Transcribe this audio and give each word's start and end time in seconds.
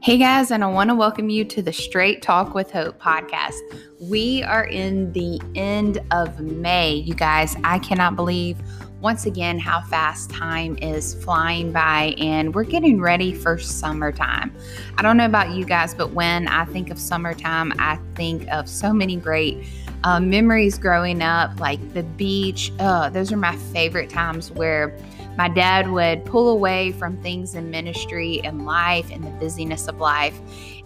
Hey 0.00 0.16
guys, 0.16 0.52
and 0.52 0.62
I 0.62 0.68
want 0.68 0.90
to 0.90 0.94
welcome 0.94 1.28
you 1.28 1.44
to 1.46 1.60
the 1.60 1.72
Straight 1.72 2.22
Talk 2.22 2.54
with 2.54 2.70
Hope 2.70 3.00
podcast. 3.00 3.58
We 4.00 4.44
are 4.44 4.64
in 4.64 5.12
the 5.12 5.40
end 5.56 5.98
of 6.12 6.38
May, 6.38 6.94
you 6.94 7.14
guys. 7.14 7.56
I 7.64 7.80
cannot 7.80 8.14
believe 8.14 8.56
once 9.00 9.26
again 9.26 9.58
how 9.58 9.80
fast 9.80 10.30
time 10.30 10.78
is 10.78 11.14
flying 11.24 11.72
by, 11.72 12.14
and 12.18 12.54
we're 12.54 12.62
getting 12.62 13.00
ready 13.00 13.34
for 13.34 13.58
summertime. 13.58 14.54
I 14.96 15.02
don't 15.02 15.16
know 15.16 15.26
about 15.26 15.50
you 15.50 15.64
guys, 15.64 15.94
but 15.94 16.12
when 16.12 16.46
I 16.46 16.64
think 16.66 16.90
of 16.90 16.98
summertime, 16.98 17.72
I 17.80 17.98
think 18.14 18.46
of 18.52 18.68
so 18.68 18.92
many 18.92 19.16
great 19.16 19.66
uh, 20.04 20.20
memories 20.20 20.78
growing 20.78 21.22
up, 21.22 21.58
like 21.58 21.92
the 21.92 22.04
beach. 22.04 22.70
Uh, 22.78 23.10
those 23.10 23.32
are 23.32 23.36
my 23.36 23.56
favorite 23.56 24.10
times 24.10 24.52
where 24.52 24.96
my 25.38 25.48
dad 25.48 25.90
would 25.90 26.24
pull 26.24 26.50
away 26.50 26.90
from 26.92 27.16
things 27.22 27.54
in 27.54 27.70
ministry 27.70 28.40
and 28.42 28.66
life 28.66 29.08
and 29.10 29.24
the 29.24 29.30
busyness 29.30 29.86
of 29.86 30.00
life. 30.00 30.38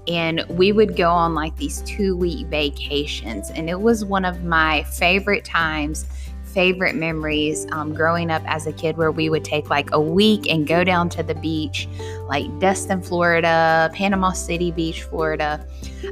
And 0.06 0.45
we 0.51 0.73
would 0.73 0.95
go 0.95 1.11
on 1.11 1.34
like 1.34 1.56
these 1.56 1.80
two 1.83 2.16
week 2.16 2.47
vacations. 2.48 3.51
And 3.51 3.70
it 3.70 3.80
was 3.80 4.05
one 4.05 4.27
of 4.27 4.45
my 4.45 4.84
favorite 4.84 5.45
times 5.45 6.06
favorite 6.52 6.95
memories 6.95 7.66
um, 7.73 7.95
growing 7.95 8.30
up 8.30 8.42
as 8.45 8.66
a 8.66 8.73
kid 8.73 8.97
where 8.98 9.11
we 9.11 9.30
would 9.30 9.45
take 9.45 9.70
like 9.70 9.91
a 9.92 10.01
week 10.01 10.47
and 10.51 10.66
go 10.66 10.84
down 10.84 11.09
to 11.09 11.23
the 11.23 11.34
beach, 11.37 11.89
like 12.28 12.47
Destin, 12.59 13.03
Florida, 13.03 13.91
Panama 13.95 14.33
City 14.33 14.70
Beach, 14.70 15.03
Florida. 15.03 15.66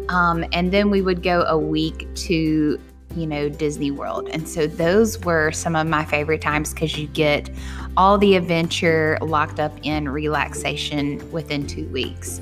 Um, 0.09 0.45
and 0.53 0.73
then 0.73 0.89
we 0.91 1.03
would 1.03 1.23
go 1.23 1.43
a 1.43 1.59
week 1.59 2.09
to 2.15 2.81
you 3.17 3.27
know, 3.27 3.49
Disney 3.49 3.91
World. 3.91 4.29
And 4.31 4.49
so 4.49 4.67
those 4.67 5.19
were 5.21 5.53
some 5.53 5.77
of 5.77 5.87
my 5.87 6.05
favorite 6.05 6.41
times 6.41 6.73
because 6.73 6.97
you 6.97 7.07
get 7.09 7.51
all 7.97 8.19
the 8.19 8.37
adventure 8.37 9.19
locked 9.21 9.59
up 9.59 9.73
in 9.83 10.09
relaxation 10.09 11.31
within 11.33 11.67
two 11.67 11.87
weeks. 11.89 12.41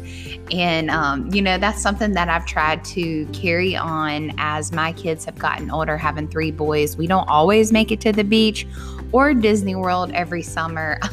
And, 0.52 0.90
um, 0.90 1.32
you 1.32 1.42
know, 1.42 1.58
that's 1.58 1.80
something 1.80 2.12
that 2.12 2.28
I've 2.28 2.46
tried 2.46 2.84
to 2.86 3.26
carry 3.26 3.76
on 3.76 4.32
as 4.38 4.72
my 4.72 4.92
kids 4.92 5.24
have 5.24 5.38
gotten 5.38 5.70
older, 5.70 5.96
having 5.96 6.28
three 6.28 6.50
boys. 6.50 6.96
We 6.96 7.06
don't 7.06 7.28
always 7.28 7.72
make 7.72 7.90
it 7.90 8.00
to 8.02 8.12
the 8.12 8.24
beach 8.24 8.66
or 9.12 9.34
Disney 9.34 9.74
World 9.74 10.10
every 10.12 10.42
summer. 10.42 11.00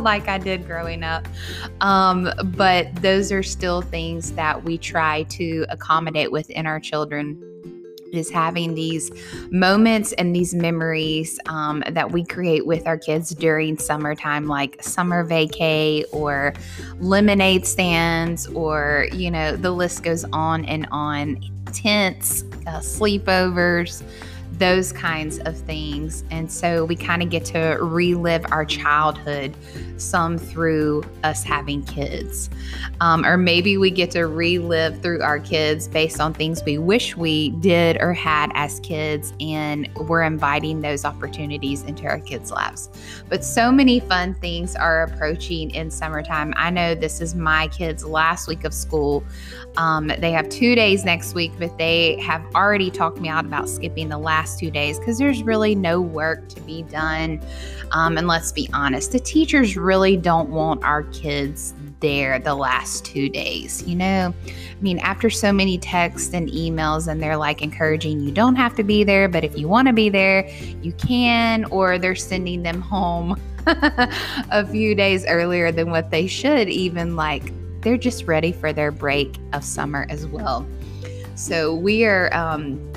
like 0.00 0.28
I 0.28 0.38
did 0.38 0.66
growing 0.66 1.02
up. 1.02 1.26
Um, 1.80 2.30
but 2.44 2.94
those 3.02 3.32
are 3.32 3.42
still 3.42 3.82
things 3.82 4.32
that 4.32 4.62
we 4.62 4.78
try 4.78 5.24
to 5.24 5.66
accommodate 5.68 6.30
within 6.30 6.66
our 6.66 6.80
children 6.80 7.49
is 8.12 8.30
having 8.30 8.74
these 8.74 9.10
moments 9.50 10.12
and 10.12 10.34
these 10.34 10.54
memories 10.54 11.38
um, 11.46 11.82
that 11.90 12.10
we 12.10 12.24
create 12.24 12.66
with 12.66 12.86
our 12.86 12.98
kids 12.98 13.30
during 13.30 13.78
summertime, 13.78 14.46
like 14.46 14.82
summer 14.82 15.26
vacay 15.26 16.04
or 16.12 16.52
lemonade 16.98 17.66
stands, 17.66 18.46
or 18.48 19.06
you 19.12 19.30
know, 19.30 19.56
the 19.56 19.70
list 19.70 20.02
goes 20.02 20.24
on 20.32 20.64
and 20.64 20.86
on. 20.90 21.40
Tents, 21.72 22.42
uh, 22.66 22.80
sleepovers 22.80 24.02
those 24.60 24.92
kinds 24.92 25.38
of 25.40 25.56
things. 25.56 26.22
And 26.30 26.52
so 26.52 26.84
we 26.84 26.94
kind 26.94 27.22
of 27.22 27.30
get 27.30 27.46
to 27.46 27.78
relive 27.80 28.44
our 28.52 28.66
childhood, 28.66 29.56
some 29.96 30.36
through 30.36 31.02
us 31.24 31.42
having 31.42 31.82
kids. 31.82 32.50
Um, 33.00 33.24
or 33.24 33.38
maybe 33.38 33.78
we 33.78 33.90
get 33.90 34.10
to 34.12 34.26
relive 34.26 35.00
through 35.00 35.22
our 35.22 35.40
kids 35.40 35.88
based 35.88 36.20
on 36.20 36.34
things 36.34 36.62
we 36.62 36.76
wish 36.76 37.16
we 37.16 37.50
did 37.52 37.96
or 38.02 38.12
had 38.12 38.52
as 38.54 38.80
kids. 38.80 39.32
And 39.40 39.88
we're 39.96 40.24
inviting 40.24 40.82
those 40.82 41.06
opportunities 41.06 41.82
into 41.84 42.04
our 42.04 42.20
kids' 42.20 42.50
lives. 42.50 42.90
But 43.30 43.42
so 43.42 43.72
many 43.72 43.98
fun 43.98 44.34
things 44.34 44.76
are 44.76 45.04
approaching 45.04 45.70
in 45.70 45.90
summertime. 45.90 46.52
I 46.58 46.68
know 46.68 46.94
this 46.94 47.22
is 47.22 47.34
my 47.34 47.68
kids' 47.68 48.04
last 48.04 48.46
week 48.46 48.64
of 48.64 48.74
school. 48.74 49.24
Um, 49.78 50.12
they 50.18 50.32
have 50.32 50.50
two 50.50 50.74
days 50.74 51.02
next 51.02 51.34
week, 51.34 51.52
but 51.58 51.78
they 51.78 52.20
have 52.20 52.44
already 52.54 52.90
talked 52.90 53.20
me 53.20 53.30
out 53.30 53.46
about 53.46 53.66
skipping 53.66 54.10
the 54.10 54.18
last 54.18 54.49
two 54.56 54.70
days 54.70 54.98
because 54.98 55.18
there's 55.18 55.42
really 55.42 55.74
no 55.74 56.00
work 56.00 56.48
to 56.50 56.60
be 56.62 56.82
done. 56.82 57.40
Um, 57.92 58.18
and 58.18 58.26
let's 58.26 58.52
be 58.52 58.68
honest, 58.72 59.12
the 59.12 59.20
teachers 59.20 59.76
really 59.76 60.16
don't 60.16 60.50
want 60.50 60.84
our 60.84 61.02
kids 61.04 61.74
there 62.00 62.38
the 62.38 62.54
last 62.54 63.04
two 63.04 63.28
days. 63.28 63.82
You 63.86 63.96
know, 63.96 64.34
I 64.46 64.82
mean, 64.82 64.98
after 65.00 65.30
so 65.30 65.52
many 65.52 65.78
texts 65.78 66.32
and 66.34 66.48
emails, 66.48 67.08
and 67.08 67.22
they're 67.22 67.36
like 67.36 67.62
encouraging 67.62 68.20
you 68.20 68.32
don't 68.32 68.56
have 68.56 68.74
to 68.76 68.82
be 68.82 69.04
there, 69.04 69.28
but 69.28 69.44
if 69.44 69.56
you 69.56 69.68
want 69.68 69.88
to 69.88 69.94
be 69.94 70.08
there, 70.08 70.48
you 70.82 70.92
can, 70.92 71.64
or 71.66 71.98
they're 71.98 72.14
sending 72.14 72.62
them 72.62 72.80
home 72.80 73.40
a 73.66 74.66
few 74.66 74.94
days 74.94 75.24
earlier 75.26 75.70
than 75.70 75.90
what 75.90 76.10
they 76.10 76.26
should, 76.26 76.68
even 76.68 77.16
like 77.16 77.52
they're 77.82 77.98
just 77.98 78.24
ready 78.24 78.52
for 78.52 78.72
their 78.72 78.90
break 78.90 79.36
of 79.52 79.64
summer 79.64 80.06
as 80.08 80.26
well. 80.26 80.66
So 81.34 81.74
we 81.74 82.04
are 82.04 82.34
um, 82.34 82.89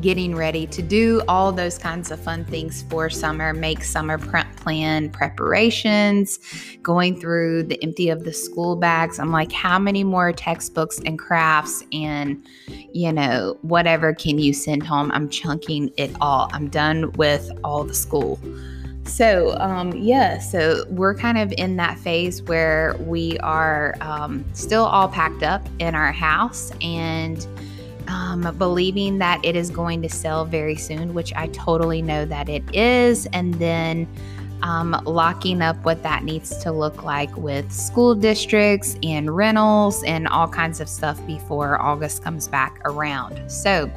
getting 0.00 0.34
ready 0.34 0.66
to 0.66 0.82
do 0.82 1.22
all 1.28 1.52
those 1.52 1.78
kinds 1.78 2.10
of 2.10 2.18
fun 2.20 2.44
things 2.44 2.82
for 2.90 3.08
summer, 3.08 3.52
make 3.52 3.84
summer 3.84 4.18
plan 4.18 5.10
preparations, 5.10 6.38
going 6.82 7.20
through 7.20 7.62
the 7.62 7.82
empty 7.82 8.08
of 8.08 8.24
the 8.24 8.32
school 8.32 8.76
bags. 8.76 9.18
I'm 9.18 9.30
like, 9.30 9.52
how 9.52 9.78
many 9.78 10.02
more 10.02 10.32
textbooks 10.32 11.00
and 11.04 11.18
crafts 11.18 11.84
and, 11.92 12.44
you 12.92 13.12
know, 13.12 13.58
whatever 13.62 14.12
can 14.12 14.38
you 14.38 14.52
send 14.52 14.82
home? 14.82 15.10
I'm 15.12 15.28
chunking 15.28 15.92
it 15.96 16.10
all. 16.20 16.50
I'm 16.52 16.68
done 16.68 17.12
with 17.12 17.50
all 17.62 17.84
the 17.84 17.94
school. 17.94 18.40
So, 19.04 19.56
um, 19.58 19.92
yeah, 19.92 20.38
so 20.38 20.84
we're 20.88 21.14
kind 21.14 21.38
of 21.38 21.52
in 21.56 21.76
that 21.76 21.96
phase 21.96 22.42
where 22.42 22.96
we 22.98 23.38
are 23.38 23.94
um, 24.00 24.44
still 24.52 24.84
all 24.84 25.08
packed 25.08 25.44
up 25.44 25.66
in 25.78 25.94
our 25.94 26.10
house 26.10 26.72
and 26.80 27.46
um, 28.08 28.54
believing 28.58 29.18
that 29.18 29.44
it 29.44 29.56
is 29.56 29.70
going 29.70 30.02
to 30.02 30.08
sell 30.08 30.44
very 30.44 30.76
soon, 30.76 31.14
which 31.14 31.32
I 31.34 31.48
totally 31.48 32.02
know 32.02 32.24
that 32.24 32.48
it 32.48 32.62
is. 32.74 33.26
And 33.32 33.54
then 33.54 34.08
um, 34.62 35.00
locking 35.04 35.62
up 35.62 35.76
what 35.84 36.02
that 36.02 36.24
needs 36.24 36.56
to 36.58 36.72
look 36.72 37.02
like 37.02 37.34
with 37.36 37.70
school 37.70 38.14
districts 38.14 38.96
and 39.02 39.34
rentals 39.34 40.02
and 40.04 40.26
all 40.28 40.48
kinds 40.48 40.80
of 40.80 40.88
stuff 40.88 41.24
before 41.26 41.80
August 41.80 42.22
comes 42.22 42.48
back 42.48 42.80
around. 42.84 43.50
So, 43.50 43.90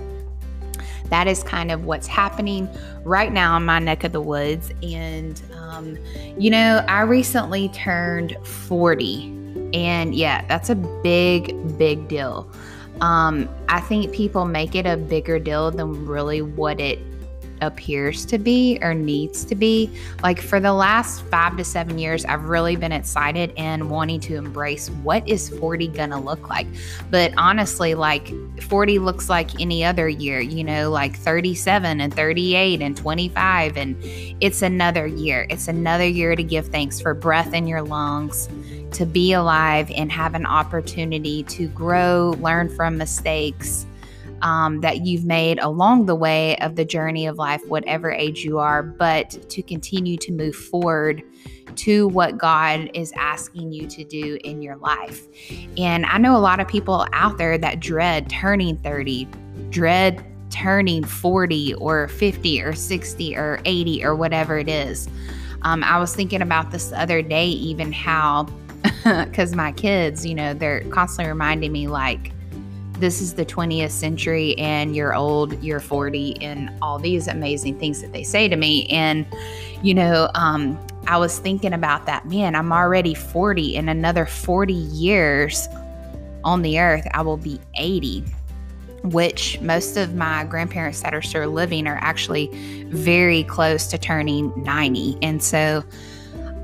that 1.09 1.27
is 1.27 1.43
kind 1.43 1.71
of 1.71 1.85
what's 1.85 2.07
happening 2.07 2.69
right 3.03 3.31
now 3.31 3.57
in 3.57 3.65
my 3.65 3.79
neck 3.79 4.03
of 4.03 4.11
the 4.11 4.21
woods. 4.21 4.71
And, 4.83 5.41
um, 5.55 5.97
you 6.37 6.51
know, 6.51 6.85
I 6.87 7.01
recently 7.01 7.69
turned 7.69 8.37
40. 8.45 9.35
And 9.73 10.15
yeah, 10.15 10.45
that's 10.45 10.69
a 10.69 10.75
big, 10.75 11.77
big 11.77 12.07
deal. 12.07 12.49
Um, 13.01 13.49
I 13.69 13.79
think 13.81 14.13
people 14.13 14.45
make 14.45 14.75
it 14.75 14.85
a 14.85 14.97
bigger 14.97 15.39
deal 15.39 15.71
than 15.71 16.05
really 16.05 16.41
what 16.41 16.79
it 16.79 16.99
appears 17.61 18.25
to 18.25 18.37
be 18.37 18.79
or 18.81 18.93
needs 18.93 19.45
to 19.45 19.55
be. 19.55 19.89
Like 20.23 20.41
for 20.41 20.59
the 20.59 20.73
last 20.73 21.23
five 21.25 21.57
to 21.57 21.63
seven 21.63 21.97
years, 21.97 22.25
I've 22.25 22.43
really 22.43 22.75
been 22.75 22.91
excited 22.91 23.53
and 23.57 23.89
wanting 23.89 24.19
to 24.21 24.35
embrace 24.35 24.89
what 25.03 25.27
is 25.27 25.49
40 25.49 25.87
gonna 25.89 26.19
look 26.19 26.49
like. 26.49 26.67
But 27.09 27.33
honestly, 27.37 27.95
like 27.95 28.31
40 28.61 28.99
looks 28.99 29.29
like 29.29 29.59
any 29.59 29.83
other 29.83 30.07
year, 30.07 30.39
you 30.39 30.63
know, 30.63 30.89
like 30.89 31.15
37 31.17 32.01
and 32.01 32.13
38 32.13 32.81
and 32.81 32.95
25. 32.95 33.77
And 33.77 33.97
it's 34.41 34.61
another 34.61 35.07
year. 35.07 35.47
It's 35.49 35.67
another 35.67 36.07
year 36.07 36.35
to 36.35 36.43
give 36.43 36.67
thanks 36.67 36.99
for 37.01 37.13
breath 37.13 37.53
in 37.53 37.67
your 37.67 37.81
lungs, 37.81 38.49
to 38.91 39.05
be 39.05 39.33
alive 39.33 39.91
and 39.95 40.11
have 40.11 40.35
an 40.35 40.45
opportunity 40.45 41.43
to 41.43 41.67
grow, 41.69 42.35
learn 42.39 42.73
from 42.75 42.97
mistakes 42.97 43.85
um, 44.41 44.81
that 44.81 45.05
you've 45.05 45.25
made 45.25 45.59
along 45.59 46.05
the 46.05 46.15
way 46.15 46.57
of 46.57 46.75
the 46.75 46.85
journey 46.85 47.27
of 47.27 47.37
life, 47.37 47.61
whatever 47.67 48.11
age 48.11 48.43
you 48.43 48.59
are, 48.59 48.83
but 48.83 49.29
to 49.49 49.61
continue 49.61 50.17
to 50.17 50.31
move 50.31 50.55
forward 50.55 51.23
to 51.75 52.07
what 52.09 52.37
God 52.37 52.89
is 52.93 53.13
asking 53.15 53.71
you 53.71 53.87
to 53.87 54.03
do 54.03 54.37
in 54.43 54.61
your 54.61 54.75
life. 54.77 55.27
And 55.77 56.05
I 56.05 56.17
know 56.17 56.35
a 56.35 56.39
lot 56.39 56.59
of 56.59 56.67
people 56.67 57.07
out 57.13 57.37
there 57.37 57.57
that 57.57 57.79
dread 57.79 58.29
turning 58.29 58.77
30, 58.77 59.27
dread 59.69 60.25
turning 60.49 61.03
40 61.03 61.75
or 61.75 62.07
50 62.07 62.61
or 62.61 62.73
60 62.73 63.37
or 63.37 63.59
80 63.65 64.03
or 64.03 64.15
whatever 64.15 64.57
it 64.57 64.67
is. 64.67 65.07
Um, 65.61 65.83
I 65.83 65.99
was 65.99 66.15
thinking 66.15 66.41
about 66.41 66.71
this 66.71 66.87
the 66.87 66.99
other 66.99 67.21
day, 67.21 67.47
even 67.47 67.91
how, 67.91 68.47
because 69.03 69.53
my 69.55 69.71
kids, 69.73 70.25
you 70.25 70.35
know, 70.35 70.53
they're 70.53 70.81
constantly 70.85 71.29
reminding 71.29 71.71
me, 71.71 71.87
like, 71.87 72.31
this 72.99 73.21
is 73.21 73.33
the 73.33 73.45
20th 73.45 73.91
century 73.91 74.57
and 74.57 74.95
you're 74.95 75.15
old, 75.15 75.61
you're 75.63 75.79
40, 75.79 76.41
and 76.41 76.71
all 76.81 76.99
these 76.99 77.27
amazing 77.27 77.79
things 77.79 78.01
that 78.01 78.11
they 78.11 78.23
say 78.23 78.47
to 78.47 78.55
me. 78.55 78.87
And, 78.87 79.25
you 79.81 79.93
know, 79.93 80.29
um, 80.35 80.77
I 81.07 81.17
was 81.17 81.39
thinking 81.39 81.73
about 81.73 82.05
that, 82.05 82.27
man, 82.27 82.55
I'm 82.55 82.71
already 82.71 83.13
40. 83.13 83.75
In 83.75 83.89
another 83.89 84.25
40 84.25 84.73
years 84.73 85.67
on 86.43 86.61
the 86.61 86.79
earth, 86.79 87.07
I 87.13 87.21
will 87.21 87.37
be 87.37 87.59
80 87.75 88.23
which 89.03 89.59
most 89.61 89.95
of 89.95 90.13
my 90.13 90.43
grandparents 90.43 91.01
that 91.01 91.13
are 91.13 91.21
still 91.21 91.49
living 91.49 91.87
are 91.87 91.97
actually 92.01 92.47
very 92.87 93.45
close 93.45 93.87
to 93.87 93.97
turning 93.97 94.51
90. 94.61 95.17
And 95.21 95.41
so 95.41 95.85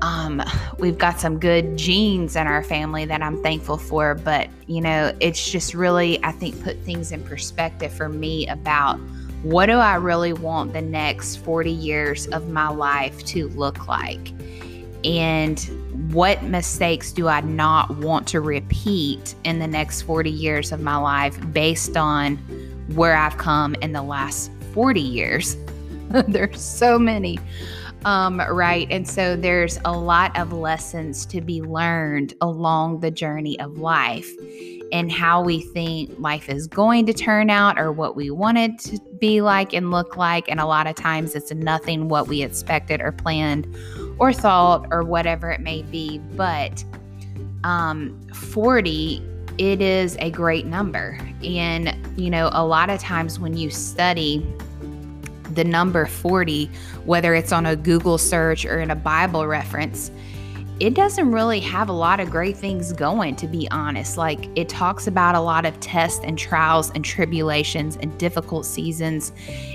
um, 0.02 0.42
we've 0.78 0.98
got 0.98 1.20
some 1.20 1.38
good 1.38 1.76
genes 1.76 2.36
in 2.36 2.46
our 2.46 2.62
family 2.62 3.04
that 3.06 3.22
I'm 3.22 3.42
thankful 3.42 3.78
for. 3.78 4.14
But, 4.14 4.48
you 4.66 4.80
know, 4.80 5.14
it's 5.20 5.50
just 5.50 5.74
really, 5.74 6.22
I 6.24 6.32
think, 6.32 6.62
put 6.62 6.78
things 6.80 7.12
in 7.12 7.22
perspective 7.24 7.92
for 7.92 8.08
me 8.08 8.46
about 8.48 8.98
what 9.42 9.66
do 9.66 9.74
I 9.74 9.94
really 9.94 10.32
want 10.32 10.72
the 10.72 10.82
next 10.82 11.36
40 11.36 11.70
years 11.70 12.26
of 12.28 12.48
my 12.48 12.68
life 12.68 13.24
to 13.26 13.48
look 13.50 13.86
like? 13.86 14.32
And 15.04 15.58
what 16.12 16.42
mistakes 16.42 17.12
do 17.12 17.28
I 17.28 17.40
not 17.40 17.96
want 17.98 18.26
to 18.28 18.40
repeat 18.40 19.34
in 19.44 19.58
the 19.58 19.66
next 19.66 20.02
40 20.02 20.30
years 20.30 20.72
of 20.72 20.80
my 20.80 20.96
life 20.96 21.38
based 21.52 21.96
on 21.96 22.36
where 22.94 23.16
I've 23.16 23.36
come 23.38 23.74
in 23.76 23.92
the 23.92 24.02
last 24.02 24.50
40 24.72 25.00
years? 25.00 25.56
There's 26.28 26.60
so 26.60 26.98
many 26.98 27.38
um, 28.06 28.40
right. 28.40 28.86
And 28.88 29.06
so 29.06 29.34
there's 29.34 29.80
a 29.84 29.90
lot 29.90 30.38
of 30.38 30.52
lessons 30.52 31.26
to 31.26 31.40
be 31.40 31.60
learned 31.60 32.34
along 32.40 33.00
the 33.00 33.10
journey 33.10 33.58
of 33.58 33.78
life 33.78 34.30
and 34.92 35.10
how 35.10 35.42
we 35.42 35.60
think 35.60 36.16
life 36.16 36.48
is 36.48 36.68
going 36.68 37.04
to 37.06 37.12
turn 37.12 37.50
out 37.50 37.80
or 37.80 37.90
what 37.90 38.14
we 38.14 38.30
want 38.30 38.58
it 38.58 38.78
to 38.78 39.00
be 39.18 39.40
like 39.40 39.72
and 39.72 39.90
look 39.90 40.16
like. 40.16 40.48
And 40.48 40.60
a 40.60 40.66
lot 40.66 40.86
of 40.86 40.94
times 40.94 41.34
it's 41.34 41.50
nothing 41.50 42.08
what 42.08 42.28
we 42.28 42.42
expected 42.42 43.00
or 43.00 43.10
planned 43.10 43.66
or 44.20 44.32
thought 44.32 44.86
or 44.92 45.02
whatever 45.02 45.50
it 45.50 45.60
may 45.60 45.82
be. 45.82 46.18
But 46.18 46.84
um, 47.64 48.16
40 48.32 49.20
it 49.58 49.80
is 49.80 50.16
a 50.20 50.30
great 50.30 50.66
number. 50.66 51.18
And, 51.42 51.96
you 52.16 52.30
know, 52.30 52.50
a 52.52 52.64
lot 52.64 52.90
of 52.90 53.00
times 53.00 53.40
when 53.40 53.56
you 53.56 53.70
study 53.70 54.46
the 55.54 55.64
number 55.64 56.06
40, 56.06 56.70
whether 57.04 57.34
it's 57.34 57.52
on 57.52 57.66
a 57.66 57.76
Google 57.76 58.18
search 58.18 58.64
or 58.64 58.80
in 58.80 58.90
a 58.90 58.96
Bible 58.96 59.46
reference, 59.46 60.10
it 60.78 60.92
doesn't 60.92 61.32
really 61.32 61.60
have 61.60 61.88
a 61.88 61.92
lot 61.92 62.20
of 62.20 62.30
great 62.30 62.54
things 62.56 62.92
going, 62.92 63.34
to 63.36 63.48
be 63.48 63.66
honest. 63.70 64.18
Like, 64.18 64.50
it 64.56 64.68
talks 64.68 65.06
about 65.06 65.34
a 65.34 65.40
lot 65.40 65.64
of 65.64 65.78
tests 65.80 66.20
and 66.22 66.38
trials 66.38 66.90
and 66.90 67.02
tribulations 67.02 67.96
and 67.96 68.16
difficult 68.18 68.66
seasons 68.66 69.32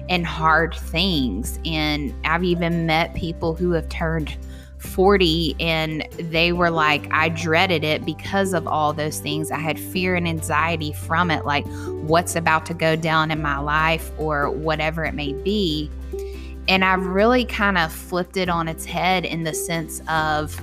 and 0.09 0.25
hard 0.25 0.75
things. 0.75 1.59
And 1.65 2.13
I've 2.23 2.43
even 2.43 2.85
met 2.85 3.15
people 3.15 3.55
who 3.55 3.71
have 3.71 3.89
turned 3.89 4.37
40 4.81 5.55
and 5.59 6.07
they 6.17 6.51
were 6.51 6.69
like, 6.69 7.07
I 7.11 7.29
dreaded 7.29 7.83
it 7.83 8.03
because 8.05 8.53
of 8.53 8.67
all 8.67 8.93
those 8.93 9.19
things. 9.19 9.51
I 9.51 9.59
had 9.59 9.79
fear 9.79 10.15
and 10.15 10.27
anxiety 10.27 10.91
from 10.91 11.31
it, 11.31 11.45
like 11.45 11.65
what's 11.87 12.35
about 12.35 12.65
to 12.67 12.73
go 12.73 12.95
down 12.95 13.31
in 13.31 13.41
my 13.41 13.59
life 13.59 14.11
or 14.17 14.49
whatever 14.49 15.05
it 15.05 15.13
may 15.13 15.33
be. 15.33 15.89
And 16.67 16.83
I've 16.83 17.05
really 17.05 17.45
kind 17.45 17.77
of 17.77 17.91
flipped 17.91 18.37
it 18.37 18.49
on 18.49 18.67
its 18.67 18.85
head 18.85 19.25
in 19.25 19.43
the 19.43 19.53
sense 19.53 20.01
of 20.07 20.59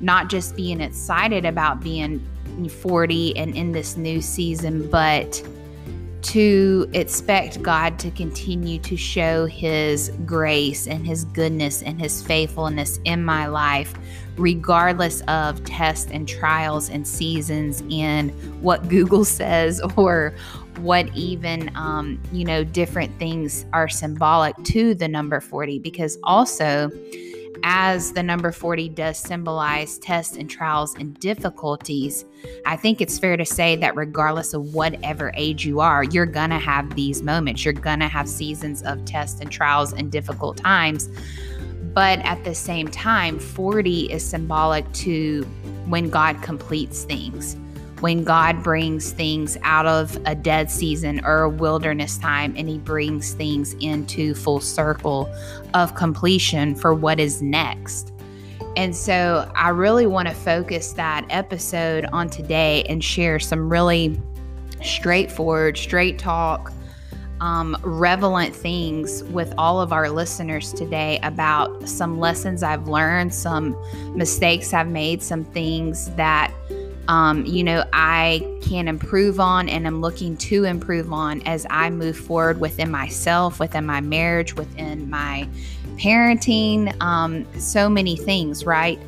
not 0.00 0.28
just 0.28 0.56
being 0.56 0.80
excited 0.80 1.44
about 1.44 1.80
being 1.80 2.26
40 2.68 3.36
and 3.36 3.54
in 3.56 3.72
this 3.72 3.96
new 3.96 4.20
season, 4.20 4.88
but 4.90 5.42
to 6.22 6.88
expect 6.92 7.62
God 7.62 7.98
to 8.00 8.10
continue 8.10 8.78
to 8.80 8.96
show 8.96 9.46
His 9.46 10.12
grace 10.24 10.86
and 10.86 11.06
His 11.06 11.24
goodness 11.26 11.82
and 11.82 12.00
His 12.00 12.22
faithfulness 12.22 12.98
in 13.04 13.24
my 13.24 13.46
life, 13.46 13.94
regardless 14.36 15.22
of 15.22 15.62
tests 15.64 16.10
and 16.10 16.28
trials 16.28 16.90
and 16.90 17.06
seasons 17.06 17.82
and 17.90 18.30
what 18.62 18.88
Google 18.88 19.24
says 19.40 19.80
or 19.96 20.34
what 20.78 21.14
even, 21.14 21.70
um, 21.76 22.20
you 22.32 22.44
know, 22.44 22.64
different 22.64 23.16
things 23.18 23.66
are 23.72 23.88
symbolic 23.88 24.56
to 24.64 24.94
the 24.94 25.08
number 25.08 25.40
40. 25.40 25.78
Because 25.78 26.18
also, 26.22 26.90
as 27.64 28.12
the 28.12 28.22
number 28.22 28.52
40 28.52 28.88
does 28.90 29.18
symbolize 29.18 29.98
tests 29.98 30.36
and 30.36 30.48
trials 30.48 30.94
and 30.94 31.18
difficulties, 31.18 32.24
I 32.66 32.76
think 32.76 33.00
it's 33.00 33.18
fair 33.18 33.36
to 33.36 33.44
say 33.44 33.76
that 33.76 33.96
regardless 33.96 34.54
of 34.54 34.74
whatever 34.74 35.32
age 35.34 35.64
you 35.64 35.80
are, 35.80 36.04
you're 36.04 36.26
going 36.26 36.50
to 36.50 36.58
have 36.58 36.94
these 36.94 37.22
moments. 37.22 37.64
You're 37.64 37.74
going 37.74 38.00
to 38.00 38.08
have 38.08 38.28
seasons 38.28 38.82
of 38.82 39.04
tests 39.04 39.40
and 39.40 39.50
trials 39.50 39.92
and 39.92 40.10
difficult 40.10 40.56
times. 40.56 41.08
But 41.92 42.20
at 42.20 42.44
the 42.44 42.54
same 42.54 42.88
time, 42.88 43.38
40 43.38 44.12
is 44.12 44.24
symbolic 44.24 44.90
to 44.94 45.42
when 45.86 46.08
God 46.08 46.40
completes 46.42 47.04
things 47.04 47.56
when 48.00 48.24
God 48.24 48.62
brings 48.62 49.12
things 49.12 49.56
out 49.62 49.86
of 49.86 50.18
a 50.26 50.34
dead 50.34 50.70
season 50.70 51.24
or 51.24 51.42
a 51.42 51.48
wilderness 51.48 52.18
time 52.18 52.54
and 52.56 52.68
He 52.68 52.78
brings 52.78 53.34
things 53.34 53.74
into 53.80 54.34
full 54.34 54.60
circle 54.60 55.32
of 55.74 55.94
completion 55.94 56.74
for 56.74 56.94
what 56.94 57.20
is 57.20 57.42
next. 57.42 58.12
And 58.76 58.94
so 58.94 59.50
I 59.54 59.70
really 59.70 60.06
want 60.06 60.28
to 60.28 60.34
focus 60.34 60.92
that 60.92 61.26
episode 61.28 62.06
on 62.12 62.30
today 62.30 62.84
and 62.88 63.02
share 63.02 63.38
some 63.38 63.68
really 63.68 64.20
straightforward, 64.82 65.76
straight 65.76 66.18
talk, 66.18 66.72
um, 67.40 67.76
relevant 67.82 68.54
things 68.54 69.24
with 69.24 69.52
all 69.56 69.80
of 69.80 69.92
our 69.92 70.10
listeners 70.10 70.72
today 70.72 71.18
about 71.22 71.88
some 71.88 72.18
lessons 72.18 72.62
I've 72.62 72.86
learned, 72.86 73.34
some 73.34 73.76
mistakes 74.14 74.74
I've 74.74 74.88
made, 74.88 75.22
some 75.22 75.44
things 75.44 76.10
that 76.16 76.52
um, 77.08 77.44
you 77.44 77.64
know, 77.64 77.84
I 77.92 78.46
can 78.62 78.88
improve 78.88 79.40
on 79.40 79.68
and 79.68 79.86
I'm 79.86 80.00
looking 80.00 80.36
to 80.36 80.64
improve 80.64 81.12
on 81.12 81.42
as 81.42 81.66
I 81.70 81.90
move 81.90 82.16
forward 82.16 82.60
within 82.60 82.90
myself, 82.90 83.58
within 83.58 83.84
my 83.84 84.00
marriage, 84.00 84.54
within 84.54 85.10
my 85.10 85.48
parenting, 85.96 86.94
um, 87.02 87.46
so 87.58 87.88
many 87.88 88.16
things, 88.16 88.64
right? 88.64 88.98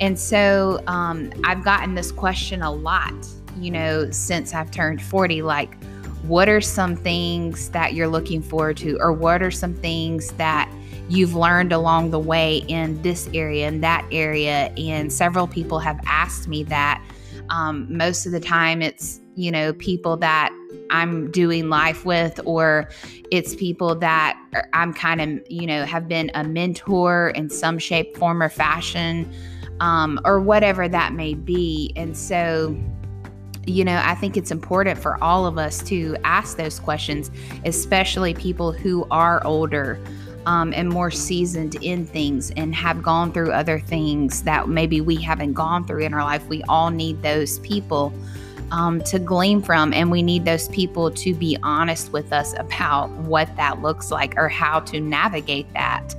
And 0.00 0.18
so 0.18 0.82
um, 0.86 1.30
I've 1.44 1.62
gotten 1.64 1.94
this 1.94 2.10
question 2.10 2.62
a 2.62 2.70
lot, 2.72 3.14
you 3.58 3.70
know, 3.70 4.10
since 4.10 4.54
I've 4.54 4.70
turned 4.70 5.02
40 5.02 5.42
like, 5.42 5.76
what 6.22 6.48
are 6.48 6.60
some 6.60 6.96
things 6.96 7.70
that 7.70 7.94
you're 7.94 8.08
looking 8.08 8.42
forward 8.42 8.76
to, 8.78 8.98
or 9.00 9.12
what 9.12 9.42
are 9.42 9.50
some 9.50 9.74
things 9.74 10.32
that 10.32 10.70
you've 11.08 11.34
learned 11.34 11.72
along 11.72 12.10
the 12.10 12.18
way 12.18 12.58
in 12.68 13.00
this 13.02 13.28
area 13.34 13.66
and 13.66 13.82
that 13.82 14.06
area? 14.12 14.72
And 14.76 15.12
several 15.12 15.46
people 15.46 15.78
have 15.78 15.98
asked 16.06 16.46
me 16.46 16.62
that 16.64 17.02
um, 17.50 17.86
most 17.94 18.26
of 18.26 18.32
the 18.32 18.40
time, 18.40 18.80
it's, 18.82 19.20
you 19.34 19.50
know, 19.50 19.72
people 19.74 20.16
that 20.18 20.50
I'm 20.90 21.30
doing 21.30 21.68
life 21.68 22.04
with, 22.04 22.40
or 22.44 22.88
it's 23.30 23.54
people 23.54 23.94
that 23.96 24.38
I'm 24.72 24.92
kind 24.92 25.20
of, 25.20 25.50
you 25.50 25.66
know, 25.66 25.84
have 25.84 26.08
been 26.08 26.30
a 26.34 26.44
mentor 26.44 27.30
in 27.30 27.50
some 27.50 27.78
shape, 27.78 28.16
form, 28.16 28.42
or 28.42 28.48
fashion, 28.48 29.30
um, 29.80 30.20
or 30.24 30.40
whatever 30.40 30.88
that 30.88 31.12
may 31.12 31.34
be. 31.34 31.92
And 31.96 32.16
so, 32.16 32.76
you 33.66 33.84
know, 33.84 34.00
I 34.04 34.14
think 34.14 34.36
it's 34.36 34.50
important 34.50 34.98
for 34.98 35.22
all 35.22 35.46
of 35.46 35.58
us 35.58 35.82
to 35.84 36.16
ask 36.24 36.56
those 36.56 36.80
questions, 36.80 37.30
especially 37.64 38.34
people 38.34 38.72
who 38.72 39.06
are 39.10 39.44
older 39.44 39.98
um, 40.46 40.72
and 40.74 40.88
more 40.88 41.10
seasoned 41.10 41.76
in 41.76 42.06
things 42.06 42.50
and 42.56 42.74
have 42.74 43.02
gone 43.02 43.32
through 43.32 43.52
other 43.52 43.78
things 43.78 44.42
that 44.42 44.68
maybe 44.68 45.00
we 45.00 45.16
haven't 45.16 45.52
gone 45.52 45.84
through 45.86 46.02
in 46.02 46.14
our 46.14 46.24
life. 46.24 46.46
We 46.48 46.62
all 46.64 46.90
need 46.90 47.22
those 47.22 47.58
people 47.60 48.12
um, 48.70 49.00
to 49.02 49.18
glean 49.18 49.62
from, 49.62 49.92
and 49.92 50.10
we 50.10 50.22
need 50.22 50.44
those 50.44 50.68
people 50.68 51.10
to 51.10 51.34
be 51.34 51.56
honest 51.62 52.12
with 52.12 52.32
us 52.32 52.54
about 52.58 53.10
what 53.10 53.54
that 53.56 53.82
looks 53.82 54.10
like 54.10 54.34
or 54.36 54.48
how 54.48 54.80
to 54.80 55.00
navigate 55.00 55.72
that. 55.74 56.14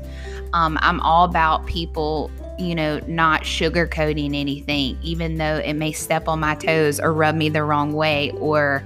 Um, 0.54 0.78
I'm 0.82 1.00
all 1.00 1.26
about 1.26 1.66
people 1.66 2.30
you 2.60 2.76
know, 2.76 3.02
not 3.08 3.42
sugarcoating 3.42 4.36
anything, 4.36 4.98
even 5.02 5.38
though 5.38 5.58
it 5.58 5.74
may 5.74 5.92
step 5.92 6.28
on 6.28 6.40
my 6.40 6.54
toes 6.56 7.00
or 7.00 7.12
rub 7.12 7.34
me 7.34 7.50
the 7.50 7.64
wrong 7.64 7.94
way 7.94 8.32
or, 8.40 8.84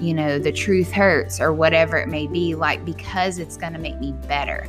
you 0.00 0.14
know, 0.14 0.38
the 0.38 0.52
truth 0.52 0.90
hurts 0.90 1.40
or 1.40 1.52
whatever 1.52 1.96
it 1.96 2.08
may 2.08 2.26
be, 2.26 2.54
like 2.54 2.84
because 2.84 3.38
it's 3.38 3.56
going 3.56 3.72
to 3.72 3.78
make 3.78 3.98
me 4.00 4.12
better. 4.26 4.66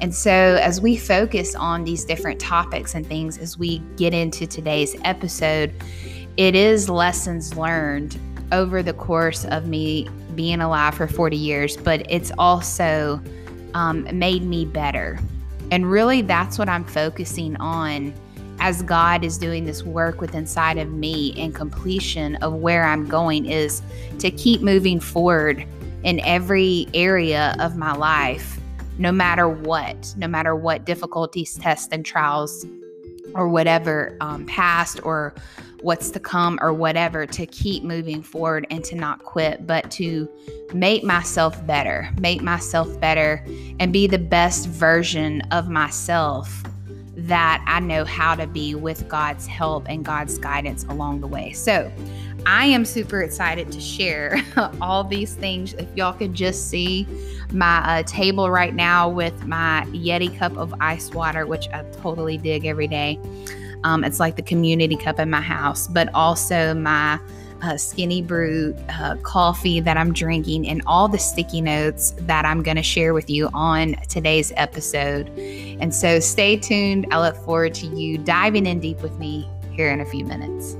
And 0.00 0.14
so, 0.14 0.30
as 0.30 0.80
we 0.80 0.96
focus 0.96 1.54
on 1.54 1.84
these 1.84 2.04
different 2.04 2.40
topics 2.40 2.94
and 2.94 3.06
things 3.06 3.38
as 3.38 3.58
we 3.58 3.78
get 3.96 4.14
into 4.14 4.46
today's 4.46 4.94
episode, 5.04 5.72
it 6.36 6.54
is 6.54 6.88
lessons 6.88 7.56
learned 7.56 8.18
over 8.52 8.82
the 8.82 8.92
course 8.92 9.44
of 9.46 9.66
me 9.66 10.08
being 10.34 10.60
alive 10.60 10.94
for 10.94 11.08
40 11.08 11.36
years, 11.36 11.76
but 11.76 12.04
it's 12.10 12.30
also 12.38 13.20
um, 13.74 14.06
made 14.16 14.42
me 14.42 14.64
better. 14.64 15.18
And 15.70 15.90
really, 15.90 16.22
that's 16.22 16.58
what 16.58 16.68
I'm 16.68 16.84
focusing 16.84 17.56
on 17.56 18.14
as 18.66 18.82
God 18.82 19.22
is 19.22 19.38
doing 19.38 19.64
this 19.64 19.84
work 19.84 20.20
with 20.20 20.34
inside 20.34 20.76
of 20.76 20.90
me 20.90 21.32
and 21.36 21.54
completion 21.54 22.34
of 22.42 22.52
where 22.54 22.82
I'm 22.82 23.06
going 23.06 23.46
is 23.46 23.80
to 24.18 24.28
keep 24.28 24.60
moving 24.60 24.98
forward 24.98 25.64
in 26.02 26.18
every 26.24 26.88
area 26.92 27.54
of 27.60 27.76
my 27.76 27.92
life, 27.94 28.58
no 28.98 29.12
matter 29.12 29.48
what, 29.48 30.12
no 30.16 30.26
matter 30.26 30.56
what 30.56 30.84
difficulties, 30.84 31.54
tests, 31.54 31.90
and 31.92 32.04
trials, 32.04 32.66
or 33.34 33.48
whatever 33.48 34.16
um, 34.20 34.44
past 34.46 34.98
or 35.04 35.32
what's 35.82 36.10
to 36.10 36.18
come 36.18 36.58
or 36.60 36.72
whatever, 36.72 37.24
to 37.24 37.46
keep 37.46 37.84
moving 37.84 38.20
forward 38.20 38.66
and 38.70 38.82
to 38.82 38.96
not 38.96 39.22
quit, 39.22 39.64
but 39.64 39.92
to 39.92 40.28
make 40.74 41.04
myself 41.04 41.64
better, 41.68 42.10
make 42.18 42.42
myself 42.42 42.98
better, 42.98 43.46
and 43.78 43.92
be 43.92 44.08
the 44.08 44.18
best 44.18 44.66
version 44.66 45.40
of 45.52 45.68
myself 45.68 46.64
that 47.16 47.64
I 47.66 47.80
know 47.80 48.04
how 48.04 48.34
to 48.34 48.46
be 48.46 48.74
with 48.74 49.08
God's 49.08 49.46
help 49.46 49.88
and 49.88 50.04
God's 50.04 50.38
guidance 50.38 50.84
along 50.84 51.20
the 51.20 51.26
way. 51.26 51.52
So, 51.52 51.90
I 52.46 52.66
am 52.66 52.84
super 52.84 53.22
excited 53.22 53.72
to 53.72 53.80
share 53.80 54.40
all 54.80 55.02
these 55.02 55.34
things. 55.34 55.72
If 55.74 55.88
y'all 55.96 56.12
could 56.12 56.32
just 56.32 56.70
see 56.70 57.06
my 57.52 57.78
uh, 57.78 58.02
table 58.04 58.50
right 58.50 58.72
now 58.72 59.08
with 59.08 59.46
my 59.46 59.84
Yeti 59.88 60.36
cup 60.38 60.56
of 60.56 60.72
ice 60.80 61.10
water, 61.10 61.44
which 61.44 61.68
I 61.70 61.82
totally 62.00 62.38
dig 62.38 62.64
every 62.64 62.86
day. 62.86 63.18
Um, 63.82 64.04
it's 64.04 64.20
like 64.20 64.36
the 64.36 64.42
community 64.42 64.96
cup 64.96 65.18
in 65.18 65.28
my 65.28 65.40
house, 65.40 65.88
but 65.88 66.08
also 66.14 66.72
my 66.72 67.18
uh, 67.66 67.76
skinny 67.76 68.22
brew 68.22 68.74
uh, 68.88 69.16
coffee 69.22 69.80
that 69.80 69.96
I'm 69.96 70.12
drinking 70.12 70.68
and 70.68 70.82
all 70.86 71.08
the 71.08 71.18
sticky 71.18 71.60
notes 71.60 72.12
that 72.20 72.44
I'm 72.44 72.62
going 72.62 72.76
to 72.76 72.82
share 72.82 73.12
with 73.12 73.28
you 73.28 73.48
on 73.52 73.96
today's 74.08 74.52
episode. 74.56 75.28
And 75.38 75.94
so 75.94 76.20
stay 76.20 76.56
tuned. 76.56 77.06
I 77.10 77.20
look 77.20 77.36
forward 77.36 77.74
to 77.74 77.86
you 77.86 78.18
diving 78.18 78.66
in 78.66 78.80
deep 78.80 79.00
with 79.00 79.18
me 79.18 79.50
here 79.72 79.90
in 79.90 80.00
a 80.00 80.06
few 80.06 80.24
minutes. 80.24 80.76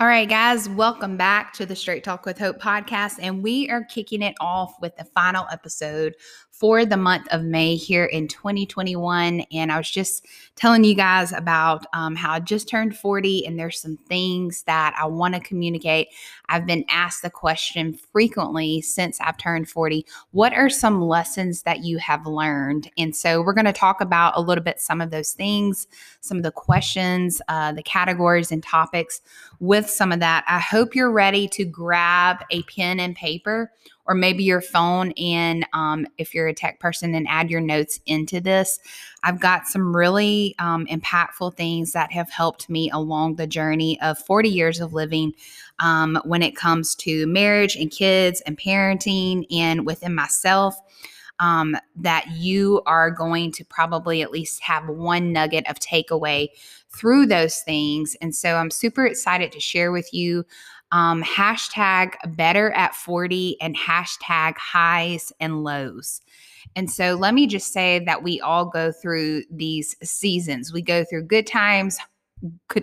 All 0.00 0.06
right, 0.06 0.28
guys, 0.28 0.68
welcome 0.68 1.16
back 1.16 1.52
to 1.54 1.66
the 1.66 1.74
Straight 1.74 2.04
Talk 2.04 2.24
with 2.24 2.38
Hope 2.38 2.60
podcast. 2.60 3.16
And 3.20 3.42
we 3.42 3.68
are 3.68 3.82
kicking 3.82 4.22
it 4.22 4.36
off 4.40 4.80
with 4.80 4.96
the 4.96 5.04
final 5.04 5.44
episode 5.50 6.14
for 6.58 6.84
the 6.84 6.96
month 6.96 7.28
of 7.30 7.44
May 7.44 7.76
here 7.76 8.06
in 8.06 8.26
2021. 8.26 9.42
And 9.52 9.70
I 9.70 9.78
was 9.78 9.88
just 9.88 10.26
telling 10.56 10.82
you 10.82 10.94
guys 10.94 11.32
about 11.32 11.86
um, 11.92 12.16
how 12.16 12.32
I 12.32 12.40
just 12.40 12.68
turned 12.68 12.96
40, 12.96 13.46
and 13.46 13.58
there's 13.58 13.80
some 13.80 13.96
things 14.08 14.64
that 14.64 14.94
I 15.00 15.06
want 15.06 15.34
to 15.34 15.40
communicate. 15.40 16.08
I've 16.48 16.66
been 16.66 16.84
asked 16.88 17.22
the 17.22 17.30
question 17.30 17.96
frequently 18.12 18.80
since 18.80 19.20
I've 19.20 19.36
turned 19.36 19.68
40 19.68 20.04
what 20.32 20.52
are 20.52 20.68
some 20.68 21.00
lessons 21.00 21.62
that 21.62 21.84
you 21.84 21.98
have 21.98 22.26
learned? 22.26 22.90
And 22.98 23.14
so 23.14 23.40
we're 23.40 23.54
going 23.54 23.64
to 23.64 23.72
talk 23.72 24.00
about 24.00 24.36
a 24.36 24.40
little 24.40 24.64
bit 24.64 24.80
some 24.80 25.00
of 25.00 25.10
those 25.10 25.32
things, 25.32 25.86
some 26.20 26.38
of 26.38 26.42
the 26.42 26.50
questions, 26.50 27.40
uh, 27.48 27.72
the 27.72 27.82
categories, 27.82 28.50
and 28.50 28.62
topics 28.62 29.20
with 29.60 29.88
some 29.88 30.10
of 30.10 30.20
that. 30.20 30.44
I 30.48 30.58
hope 30.58 30.94
you're 30.94 31.12
ready 31.12 31.46
to 31.48 31.64
grab 31.64 32.44
a 32.50 32.62
pen 32.64 32.98
and 32.98 33.14
paper 33.14 33.70
or 34.08 34.14
maybe 34.14 34.42
your 34.42 34.60
phone 34.60 35.12
and 35.12 35.66
um, 35.74 36.06
if 36.16 36.34
you're 36.34 36.48
a 36.48 36.54
tech 36.54 36.80
person 36.80 37.14
and 37.14 37.28
add 37.28 37.50
your 37.50 37.60
notes 37.60 38.00
into 38.06 38.40
this 38.40 38.80
i've 39.22 39.38
got 39.38 39.68
some 39.68 39.94
really 39.94 40.54
um, 40.58 40.86
impactful 40.86 41.54
things 41.54 41.92
that 41.92 42.10
have 42.10 42.30
helped 42.30 42.68
me 42.68 42.90
along 42.90 43.36
the 43.36 43.46
journey 43.46 44.00
of 44.00 44.18
40 44.18 44.48
years 44.48 44.80
of 44.80 44.92
living 44.92 45.32
um, 45.78 46.20
when 46.24 46.42
it 46.42 46.56
comes 46.56 46.94
to 46.96 47.26
marriage 47.26 47.76
and 47.76 47.90
kids 47.90 48.40
and 48.42 48.58
parenting 48.58 49.46
and 49.52 49.86
within 49.86 50.14
myself 50.14 50.74
um, 51.40 51.76
that 51.96 52.26
you 52.32 52.82
are 52.86 53.10
going 53.10 53.52
to 53.52 53.64
probably 53.64 54.22
at 54.22 54.32
least 54.32 54.62
have 54.62 54.88
one 54.88 55.32
nugget 55.32 55.68
of 55.68 55.78
takeaway 55.78 56.48
through 56.90 57.26
those 57.26 57.60
things. 57.60 58.16
And 58.20 58.34
so 58.34 58.56
I'm 58.56 58.70
super 58.70 59.06
excited 59.06 59.52
to 59.52 59.60
share 59.60 59.92
with 59.92 60.12
you 60.12 60.44
um, 60.92 61.22
hashtag 61.22 62.14
better 62.36 62.70
at 62.72 62.94
40 62.94 63.60
and 63.60 63.76
hashtag 63.76 64.56
highs 64.56 65.32
and 65.40 65.62
lows. 65.62 66.20
And 66.76 66.90
so 66.90 67.14
let 67.14 67.34
me 67.34 67.46
just 67.46 67.72
say 67.72 67.98
that 68.00 68.22
we 68.22 68.40
all 68.40 68.64
go 68.64 68.92
through 68.92 69.42
these 69.50 69.96
seasons. 70.02 70.72
We 70.72 70.82
go 70.82 71.04
through 71.04 71.24
good 71.24 71.46
times, 71.46 71.98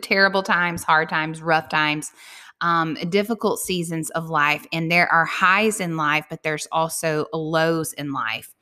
terrible 0.02 0.44
times, 0.44 0.84
hard 0.84 1.10
times, 1.10 1.42
rough 1.42 1.70
times, 1.70 2.12
um, 2.62 2.96
difficult 3.10 3.60
seasons 3.60 4.10
of 4.12 4.30
life. 4.30 4.66
And 4.72 4.92
there 4.92 5.12
are 5.12 5.26
highs 5.26 5.80
in 5.80 5.98
life, 5.98 6.26
but 6.30 6.44
there's 6.44 6.68
also 6.72 7.28
lows 7.34 7.94
in 7.94 8.12
life. 8.12 8.54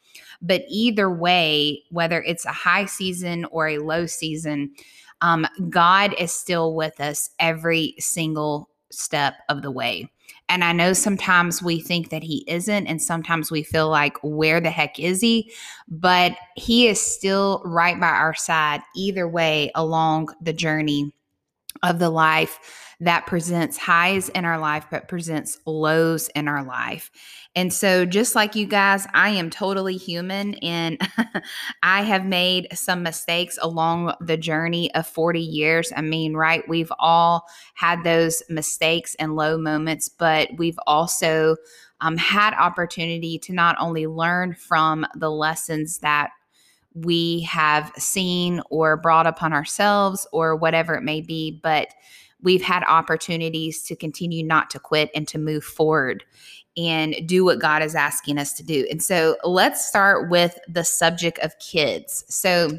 But 0.41 0.63
either 0.67 1.09
way, 1.09 1.83
whether 1.89 2.21
it's 2.21 2.45
a 2.45 2.51
high 2.51 2.85
season 2.85 3.45
or 3.45 3.69
a 3.69 3.79
low 3.79 4.05
season, 4.05 4.73
um, 5.21 5.47
God 5.69 6.13
is 6.19 6.33
still 6.33 6.75
with 6.75 6.99
us 6.99 7.29
every 7.39 7.95
single 7.97 8.69
step 8.93 9.35
of 9.49 9.61
the 9.61 9.71
way. 9.71 10.09
And 10.49 10.63
I 10.63 10.73
know 10.73 10.93
sometimes 10.93 11.63
we 11.63 11.79
think 11.79 12.09
that 12.09 12.23
he 12.23 12.43
isn't, 12.47 12.87
and 12.87 13.01
sometimes 13.01 13.49
we 13.49 13.63
feel 13.63 13.89
like, 13.89 14.17
where 14.23 14.59
the 14.59 14.69
heck 14.69 14.99
is 14.99 15.21
he? 15.21 15.51
But 15.87 16.35
he 16.55 16.87
is 16.87 16.99
still 16.99 17.61
right 17.65 17.99
by 17.99 18.07
our 18.09 18.33
side, 18.33 18.81
either 18.95 19.27
way, 19.27 19.71
along 19.75 20.29
the 20.41 20.53
journey 20.53 21.13
of 21.81 21.99
the 21.99 22.09
life 22.09 22.59
that 22.99 23.25
presents 23.25 23.77
highs 23.77 24.29
in 24.29 24.45
our 24.45 24.57
life, 24.57 24.85
but 24.89 25.07
presents 25.07 25.57
lows 25.65 26.29
in 26.29 26.47
our 26.47 26.63
life. 26.63 27.11
And 27.55 27.71
so, 27.71 28.05
just 28.05 28.33
like 28.33 28.55
you 28.55 28.65
guys, 28.65 29.05
I 29.13 29.29
am 29.29 29.49
totally 29.49 29.97
human 29.97 30.55
and 30.55 30.99
I 31.83 32.03
have 32.03 32.25
made 32.25 32.67
some 32.73 33.03
mistakes 33.03 33.59
along 33.61 34.13
the 34.21 34.37
journey 34.37 34.93
of 34.95 35.05
40 35.05 35.39
years. 35.39 35.91
I 35.95 36.01
mean, 36.01 36.33
right? 36.33 36.67
We've 36.67 36.91
all 36.97 37.45
had 37.75 38.03
those 38.03 38.41
mistakes 38.49 39.15
and 39.15 39.35
low 39.35 39.57
moments, 39.57 40.09
but 40.09 40.49
we've 40.57 40.79
also 40.87 41.57
um, 42.01 42.17
had 42.17 42.53
opportunity 42.55 43.37
to 43.39 43.53
not 43.53 43.75
only 43.79 44.07
learn 44.07 44.55
from 44.55 45.05
the 45.15 45.29
lessons 45.29 45.99
that 45.99 46.31
we 46.95 47.41
have 47.41 47.91
seen 47.97 48.61
or 48.69 48.97
brought 48.97 49.27
upon 49.27 49.53
ourselves 49.53 50.27
or 50.31 50.55
whatever 50.55 50.95
it 50.95 51.03
may 51.03 51.21
be, 51.21 51.59
but 51.63 51.87
we've 52.41 52.61
had 52.61 52.83
opportunities 52.87 53.81
to 53.83 53.95
continue 53.95 54.45
not 54.45 54.69
to 54.69 54.79
quit 54.79 55.09
and 55.15 55.27
to 55.29 55.37
move 55.37 55.63
forward 55.63 56.23
and 56.75 57.15
do 57.25 57.45
what 57.45 57.59
God 57.59 57.81
is 57.83 57.95
asking 57.95 58.37
us 58.37 58.53
to 58.53 58.63
do. 58.63 58.87
And 58.89 59.01
so 59.01 59.37
let's 59.43 59.85
start 59.85 60.29
with 60.29 60.59
the 60.67 60.83
subject 60.83 61.39
of 61.39 61.57
kids. 61.59 62.25
So, 62.27 62.77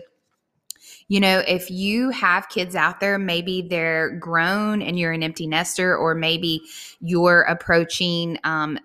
you 1.09 1.21
know, 1.21 1.42
if 1.47 1.71
you 1.71 2.11
have 2.11 2.49
kids 2.49 2.75
out 2.75 3.00
there, 3.00 3.18
maybe 3.18 3.62
they're 3.62 4.11
grown 4.18 4.83
and 4.83 4.99
you're 4.99 5.12
an 5.12 5.23
empty 5.23 5.47
nester, 5.47 5.97
or 5.97 6.14
maybe 6.14 6.62
you're 7.00 7.42
approaching 7.42 8.38
um, 8.44 8.78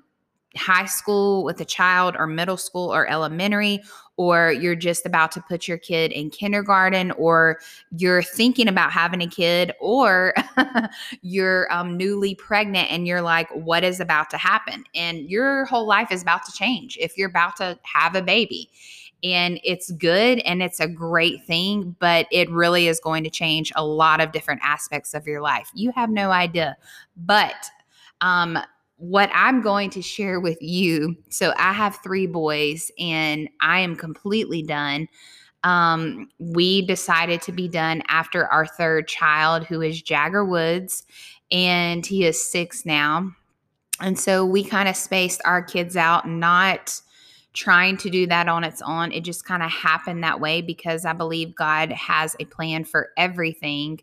high 0.55 0.85
school 0.85 1.43
with 1.43 1.59
a 1.61 1.65
child 1.65 2.15
or 2.17 2.27
middle 2.27 2.57
school 2.57 2.93
or 2.93 3.07
elementary 3.07 3.81
or 4.19 4.51
you're 4.51 4.75
just 4.75 5.05
about 5.05 5.31
to 5.31 5.39
put 5.39 5.65
your 5.65 5.77
kid 5.77 6.11
in 6.11 6.29
kindergarten 6.29 7.09
or 7.11 7.57
you're 7.97 8.21
thinking 8.21 8.67
about 8.67 8.91
having 8.91 9.21
a 9.21 9.27
kid 9.27 9.71
or 9.79 10.33
you're 11.21 11.71
um, 11.71 11.95
newly 11.95 12.35
pregnant 12.35 12.91
and 12.91 13.07
you're 13.07 13.21
like 13.21 13.49
what 13.51 13.81
is 13.81 14.01
about 14.01 14.29
to 14.29 14.35
happen 14.35 14.83
and 14.93 15.29
your 15.29 15.63
whole 15.65 15.87
life 15.87 16.11
is 16.11 16.21
about 16.21 16.43
to 16.43 16.51
change 16.51 16.97
if 16.99 17.17
you're 17.17 17.29
about 17.29 17.55
to 17.55 17.79
have 17.83 18.13
a 18.13 18.21
baby 18.21 18.69
and 19.23 19.57
it's 19.63 19.89
good 19.91 20.39
and 20.39 20.61
it's 20.61 20.79
a 20.79 20.87
great 20.87 21.43
thing, 21.45 21.93
but 21.99 22.25
it 22.31 22.49
really 22.49 22.87
is 22.87 23.01
going 23.01 23.25
to 23.25 23.29
change 23.29 23.69
a 23.75 23.85
lot 23.85 24.21
of 24.21 24.31
different 24.31 24.61
aspects 24.63 25.13
of 25.13 25.27
your 25.27 25.41
life. 25.41 25.69
You 25.73 25.91
have 25.91 26.09
no 26.09 26.31
idea. 26.31 26.77
But 27.17 27.69
um, 28.21 28.57
what 28.99 29.31
I'm 29.33 29.61
going 29.61 29.89
to 29.91 30.01
share 30.01 30.39
with 30.41 30.61
you. 30.61 31.15
So 31.29 31.53
I 31.57 31.71
have 31.71 31.99
three 32.03 32.27
boys 32.27 32.91
and 32.99 33.49
I 33.61 33.79
am 33.79 33.95
completely 33.95 34.61
done. 34.61 35.07
Um, 35.63 36.29
we 36.37 36.85
decided 36.85 37.41
to 37.43 37.53
be 37.53 37.67
done 37.67 38.03
after 38.09 38.45
our 38.47 38.65
third 38.65 39.07
child, 39.07 39.65
who 39.65 39.81
is 39.81 40.01
Jagger 40.01 40.45
Woods, 40.45 41.05
and 41.49 42.05
he 42.05 42.25
is 42.25 42.45
six 42.45 42.85
now. 42.85 43.31
And 44.01 44.19
so 44.19 44.45
we 44.45 44.63
kind 44.63 44.89
of 44.89 44.95
spaced 44.95 45.41
our 45.45 45.61
kids 45.61 45.95
out, 45.97 46.27
not 46.27 47.01
trying 47.53 47.97
to 47.97 48.09
do 48.09 48.27
that 48.27 48.47
on 48.47 48.63
its 48.63 48.81
own. 48.81 49.11
It 49.11 49.23
just 49.23 49.45
kind 49.45 49.63
of 49.63 49.71
happened 49.71 50.23
that 50.23 50.39
way 50.39 50.61
because 50.61 51.05
I 51.05 51.13
believe 51.13 51.55
God 51.55 51.91
has 51.91 52.35
a 52.39 52.45
plan 52.45 52.83
for 52.83 53.09
everything. 53.17 53.99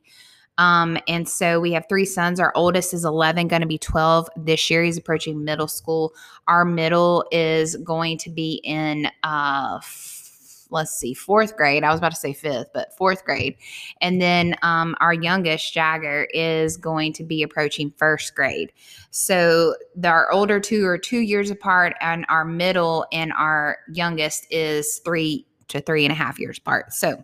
Um, 0.58 0.98
and 1.06 1.28
so 1.28 1.60
we 1.60 1.72
have 1.72 1.86
three 1.88 2.04
sons. 2.04 2.40
Our 2.40 2.52
oldest 2.54 2.94
is 2.94 3.04
11, 3.04 3.48
going 3.48 3.62
to 3.62 3.68
be 3.68 3.78
12 3.78 4.28
this 4.36 4.70
year. 4.70 4.82
He's 4.82 4.96
approaching 4.96 5.44
middle 5.44 5.68
school. 5.68 6.14
Our 6.48 6.64
middle 6.64 7.26
is 7.30 7.76
going 7.76 8.18
to 8.18 8.30
be 8.30 8.60
in, 8.64 9.08
uh, 9.22 9.78
f- 9.82 10.66
let's 10.70 10.92
see, 10.92 11.14
fourth 11.14 11.56
grade. 11.56 11.84
I 11.84 11.90
was 11.90 11.98
about 11.98 12.12
to 12.12 12.16
say 12.16 12.32
fifth, 12.32 12.68
but 12.72 12.96
fourth 12.96 13.24
grade. 13.24 13.56
And 14.00 14.20
then 14.20 14.56
um, 14.62 14.96
our 15.00 15.12
youngest, 15.12 15.72
Jagger, 15.72 16.26
is 16.32 16.76
going 16.76 17.12
to 17.14 17.24
be 17.24 17.42
approaching 17.42 17.92
first 17.96 18.34
grade. 18.34 18.72
So 19.10 19.76
the, 19.94 20.08
our 20.08 20.30
older 20.32 20.58
two 20.58 20.86
are 20.86 20.98
two 20.98 21.20
years 21.20 21.50
apart, 21.50 21.94
and 22.00 22.24
our 22.28 22.44
middle 22.44 23.06
and 23.12 23.32
our 23.34 23.78
youngest 23.92 24.46
is 24.50 25.00
three 25.04 25.46
to 25.68 25.80
three 25.80 26.04
and 26.04 26.12
a 26.12 26.16
half 26.16 26.38
years 26.38 26.58
apart. 26.58 26.92
So, 26.92 27.22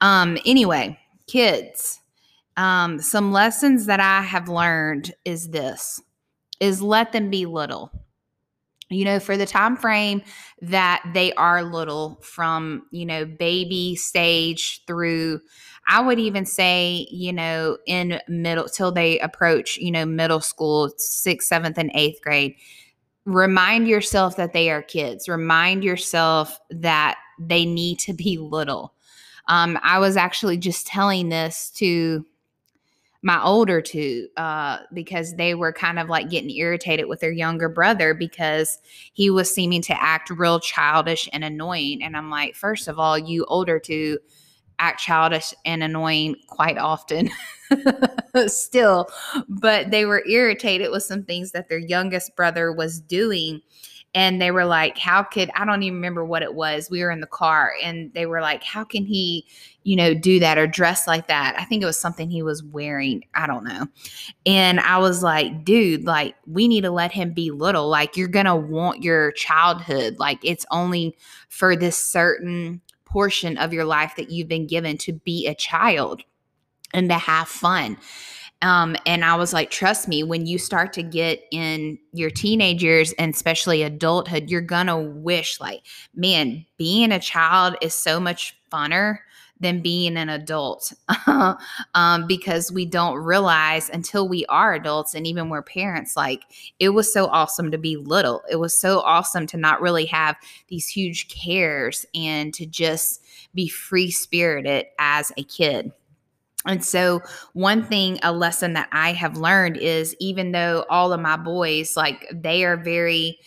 um, 0.00 0.38
anyway, 0.44 0.98
kids 1.26 2.00
um, 2.56 3.00
some 3.00 3.32
lessons 3.32 3.86
that 3.86 4.00
I 4.00 4.22
have 4.22 4.48
learned 4.48 5.12
is 5.24 5.50
this 5.50 6.00
is 6.60 6.80
let 6.80 7.12
them 7.12 7.30
be 7.30 7.46
little. 7.46 7.90
You 8.90 9.04
know, 9.04 9.18
for 9.18 9.36
the 9.36 9.46
time 9.46 9.76
frame 9.76 10.22
that 10.60 11.02
they 11.14 11.32
are 11.34 11.64
little 11.64 12.20
from, 12.22 12.86
you 12.90 13.06
know, 13.06 13.24
baby 13.24 13.96
stage 13.96 14.82
through 14.86 15.40
I 15.86 16.00
would 16.00 16.18
even 16.18 16.46
say, 16.46 17.06
you 17.10 17.32
know, 17.32 17.76
in 17.86 18.20
middle 18.28 18.68
till 18.68 18.92
they 18.92 19.18
approach, 19.18 19.76
you 19.76 19.90
know, 19.90 20.06
middle 20.06 20.40
school, 20.40 20.90
sixth, 20.96 21.48
seventh, 21.48 21.76
and 21.76 21.90
eighth 21.94 22.22
grade 22.22 22.54
remind 23.26 23.88
yourself 23.88 24.36
that 24.36 24.52
they 24.52 24.70
are 24.70 24.82
kids. 24.82 25.28
Remind 25.28 25.82
yourself 25.82 26.58
that 26.70 27.16
they 27.38 27.64
need 27.64 27.98
to 28.00 28.12
be 28.12 28.38
little. 28.38 28.94
Um, 29.48 29.78
I 29.82 29.98
was 29.98 30.16
actually 30.16 30.56
just 30.56 30.86
telling 30.86 31.28
this 31.28 31.70
to 31.76 32.24
my 33.24 33.42
older 33.42 33.80
two 33.80 34.28
uh, 34.36 34.80
because 34.92 35.34
they 35.36 35.54
were 35.54 35.72
kind 35.72 35.98
of 35.98 36.10
like 36.10 36.28
getting 36.28 36.50
irritated 36.50 37.06
with 37.06 37.20
their 37.20 37.32
younger 37.32 37.70
brother 37.70 38.12
because 38.12 38.78
he 39.14 39.30
was 39.30 39.52
seeming 39.52 39.80
to 39.80 40.02
act 40.02 40.28
real 40.28 40.60
childish 40.60 41.26
and 41.32 41.42
annoying. 41.42 42.02
And 42.02 42.18
I'm 42.18 42.28
like, 42.28 42.54
first 42.54 42.86
of 42.86 42.98
all, 42.98 43.18
you 43.18 43.46
older 43.46 43.80
two 43.80 44.18
act 44.78 45.00
childish 45.00 45.54
and 45.64 45.82
annoying 45.82 46.36
quite 46.48 46.76
often 46.76 47.30
still, 48.46 49.08
but 49.48 49.90
they 49.90 50.04
were 50.04 50.22
irritated 50.28 50.90
with 50.90 51.04
some 51.04 51.22
things 51.24 51.52
that 51.52 51.70
their 51.70 51.78
youngest 51.78 52.36
brother 52.36 52.72
was 52.72 53.00
doing 53.00 53.62
and 54.14 54.40
they 54.40 54.50
were 54.50 54.64
like 54.64 54.96
how 54.98 55.22
could 55.22 55.50
i 55.54 55.64
don't 55.64 55.82
even 55.82 55.96
remember 55.96 56.24
what 56.24 56.42
it 56.42 56.54
was 56.54 56.88
we 56.90 57.02
were 57.02 57.10
in 57.10 57.20
the 57.20 57.26
car 57.26 57.72
and 57.82 58.12
they 58.14 58.26
were 58.26 58.40
like 58.40 58.62
how 58.62 58.84
can 58.84 59.04
he 59.04 59.46
you 59.82 59.96
know 59.96 60.14
do 60.14 60.40
that 60.40 60.56
or 60.56 60.66
dress 60.66 61.06
like 61.06 61.28
that? 61.28 61.54
I 61.58 61.64
think 61.64 61.82
it 61.82 61.86
was 61.86 61.98
something 61.98 62.30
he 62.30 62.42
was 62.42 62.62
wearing 62.62 63.24
i 63.34 63.46
don't 63.46 63.64
know. 63.64 63.86
And 64.46 64.80
i 64.80 64.98
was 64.98 65.22
like 65.22 65.64
dude 65.64 66.04
like 66.04 66.34
we 66.46 66.68
need 66.68 66.82
to 66.82 66.90
let 66.90 67.12
him 67.12 67.32
be 67.32 67.50
little 67.50 67.88
like 67.88 68.16
you're 68.16 68.28
gonna 68.28 68.56
want 68.56 69.02
your 69.02 69.32
childhood 69.32 70.16
like 70.18 70.38
it's 70.42 70.66
only 70.70 71.16
for 71.48 71.76
this 71.76 71.96
certain 71.98 72.80
portion 73.04 73.56
of 73.58 73.72
your 73.72 73.84
life 73.84 74.14
that 74.16 74.30
you've 74.30 74.48
been 74.48 74.66
given 74.66 74.98
to 74.98 75.12
be 75.12 75.46
a 75.46 75.54
child 75.54 76.22
and 76.92 77.08
to 77.08 77.18
have 77.18 77.48
fun 77.48 77.96
um, 78.64 78.96
and 79.04 79.26
I 79.26 79.36
was 79.36 79.52
like, 79.52 79.70
trust 79.70 80.08
me, 80.08 80.22
when 80.22 80.46
you 80.46 80.58
start 80.58 80.94
to 80.94 81.02
get 81.02 81.44
in 81.50 81.98
your 82.12 82.30
teenage 82.30 82.82
years 82.82 83.12
and 83.12 83.34
especially 83.34 83.82
adulthood, 83.82 84.48
you're 84.48 84.62
gonna 84.62 84.98
wish, 84.98 85.60
like, 85.60 85.82
man, 86.14 86.64
being 86.78 87.12
a 87.12 87.20
child 87.20 87.76
is 87.82 87.94
so 87.94 88.18
much 88.18 88.56
funner 88.72 89.18
than 89.60 89.82
being 89.82 90.16
an 90.16 90.30
adult. 90.30 90.92
Um, 91.94 92.26
because 92.26 92.72
we 92.72 92.86
don't 92.86 93.16
realize 93.16 93.88
until 93.90 94.28
we 94.28 94.44
are 94.46 94.74
adults 94.74 95.14
and 95.14 95.26
even 95.26 95.48
we're 95.48 95.62
parents 95.62 96.16
like 96.16 96.42
it 96.78 96.90
was 96.90 97.12
so 97.12 97.26
awesome 97.26 97.70
to 97.70 97.78
be 97.78 97.96
little. 97.96 98.42
It 98.50 98.56
was 98.56 98.76
so 98.76 99.00
awesome 99.00 99.46
to 99.48 99.56
not 99.56 99.80
really 99.80 100.06
have 100.06 100.36
these 100.68 100.88
huge 100.88 101.28
cares 101.28 102.06
and 102.14 102.52
to 102.54 102.66
just 102.66 103.22
be 103.54 103.68
free 103.68 104.10
spirited 104.10 104.86
as 104.98 105.32
a 105.36 105.44
kid 105.44 105.92
and 106.66 106.84
so, 106.84 107.20
one 107.52 107.82
thing, 107.84 108.18
a 108.22 108.32
lesson 108.32 108.72
that 108.72 108.88
I 108.90 109.12
have 109.12 109.36
learned 109.36 109.76
is 109.76 110.16
even 110.18 110.52
though 110.52 110.86
all 110.88 111.12
of 111.12 111.20
my 111.20 111.36
boys, 111.36 111.96
like, 111.96 112.26
they 112.32 112.64
are 112.64 112.76
very 112.76 113.38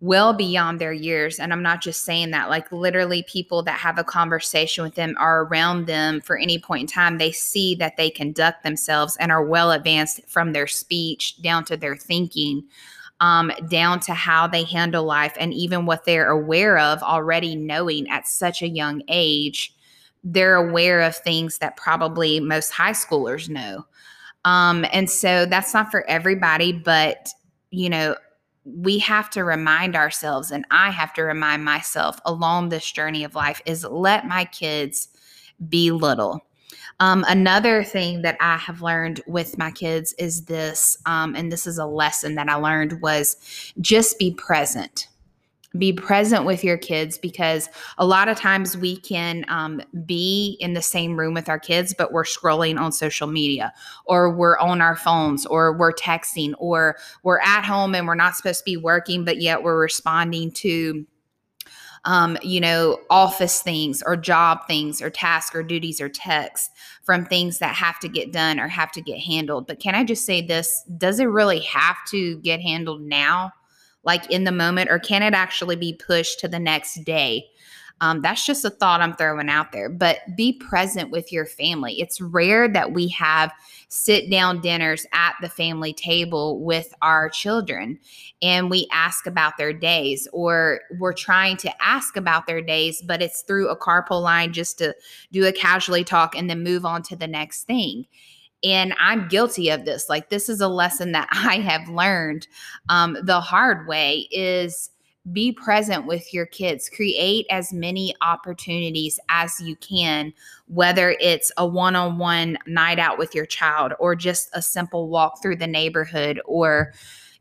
well 0.00 0.32
beyond 0.32 0.80
their 0.80 0.92
years. 0.92 1.38
And 1.38 1.52
I'm 1.52 1.62
not 1.62 1.80
just 1.80 2.04
saying 2.04 2.32
that, 2.32 2.50
like, 2.50 2.70
literally, 2.72 3.22
people 3.28 3.62
that 3.62 3.78
have 3.78 3.98
a 3.98 4.04
conversation 4.04 4.82
with 4.82 4.96
them 4.96 5.14
are 5.18 5.44
around 5.44 5.86
them 5.86 6.20
for 6.20 6.36
any 6.36 6.58
point 6.58 6.82
in 6.82 6.86
time. 6.88 7.18
They 7.18 7.30
see 7.30 7.76
that 7.76 7.96
they 7.96 8.10
conduct 8.10 8.64
themselves 8.64 9.16
and 9.18 9.30
are 9.30 9.44
well 9.44 9.70
advanced 9.70 10.20
from 10.26 10.52
their 10.52 10.66
speech 10.66 11.40
down 11.42 11.64
to 11.66 11.76
their 11.76 11.96
thinking. 11.96 12.64
Um, 13.20 13.50
down 13.68 13.98
to 14.02 14.14
how 14.14 14.46
they 14.46 14.62
handle 14.62 15.02
life 15.02 15.34
and 15.40 15.52
even 15.52 15.86
what 15.86 16.04
they're 16.04 16.30
aware 16.30 16.78
of 16.78 17.02
already 17.02 17.56
knowing 17.56 18.08
at 18.08 18.28
such 18.28 18.62
a 18.62 18.68
young 18.68 19.02
age 19.08 19.74
they're 20.24 20.56
aware 20.56 21.00
of 21.00 21.16
things 21.16 21.58
that 21.58 21.76
probably 21.76 22.40
most 22.40 22.70
high 22.70 22.92
schoolers 22.92 23.48
know. 23.48 23.86
Um, 24.44 24.84
and 24.92 25.10
so 25.10 25.46
that's 25.46 25.74
not 25.74 25.90
for 25.90 26.08
everybody, 26.08 26.72
but 26.72 27.28
you 27.70 27.90
know, 27.90 28.16
we 28.64 28.98
have 28.98 29.30
to 29.30 29.44
remind 29.44 29.96
ourselves, 29.96 30.50
and 30.50 30.64
I 30.70 30.90
have 30.90 31.12
to 31.14 31.22
remind 31.22 31.64
myself 31.64 32.20
along 32.24 32.68
this 32.68 32.90
journey 32.90 33.24
of 33.24 33.34
life 33.34 33.62
is 33.64 33.84
let 33.84 34.26
my 34.26 34.44
kids 34.44 35.08
be 35.68 35.90
little. 35.90 36.44
Um, 37.00 37.24
another 37.28 37.84
thing 37.84 38.22
that 38.22 38.36
I 38.40 38.56
have 38.56 38.82
learned 38.82 39.22
with 39.26 39.56
my 39.56 39.70
kids 39.70 40.14
is 40.18 40.44
this, 40.46 40.98
um, 41.06 41.34
and 41.34 41.50
this 41.50 41.66
is 41.66 41.78
a 41.78 41.86
lesson 41.86 42.34
that 42.34 42.48
I 42.48 42.56
learned 42.56 43.00
was 43.00 43.36
just 43.80 44.18
be 44.18 44.32
present 44.34 45.07
be 45.78 45.92
present 45.92 46.44
with 46.44 46.64
your 46.64 46.76
kids 46.76 47.18
because 47.18 47.68
a 47.98 48.06
lot 48.06 48.28
of 48.28 48.36
times 48.36 48.76
we 48.76 48.96
can 48.96 49.44
um, 49.48 49.80
be 50.04 50.56
in 50.60 50.74
the 50.74 50.82
same 50.82 51.18
room 51.18 51.34
with 51.34 51.48
our 51.48 51.58
kids 51.58 51.94
but 51.96 52.12
we're 52.12 52.24
scrolling 52.24 52.78
on 52.78 52.92
social 52.92 53.26
media 53.26 53.72
or 54.06 54.30
we're 54.30 54.58
on 54.58 54.80
our 54.80 54.96
phones 54.96 55.46
or 55.46 55.76
we're 55.76 55.92
texting 55.92 56.54
or 56.58 56.96
we're 57.22 57.40
at 57.40 57.64
home 57.64 57.94
and 57.94 58.06
we're 58.06 58.14
not 58.14 58.36
supposed 58.36 58.60
to 58.60 58.64
be 58.64 58.76
working 58.76 59.24
but 59.24 59.40
yet 59.40 59.62
we're 59.62 59.80
responding 59.80 60.50
to 60.50 61.06
um, 62.04 62.38
you 62.42 62.60
know, 62.60 62.98
office 63.10 63.60
things 63.60 64.02
or 64.04 64.16
job 64.16 64.66
things 64.66 65.02
or 65.02 65.10
tasks 65.10 65.54
or 65.54 65.62
duties 65.62 66.00
or 66.00 66.08
texts 66.08 66.70
from 67.02 67.24
things 67.24 67.58
that 67.58 67.74
have 67.74 67.98
to 68.00 68.08
get 68.08 68.32
done 68.32 68.58
or 68.58 68.68
have 68.68 68.92
to 68.92 69.02
get 69.02 69.18
handled. 69.18 69.66
But 69.66 69.80
can 69.80 69.94
I 69.94 70.04
just 70.04 70.24
say 70.24 70.40
this? 70.40 70.84
Does 70.96 71.20
it 71.20 71.26
really 71.26 71.60
have 71.60 71.96
to 72.10 72.38
get 72.38 72.60
handled 72.60 73.02
now? 73.02 73.52
Like 74.04 74.30
in 74.30 74.44
the 74.44 74.52
moment, 74.52 74.90
or 74.90 74.98
can 74.98 75.22
it 75.22 75.34
actually 75.34 75.76
be 75.76 75.94
pushed 75.94 76.40
to 76.40 76.48
the 76.48 76.58
next 76.58 77.04
day? 77.04 77.46
Um, 78.00 78.22
that's 78.22 78.46
just 78.46 78.64
a 78.64 78.70
thought 78.70 79.00
I'm 79.00 79.14
throwing 79.14 79.48
out 79.48 79.72
there. 79.72 79.88
But 79.88 80.18
be 80.36 80.52
present 80.52 81.10
with 81.10 81.32
your 81.32 81.46
family. 81.46 82.00
It's 82.00 82.20
rare 82.20 82.68
that 82.68 82.92
we 82.92 83.08
have 83.08 83.52
sit 83.88 84.30
down 84.30 84.60
dinners 84.60 85.04
at 85.12 85.34
the 85.40 85.48
family 85.48 85.92
table 85.92 86.62
with 86.62 86.94
our 87.02 87.28
children 87.28 87.98
and 88.40 88.70
we 88.70 88.86
ask 88.92 89.26
about 89.26 89.56
their 89.56 89.72
days, 89.72 90.28
or 90.32 90.80
we're 90.98 91.12
trying 91.12 91.56
to 91.58 91.82
ask 91.82 92.16
about 92.16 92.46
their 92.46 92.62
days, 92.62 93.02
but 93.02 93.20
it's 93.20 93.42
through 93.42 93.68
a 93.68 93.76
carpool 93.76 94.22
line 94.22 94.52
just 94.52 94.78
to 94.78 94.94
do 95.32 95.46
a 95.46 95.52
casually 95.52 96.04
talk 96.04 96.36
and 96.36 96.48
then 96.48 96.62
move 96.62 96.84
on 96.84 97.02
to 97.02 97.16
the 97.16 97.26
next 97.26 97.64
thing 97.64 98.06
and 98.64 98.94
i'm 98.98 99.28
guilty 99.28 99.68
of 99.70 99.84
this 99.84 100.08
like 100.08 100.30
this 100.30 100.48
is 100.48 100.60
a 100.60 100.68
lesson 100.68 101.12
that 101.12 101.28
i 101.32 101.56
have 101.56 101.88
learned 101.88 102.46
um, 102.88 103.16
the 103.22 103.40
hard 103.40 103.86
way 103.86 104.28
is 104.30 104.90
be 105.32 105.52
present 105.52 106.06
with 106.06 106.32
your 106.32 106.46
kids. 106.46 106.88
Create 106.88 107.46
as 107.50 107.72
many 107.72 108.14
opportunities 108.22 109.20
as 109.28 109.60
you 109.60 109.76
can 109.76 110.32
whether 110.68 111.16
it's 111.18 111.50
a 111.56 111.66
one-on-one 111.66 112.58
night 112.66 112.98
out 112.98 113.18
with 113.18 113.34
your 113.34 113.46
child 113.46 113.92
or 113.98 114.14
just 114.14 114.50
a 114.52 114.60
simple 114.60 115.08
walk 115.08 115.40
through 115.40 115.56
the 115.56 115.66
neighborhood 115.66 116.40
or 116.44 116.92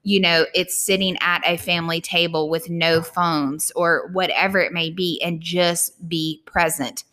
you 0.04 0.20
know 0.20 0.46
it's 0.54 0.82
sitting 0.82 1.18
at 1.20 1.42
a 1.46 1.58
family 1.58 2.00
table 2.00 2.50
with 2.50 2.70
no 2.70 3.02
phones 3.02 3.72
or 3.76 4.10
whatever 4.14 4.60
it 4.60 4.72
may 4.72 4.90
be 4.90 5.22
and 5.22 5.42
just 5.42 6.08
be 6.08 6.42
present 6.46 7.04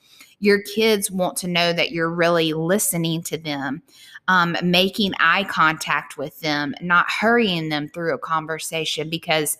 your 0.45 0.61
kids 0.61 1.11
want 1.11 1.39
to 1.39 1.49
know 1.49 1.73
that 1.73 1.91
you're 1.91 2.11
really 2.11 2.53
listening 2.53 3.23
to 3.23 3.39
them, 3.39 3.83
um, 4.29 4.55
making 4.63 5.15
eye 5.19 5.45
contact 5.45 6.19
with 6.19 6.39
them, 6.41 6.75
not 6.83 7.07
hurrying 7.11 7.71
them 7.71 7.89
through 7.89 8.15
a 8.15 8.19
conversation. 8.19 9.09
Because 9.09 9.57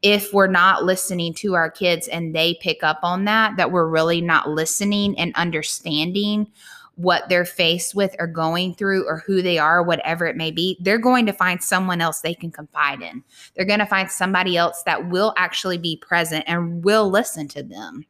if 0.00 0.32
we're 0.32 0.46
not 0.46 0.84
listening 0.84 1.34
to 1.34 1.54
our 1.54 1.68
kids 1.68 2.06
and 2.06 2.36
they 2.36 2.56
pick 2.60 2.84
up 2.84 3.00
on 3.02 3.24
that, 3.24 3.56
that 3.56 3.72
we're 3.72 3.88
really 3.88 4.20
not 4.20 4.48
listening 4.48 5.18
and 5.18 5.34
understanding 5.34 6.46
what 6.94 7.28
they're 7.28 7.44
faced 7.44 7.96
with 7.96 8.14
or 8.20 8.28
going 8.28 8.74
through 8.74 9.08
or 9.08 9.18
who 9.26 9.42
they 9.42 9.58
are, 9.58 9.82
whatever 9.82 10.24
it 10.26 10.36
may 10.36 10.52
be, 10.52 10.76
they're 10.80 10.98
going 10.98 11.26
to 11.26 11.32
find 11.32 11.60
someone 11.62 12.00
else 12.00 12.20
they 12.20 12.34
can 12.34 12.52
confide 12.52 13.02
in. 13.02 13.24
They're 13.56 13.64
going 13.64 13.78
to 13.80 13.86
find 13.86 14.08
somebody 14.08 14.56
else 14.56 14.84
that 14.84 15.08
will 15.08 15.34
actually 15.36 15.78
be 15.78 15.96
present 15.96 16.44
and 16.46 16.84
will 16.84 17.10
listen 17.10 17.48
to 17.48 17.62
them. 17.64 18.04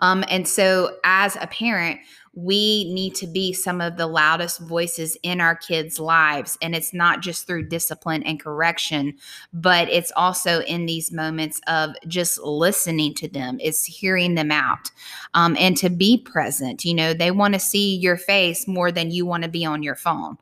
Um, 0.00 0.24
and 0.28 0.46
so, 0.46 0.96
as 1.04 1.36
a 1.36 1.46
parent, 1.46 2.00
we 2.36 2.92
need 2.92 3.14
to 3.14 3.26
be 3.26 3.54
some 3.54 3.80
of 3.80 3.96
the 3.96 4.06
loudest 4.06 4.60
voices 4.60 5.16
in 5.22 5.40
our 5.40 5.56
kids' 5.56 5.98
lives. 5.98 6.58
And 6.60 6.76
it's 6.76 6.92
not 6.92 7.22
just 7.22 7.46
through 7.46 7.68
discipline 7.68 8.22
and 8.24 8.38
correction, 8.38 9.14
but 9.54 9.88
it's 9.88 10.12
also 10.14 10.60
in 10.60 10.84
these 10.84 11.10
moments 11.10 11.62
of 11.66 11.96
just 12.06 12.38
listening 12.40 13.14
to 13.14 13.28
them, 13.28 13.56
it's 13.60 13.86
hearing 13.86 14.34
them 14.34 14.52
out 14.52 14.90
um, 15.32 15.56
and 15.58 15.78
to 15.78 15.88
be 15.88 16.18
present. 16.18 16.84
You 16.84 16.92
know, 16.92 17.14
they 17.14 17.30
want 17.30 17.54
to 17.54 17.60
see 17.60 17.96
your 17.96 18.18
face 18.18 18.68
more 18.68 18.92
than 18.92 19.10
you 19.10 19.24
want 19.24 19.44
to 19.44 19.48
be 19.48 19.64
on 19.64 19.82
your 19.82 19.96
phone. 19.96 20.36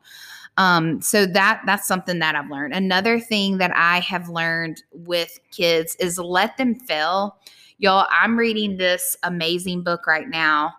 Um, 0.57 1.01
so 1.01 1.25
that 1.25 1.61
that's 1.65 1.87
something 1.87 2.19
that 2.19 2.35
I've 2.35 2.49
learned. 2.49 2.73
Another 2.73 3.19
thing 3.19 3.57
that 3.57 3.71
I 3.75 3.99
have 4.01 4.29
learned 4.29 4.83
with 4.91 5.39
kids 5.51 5.95
is 5.99 6.17
let 6.17 6.57
them 6.57 6.75
fail 6.75 7.37
Y'all, 7.77 8.07
I'm 8.09 8.37
reading 8.37 8.77
this 8.77 9.17
amazing 9.23 9.83
book 9.83 10.07
right 10.07 10.29
now 10.29 10.73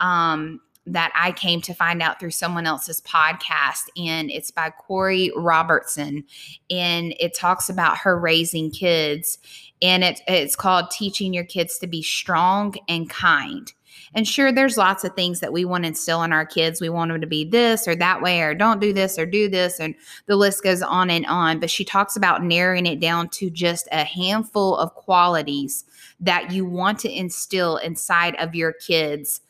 um, 0.00 0.60
that 0.86 1.10
I 1.14 1.32
came 1.32 1.62
to 1.62 1.72
find 1.72 2.02
out 2.02 2.20
through 2.20 2.32
someone 2.32 2.66
else's 2.66 3.00
podcast, 3.00 3.88
and 3.96 4.30
it's 4.30 4.50
by 4.50 4.70
Korie 4.70 5.30
Robertson, 5.34 6.24
and 6.70 7.14
it 7.18 7.34
talks 7.34 7.70
about 7.70 7.96
her 7.98 8.18
raising 8.18 8.70
kids, 8.70 9.38
and 9.80 10.04
it, 10.04 10.20
it's 10.26 10.56
called 10.56 10.90
Teaching 10.90 11.32
Your 11.32 11.44
Kids 11.44 11.78
to 11.78 11.86
Be 11.86 12.02
Strong 12.02 12.74
and 12.86 13.08
Kind. 13.08 13.72
And 14.14 14.26
sure, 14.26 14.52
there's 14.52 14.76
lots 14.76 15.04
of 15.04 15.14
things 15.14 15.40
that 15.40 15.52
we 15.52 15.64
want 15.64 15.84
to 15.84 15.88
instill 15.88 16.22
in 16.22 16.32
our 16.32 16.46
kids. 16.46 16.80
We 16.80 16.88
want 16.88 17.10
them 17.10 17.20
to 17.20 17.26
be 17.26 17.44
this 17.44 17.88
or 17.88 17.94
that 17.96 18.20
way, 18.20 18.40
or 18.42 18.54
don't 18.54 18.80
do 18.80 18.92
this 18.92 19.18
or 19.18 19.26
do 19.26 19.48
this. 19.48 19.80
And 19.80 19.94
the 20.26 20.36
list 20.36 20.62
goes 20.62 20.82
on 20.82 21.10
and 21.10 21.26
on. 21.26 21.60
But 21.60 21.70
she 21.70 21.84
talks 21.84 22.16
about 22.16 22.42
narrowing 22.42 22.86
it 22.86 23.00
down 23.00 23.28
to 23.30 23.50
just 23.50 23.88
a 23.92 24.04
handful 24.04 24.76
of 24.76 24.94
qualities 24.94 25.84
that 26.20 26.50
you 26.50 26.64
want 26.64 26.98
to 27.00 27.10
instill 27.10 27.78
inside 27.78 28.36
of 28.36 28.54
your 28.54 28.72
kids 28.72 29.40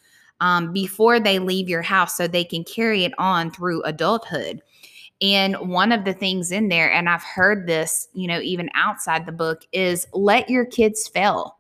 um, 0.40 0.72
before 0.72 1.20
they 1.20 1.38
leave 1.38 1.68
your 1.68 1.83
house 1.83 2.16
so 2.16 2.26
they 2.26 2.44
can 2.44 2.64
carry 2.64 3.05
it 3.05 3.12
on 3.18 3.50
through 3.50 3.83
adulthood. 3.83 4.61
And 5.20 5.55
one 5.68 5.92
of 5.92 6.05
the 6.05 6.14
things 6.14 6.50
in 6.50 6.68
there, 6.68 6.92
and 6.92 7.09
I've 7.09 7.22
heard 7.22 7.68
this, 7.68 8.09
you 8.12 8.26
know, 8.26 8.40
even 8.40 8.68
outside 8.74 9.24
the 9.24 9.33
book, 9.33 9.62
is 9.72 10.07
let 10.12 10.50
your 10.50 10.64
kids 10.64 11.07
fail 11.07 11.59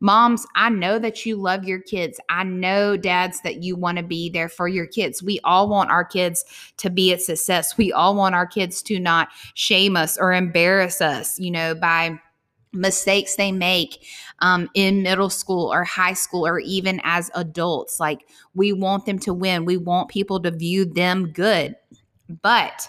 Moms, 0.00 0.46
I 0.54 0.70
know 0.70 0.98
that 1.00 1.26
you 1.26 1.36
love 1.36 1.64
your 1.64 1.80
kids. 1.80 2.20
I 2.28 2.44
know, 2.44 2.96
dads, 2.96 3.40
that 3.40 3.62
you 3.62 3.74
want 3.74 3.98
to 3.98 4.04
be 4.04 4.30
there 4.30 4.48
for 4.48 4.68
your 4.68 4.86
kids. 4.86 5.22
We 5.22 5.40
all 5.42 5.68
want 5.68 5.90
our 5.90 6.04
kids 6.04 6.44
to 6.76 6.88
be 6.88 7.12
a 7.12 7.18
success. 7.18 7.76
We 7.76 7.92
all 7.92 8.14
want 8.14 8.36
our 8.36 8.46
kids 8.46 8.80
to 8.82 9.00
not 9.00 9.28
shame 9.54 9.96
us 9.96 10.16
or 10.16 10.32
embarrass 10.32 11.00
us, 11.00 11.38
you 11.40 11.50
know, 11.50 11.74
by 11.74 12.20
mistakes 12.72 13.34
they 13.34 13.50
make 13.50 14.06
um, 14.40 14.70
in 14.74 15.02
middle 15.02 15.30
school 15.30 15.72
or 15.72 15.82
high 15.82 16.12
school 16.12 16.46
or 16.46 16.60
even 16.60 17.00
as 17.02 17.30
adults. 17.34 17.98
Like, 17.98 18.28
we 18.54 18.72
want 18.72 19.04
them 19.04 19.18
to 19.20 19.34
win, 19.34 19.64
we 19.64 19.78
want 19.78 20.10
people 20.10 20.40
to 20.42 20.50
view 20.52 20.84
them 20.84 21.32
good. 21.32 21.74
But 22.42 22.88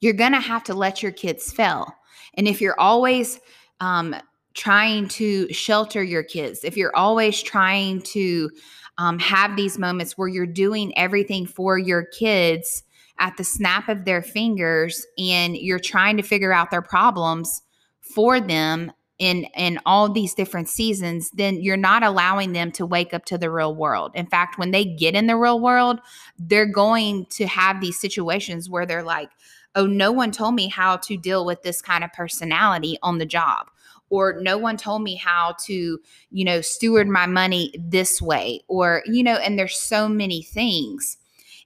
you're 0.00 0.14
going 0.14 0.32
to 0.32 0.40
have 0.40 0.64
to 0.64 0.74
let 0.74 1.02
your 1.02 1.12
kids 1.12 1.52
fail. 1.52 1.94
And 2.34 2.48
if 2.48 2.60
you're 2.60 2.80
always, 2.80 3.38
um, 3.78 4.16
trying 4.54 5.08
to 5.08 5.52
shelter 5.52 6.02
your 6.02 6.22
kids, 6.22 6.64
if 6.64 6.76
you're 6.76 6.94
always 6.96 7.42
trying 7.42 8.02
to 8.02 8.50
um, 8.98 9.18
have 9.18 9.56
these 9.56 9.78
moments 9.78 10.18
where 10.18 10.28
you're 10.28 10.46
doing 10.46 10.96
everything 10.96 11.46
for 11.46 11.78
your 11.78 12.04
kids 12.04 12.82
at 13.18 13.36
the 13.36 13.44
snap 13.44 13.88
of 13.88 14.04
their 14.04 14.22
fingers 14.22 15.06
and 15.18 15.56
you're 15.56 15.78
trying 15.78 16.16
to 16.16 16.22
figure 16.22 16.52
out 16.52 16.70
their 16.70 16.82
problems 16.82 17.62
for 18.00 18.40
them 18.40 18.92
in 19.18 19.44
in 19.56 19.78
all 19.86 20.10
these 20.10 20.34
different 20.34 20.68
seasons 20.68 21.30
then 21.32 21.60
you're 21.60 21.76
not 21.76 22.02
allowing 22.02 22.52
them 22.52 22.72
to 22.72 22.84
wake 22.84 23.14
up 23.14 23.24
to 23.24 23.38
the 23.38 23.50
real 23.50 23.74
world. 23.74 24.10
In 24.14 24.26
fact 24.26 24.58
when 24.58 24.70
they 24.70 24.84
get 24.84 25.14
in 25.14 25.26
the 25.26 25.36
real 25.36 25.60
world 25.60 26.00
they're 26.38 26.66
going 26.66 27.26
to 27.30 27.46
have 27.46 27.80
these 27.80 28.00
situations 28.00 28.68
where 28.68 28.86
they're 28.86 29.02
like 29.02 29.30
oh 29.74 29.86
no 29.86 30.10
one 30.10 30.32
told 30.32 30.54
me 30.54 30.68
how 30.68 30.96
to 30.96 31.16
deal 31.16 31.46
with 31.46 31.62
this 31.62 31.80
kind 31.80 32.02
of 32.02 32.12
personality 32.12 32.98
on 33.02 33.18
the 33.18 33.26
job 33.26 33.68
or 34.12 34.38
no 34.42 34.58
one 34.58 34.76
told 34.76 35.02
me 35.02 35.16
how 35.16 35.54
to, 35.58 35.98
you 36.30 36.44
know, 36.44 36.60
steward 36.60 37.08
my 37.08 37.24
money 37.24 37.72
this 37.78 38.20
way, 38.20 38.60
or, 38.68 39.02
you 39.06 39.22
know, 39.22 39.36
and 39.36 39.58
there's 39.58 39.78
so 39.78 40.06
many 40.06 40.42
things. 40.42 41.16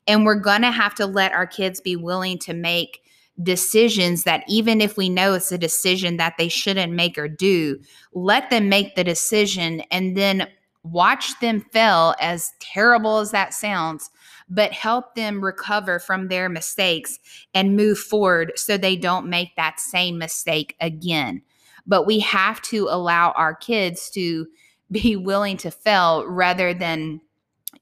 And 0.07 0.25
we're 0.25 0.39
going 0.39 0.63
to 0.63 0.71
have 0.71 0.95
to 0.95 1.07
let 1.07 1.33
our 1.33 1.49
kids 1.49 1.81
be 1.81 1.97
willing 1.97 2.39
to 2.39 2.55
make 2.55 3.01
decisions 3.43 4.23
that 4.23 4.45
even 4.47 4.81
if 4.81 4.97
we 4.97 5.09
know 5.09 5.35
it's 5.35 5.51
a 5.51 5.59
decision 5.59 6.19
that 6.19 6.35
they 6.39 6.49
shouldn't 6.49 6.93
make 6.93 7.19
or 7.19 7.27
do, 7.27 7.81
let 8.15 8.49
them 8.49 8.69
make 8.69 8.95
the 8.95 9.03
decision 9.03 9.81
and 9.91 10.17
then 10.17 10.47
watch 10.85 11.33
them 11.41 11.61
fail, 11.73 12.15
as 12.21 12.53
terrible 12.61 13.19
as 13.19 13.33
that 13.33 13.55
sounds, 13.55 14.09
but 14.49 14.71
help 14.71 15.17
them 15.17 15.45
recover 15.45 15.99
from 15.99 16.29
their 16.29 16.49
mistakes 16.49 17.19
and 17.55 17.77
move 17.77 17.99
forward 17.99 18.53
so 18.55 18.79
they 18.79 18.95
don't 18.95 19.29
make 19.29 19.57
that 19.57 19.81
same 19.81 20.17
mistake 20.17 20.77
again 20.81 21.43
but 21.87 22.07
we 22.07 22.21
have 22.21 22.61
to 22.63 22.89
allow 22.91 23.33
our 23.33 23.55
kids 23.55 24.11
to 24.11 24.47
be 24.91 25.17
willing 25.17 25.57
to 25.59 25.71
fail 25.71 26.27
rather 26.27 26.75
than 26.75 27.21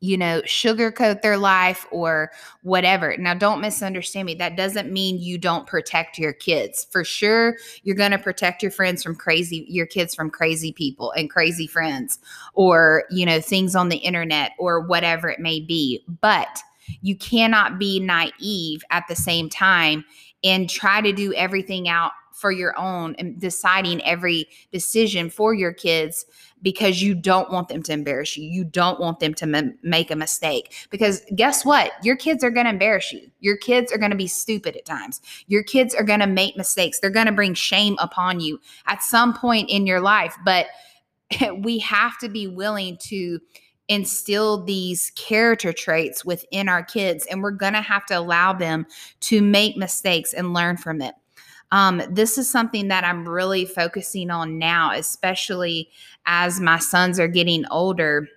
you 0.04 0.18
know, 0.18 0.42
sugarcoat 0.42 1.22
their 1.22 1.38
life 1.38 1.86
or 1.90 2.30
whatever. 2.62 3.16
Now, 3.16 3.32
don't 3.32 3.62
misunderstand 3.62 4.26
me. 4.26 4.34
That 4.34 4.54
doesn't 4.54 4.92
mean 4.92 5.18
you 5.18 5.38
don't 5.38 5.66
protect 5.66 6.18
your 6.18 6.34
kids. 6.34 6.86
For 6.90 7.04
sure, 7.04 7.56
you're 7.84 7.96
going 7.96 8.10
to 8.10 8.18
protect 8.18 8.62
your 8.62 8.70
friends 8.70 9.02
from 9.02 9.16
crazy, 9.16 9.64
your 9.66 9.86
kids 9.86 10.14
from 10.14 10.28
crazy 10.28 10.72
people 10.72 11.12
and 11.12 11.30
crazy 11.30 11.66
friends 11.66 12.18
or, 12.52 13.04
you 13.10 13.24
know, 13.24 13.40
things 13.40 13.74
on 13.74 13.88
the 13.88 13.96
internet 13.96 14.52
or 14.58 14.80
whatever 14.80 15.30
it 15.30 15.40
may 15.40 15.60
be. 15.60 16.04
But 16.20 16.62
you 17.00 17.16
cannot 17.16 17.78
be 17.78 17.98
naive 17.98 18.84
at 18.90 19.04
the 19.08 19.16
same 19.16 19.48
time 19.48 20.04
and 20.42 20.68
try 20.68 21.00
to 21.00 21.12
do 21.12 21.32
everything 21.32 21.88
out 21.88 22.12
for 22.34 22.50
your 22.50 22.78
own 22.78 23.14
and 23.18 23.40
deciding 23.40 24.02
every 24.02 24.48
decision 24.72 25.30
for 25.30 25.54
your 25.54 25.72
kids 25.72 26.26
because 26.62 27.02
you 27.02 27.14
don't 27.14 27.50
want 27.50 27.68
them 27.68 27.82
to 27.82 27.92
embarrass 27.92 28.36
you. 28.36 28.44
You 28.48 28.64
don't 28.64 28.98
want 28.98 29.20
them 29.20 29.34
to 29.34 29.44
m- 29.44 29.78
make 29.82 30.10
a 30.10 30.16
mistake. 30.16 30.74
Because 30.90 31.22
guess 31.36 31.64
what? 31.64 31.92
Your 32.02 32.16
kids 32.16 32.42
are 32.42 32.50
going 32.50 32.64
to 32.64 32.72
embarrass 32.72 33.12
you. 33.12 33.30
Your 33.40 33.56
kids 33.56 33.92
are 33.92 33.98
going 33.98 34.10
to 34.10 34.16
be 34.16 34.26
stupid 34.26 34.76
at 34.76 34.84
times. 34.84 35.20
Your 35.46 35.62
kids 35.62 35.94
are 35.94 36.04
going 36.04 36.20
to 36.20 36.26
make 36.26 36.56
mistakes. 36.56 36.98
They're 36.98 37.10
going 37.10 37.26
to 37.26 37.32
bring 37.32 37.54
shame 37.54 37.96
upon 37.98 38.40
you 38.40 38.60
at 38.86 39.02
some 39.02 39.34
point 39.34 39.70
in 39.70 39.86
your 39.86 40.00
life. 40.00 40.34
But 40.44 40.66
we 41.58 41.78
have 41.78 42.18
to 42.18 42.28
be 42.28 42.46
willing 42.46 42.96
to 43.02 43.40
instill 43.88 44.64
these 44.64 45.12
character 45.14 45.72
traits 45.72 46.24
within 46.24 46.68
our 46.68 46.82
kids, 46.82 47.26
and 47.26 47.42
we're 47.42 47.50
going 47.50 47.74
to 47.74 47.82
have 47.82 48.06
to 48.06 48.18
allow 48.18 48.52
them 48.52 48.86
to 49.20 49.42
make 49.42 49.76
mistakes 49.76 50.32
and 50.32 50.54
learn 50.54 50.76
from 50.76 51.02
it. 51.02 51.14
Um, 51.74 52.00
this 52.08 52.38
is 52.38 52.48
something 52.48 52.86
that 52.86 53.02
I'm 53.02 53.28
really 53.28 53.64
focusing 53.64 54.30
on 54.30 54.60
now, 54.60 54.92
especially 54.92 55.90
as 56.24 56.60
my 56.60 56.78
sons 56.78 57.18
are 57.18 57.26
getting 57.26 57.64
older. 57.68 58.28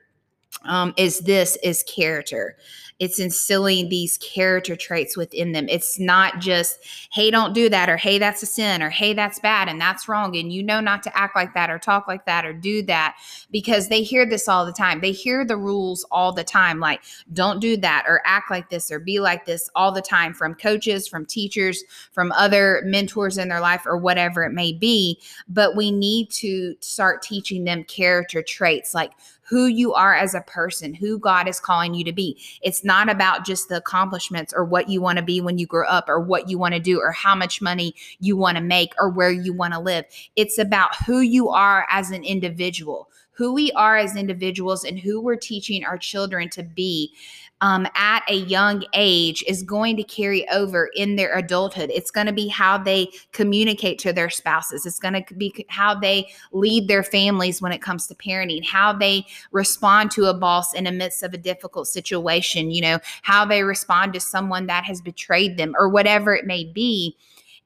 Um, 0.63 0.95
is 0.97 1.19
this 1.19 1.55
is 1.61 1.83
character 1.83 2.57
it's 2.99 3.19
instilling 3.19 3.89
these 3.89 4.17
character 4.17 4.75
traits 4.75 5.15
within 5.15 5.51
them. 5.51 5.67
It's 5.69 5.99
not 5.99 6.39
just, 6.39 6.79
hey, 7.11 7.29
don't 7.29 7.53
do 7.53 7.69
that, 7.69 7.89
or 7.89 7.97
hey, 7.97 8.17
that's 8.17 8.41
a 8.41 8.47
sin, 8.47 8.81
or 8.81 8.89
hey, 8.89 9.13
that's 9.13 9.39
bad 9.39 9.69
and 9.69 9.79
that's 9.79 10.07
wrong. 10.07 10.35
And 10.35 10.51
you 10.51 10.63
know 10.63 10.79
not 10.79 11.03
to 11.03 11.17
act 11.17 11.35
like 11.35 11.53
that, 11.53 11.69
or 11.69 11.77
talk 11.77 12.07
like 12.07 12.25
that, 12.25 12.45
or 12.45 12.53
do 12.53 12.81
that 12.83 13.17
because 13.51 13.87
they 13.87 14.01
hear 14.01 14.25
this 14.25 14.47
all 14.47 14.65
the 14.65 14.73
time. 14.73 15.01
They 15.01 15.11
hear 15.11 15.45
the 15.45 15.57
rules 15.57 16.05
all 16.11 16.31
the 16.31 16.43
time, 16.43 16.79
like, 16.79 17.01
don't 17.33 17.59
do 17.59 17.77
that, 17.77 18.05
or 18.07 18.21
act 18.25 18.49
like 18.49 18.69
this, 18.69 18.91
or 18.91 18.99
be 18.99 19.19
like 19.19 19.45
this 19.45 19.69
all 19.75 19.91
the 19.91 20.01
time 20.01 20.33
from 20.33 20.55
coaches, 20.55 21.07
from 21.07 21.25
teachers, 21.25 21.83
from 22.11 22.31
other 22.31 22.81
mentors 22.85 23.37
in 23.37 23.49
their 23.49 23.61
life, 23.61 23.85
or 23.85 23.97
whatever 23.97 24.43
it 24.43 24.53
may 24.53 24.73
be. 24.73 25.19
But 25.47 25.75
we 25.75 25.91
need 25.91 26.31
to 26.31 26.75
start 26.79 27.21
teaching 27.21 27.63
them 27.63 27.83
character 27.83 28.41
traits 28.41 28.93
like 28.93 29.11
who 29.47 29.65
you 29.65 29.93
are 29.93 30.13
as 30.13 30.35
a 30.35 30.41
person, 30.41 30.93
who 30.93 31.17
God 31.17 31.47
is 31.47 31.59
calling 31.59 31.93
you 31.93 32.03
to 32.03 32.11
be. 32.11 32.37
It's 32.61 32.83
not 32.83 33.09
about 33.09 33.45
just 33.45 33.69
the 33.69 33.77
accomplishments 33.77 34.53
or 34.53 34.65
what 34.65 34.89
you 34.89 35.01
want 35.01 35.17
to 35.17 35.23
be 35.23 35.39
when 35.39 35.57
you 35.57 35.65
grow 35.65 35.87
up 35.87 36.09
or 36.09 36.19
what 36.19 36.49
you 36.49 36.57
want 36.57 36.73
to 36.73 36.79
do 36.79 36.99
or 36.99 37.11
how 37.11 37.33
much 37.33 37.61
money 37.61 37.95
you 38.19 38.35
want 38.35 38.57
to 38.57 38.63
make 38.63 38.93
or 38.99 39.09
where 39.09 39.31
you 39.31 39.53
want 39.53 39.73
to 39.73 39.79
live. 39.79 40.05
It's 40.35 40.57
about 40.57 40.95
who 41.05 41.21
you 41.21 41.49
are 41.49 41.87
as 41.89 42.11
an 42.11 42.23
individual, 42.23 43.09
who 43.31 43.53
we 43.53 43.71
are 43.71 43.95
as 43.95 44.15
individuals, 44.17 44.83
and 44.83 44.99
who 44.99 45.21
we're 45.21 45.37
teaching 45.37 45.85
our 45.85 45.97
children 45.97 46.49
to 46.49 46.63
be 46.63 47.13
um, 47.61 47.87
at 47.95 48.23
a 48.29 48.35
young 48.35 48.83
age 48.93 49.43
is 49.47 49.63
going 49.63 49.97
to 49.97 50.03
carry 50.03 50.47
over 50.49 50.89
in 50.95 51.15
their 51.15 51.35
adulthood. 51.35 51.89
It's 51.93 52.11
going 52.11 52.27
to 52.27 52.33
be 52.33 52.47
how 52.47 52.77
they 52.77 53.09
communicate 53.31 53.97
to 53.99 54.13
their 54.13 54.29
spouses. 54.29 54.85
It's 54.85 54.99
going 54.99 55.23
to 55.23 55.33
be 55.33 55.65
how 55.69 55.95
they 55.95 56.29
lead 56.51 56.87
their 56.87 57.03
families 57.03 57.61
when 57.61 57.71
it 57.71 57.81
comes 57.81 58.07
to 58.07 58.15
parenting, 58.15 58.63
how 58.63 58.93
they 58.93 59.25
respond 59.51 60.11
to 60.11 60.25
a 60.25 60.33
boss 60.33 60.73
in 60.73 60.83
the 60.83 60.91
midst 60.91 61.23
of 61.23 61.33
a 61.33 61.37
difficult 61.37 61.87
situation, 61.87 62.69
you 62.69 62.81
know, 62.81 62.99
how 63.23 63.45
they 63.45 63.63
respond 63.63 64.13
to 64.13 64.19
someone 64.19 64.67
that 64.67 64.83
has 64.83 65.01
betrayed 65.01 65.57
them 65.57 65.73
or 65.77 65.89
whatever 65.89 66.35
it 66.35 66.45
may 66.45 66.63
be 66.63 67.15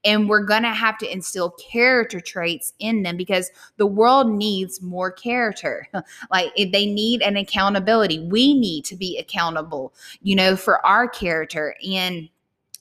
and 0.03 0.27
we're 0.27 0.43
going 0.43 0.63
to 0.63 0.69
have 0.69 0.97
to 0.99 1.11
instill 1.11 1.51
character 1.51 2.19
traits 2.19 2.73
in 2.79 3.03
them 3.03 3.17
because 3.17 3.51
the 3.77 3.85
world 3.85 4.31
needs 4.31 4.81
more 4.81 5.11
character. 5.11 5.87
Like 6.29 6.53
they 6.55 6.85
need 6.85 7.21
an 7.21 7.35
accountability. 7.35 8.19
We 8.19 8.53
need 8.53 8.85
to 8.85 8.95
be 8.95 9.17
accountable 9.17 9.93
you 10.21 10.35
know 10.35 10.55
for 10.55 10.85
our 10.85 11.07
character 11.07 11.75
and 11.87 12.29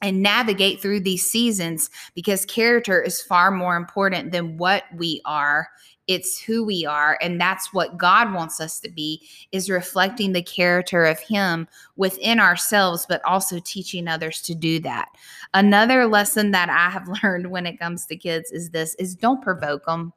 and 0.03 0.23
navigate 0.23 0.81
through 0.81 1.01
these 1.01 1.31
seasons 1.31 1.91
because 2.15 2.47
character 2.47 3.03
is 3.03 3.21
far 3.21 3.51
more 3.51 3.77
important 3.77 4.33
than 4.33 4.57
what 4.57 4.85
we 4.97 5.21
are 5.27 5.69
it's 6.11 6.41
who 6.41 6.65
we 6.65 6.85
are 6.85 7.17
and 7.23 7.41
that's 7.41 7.73
what 7.73 7.97
god 7.97 8.35
wants 8.35 8.61
us 8.61 8.81
to 8.81 8.91
be 8.91 9.23
is 9.53 9.71
reflecting 9.71 10.33
the 10.33 10.43
character 10.43 11.05
of 11.05 11.21
him 11.21 11.69
within 11.95 12.41
ourselves 12.41 13.07
but 13.09 13.25
also 13.25 13.61
teaching 13.65 14.09
others 14.09 14.43
to 14.43 14.55
do 14.55 14.81
that. 14.81 15.09
Another 15.55 16.07
lesson 16.07 16.51
that 16.51 16.69
i 16.69 16.91
have 16.91 17.09
learned 17.23 17.51
when 17.51 17.65
it 17.65 17.79
comes 17.79 18.07
to 18.07 18.17
kids 18.17 18.51
is 18.51 18.71
this 18.71 18.97
is 18.97 19.15
don't 19.15 19.41
provoke 19.41 19.87
them 19.87 20.13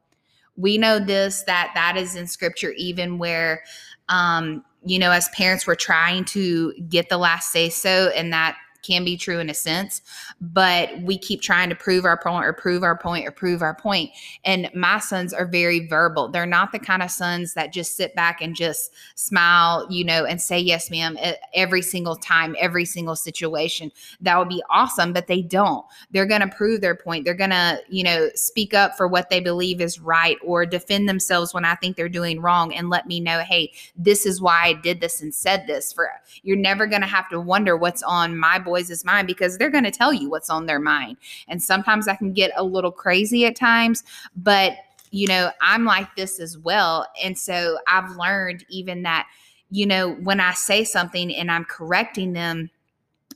we 0.56 0.76
know 0.76 0.98
this 0.98 1.44
that 1.44 1.70
that 1.74 1.96
is 1.96 2.16
in 2.16 2.26
scripture 2.26 2.72
even 2.72 3.18
where 3.18 3.62
um 4.08 4.64
you 4.84 4.98
know 4.98 5.12
as 5.12 5.28
parents 5.28 5.64
we're 5.64 5.76
trying 5.76 6.24
to 6.24 6.74
get 6.88 7.08
the 7.08 7.18
last 7.18 7.52
say 7.52 7.68
so 7.68 8.08
and 8.16 8.32
that 8.32 8.56
can 8.84 9.04
be 9.04 9.16
true 9.16 9.38
in 9.38 9.50
a 9.50 9.54
sense, 9.54 10.02
but 10.40 11.00
we 11.02 11.18
keep 11.18 11.40
trying 11.40 11.68
to 11.70 11.74
prove 11.74 12.04
our 12.04 12.16
point 12.16 12.44
or 12.44 12.52
prove 12.52 12.82
our 12.82 12.96
point 12.96 13.26
or 13.26 13.30
prove 13.30 13.62
our 13.62 13.74
point. 13.74 14.10
And 14.44 14.70
my 14.74 14.98
sons 14.98 15.32
are 15.32 15.46
very 15.46 15.86
verbal. 15.86 16.28
They're 16.28 16.46
not 16.46 16.72
the 16.72 16.78
kind 16.78 17.02
of 17.02 17.10
sons 17.10 17.54
that 17.54 17.72
just 17.72 17.96
sit 17.96 18.14
back 18.14 18.40
and 18.40 18.54
just 18.54 18.92
smile, 19.14 19.86
you 19.90 20.04
know, 20.04 20.24
and 20.24 20.40
say, 20.40 20.58
yes, 20.58 20.90
ma'am, 20.90 21.16
every 21.54 21.82
single 21.82 22.16
time, 22.16 22.54
every 22.58 22.84
single 22.84 23.16
situation. 23.16 23.90
That 24.20 24.38
would 24.38 24.48
be 24.48 24.62
awesome, 24.70 25.12
but 25.12 25.26
they 25.26 25.42
don't. 25.42 25.84
They're 26.10 26.26
going 26.26 26.42
to 26.42 26.48
prove 26.48 26.80
their 26.80 26.94
point. 26.94 27.24
They're 27.24 27.34
going 27.34 27.50
to, 27.50 27.80
you 27.88 28.04
know, 28.04 28.28
speak 28.34 28.74
up 28.74 28.96
for 28.96 29.08
what 29.08 29.30
they 29.30 29.40
believe 29.40 29.80
is 29.80 29.98
right 30.00 30.36
or 30.44 30.66
defend 30.66 31.08
themselves 31.08 31.54
when 31.54 31.64
I 31.64 31.74
think 31.76 31.96
they're 31.96 32.08
doing 32.08 32.40
wrong 32.40 32.74
and 32.74 32.90
let 32.90 33.06
me 33.06 33.20
know, 33.20 33.40
hey, 33.40 33.72
this 33.96 34.26
is 34.26 34.40
why 34.40 34.64
I 34.64 34.72
did 34.74 35.00
this 35.00 35.22
and 35.22 35.34
said 35.34 35.66
this. 35.66 35.92
For 35.92 36.10
you're 36.42 36.56
never 36.56 36.86
going 36.86 37.02
to 37.02 37.06
have 37.06 37.28
to 37.30 37.40
wonder 37.40 37.76
what's 37.76 38.02
on 38.02 38.36
my 38.38 38.58
boys' 38.74 39.04
mind 39.04 39.26
because 39.26 39.56
they're 39.56 39.70
going 39.70 39.84
to 39.84 39.90
tell 39.90 40.12
you 40.12 40.28
what's 40.28 40.50
on 40.50 40.66
their 40.66 40.80
mind. 40.80 41.16
And 41.48 41.62
sometimes 41.62 42.08
I 42.08 42.16
can 42.16 42.32
get 42.32 42.50
a 42.56 42.64
little 42.64 42.92
crazy 42.92 43.46
at 43.46 43.56
times, 43.56 44.02
but 44.36 44.76
you 45.10 45.28
know, 45.28 45.50
I'm 45.60 45.84
like 45.84 46.16
this 46.16 46.40
as 46.40 46.58
well. 46.58 47.06
And 47.22 47.38
so 47.38 47.78
I've 47.86 48.10
learned 48.16 48.64
even 48.68 49.02
that, 49.02 49.28
you 49.70 49.86
know, 49.86 50.14
when 50.14 50.40
I 50.40 50.54
say 50.54 50.82
something 50.82 51.32
and 51.32 51.50
I'm 51.50 51.64
correcting 51.64 52.32
them, 52.32 52.70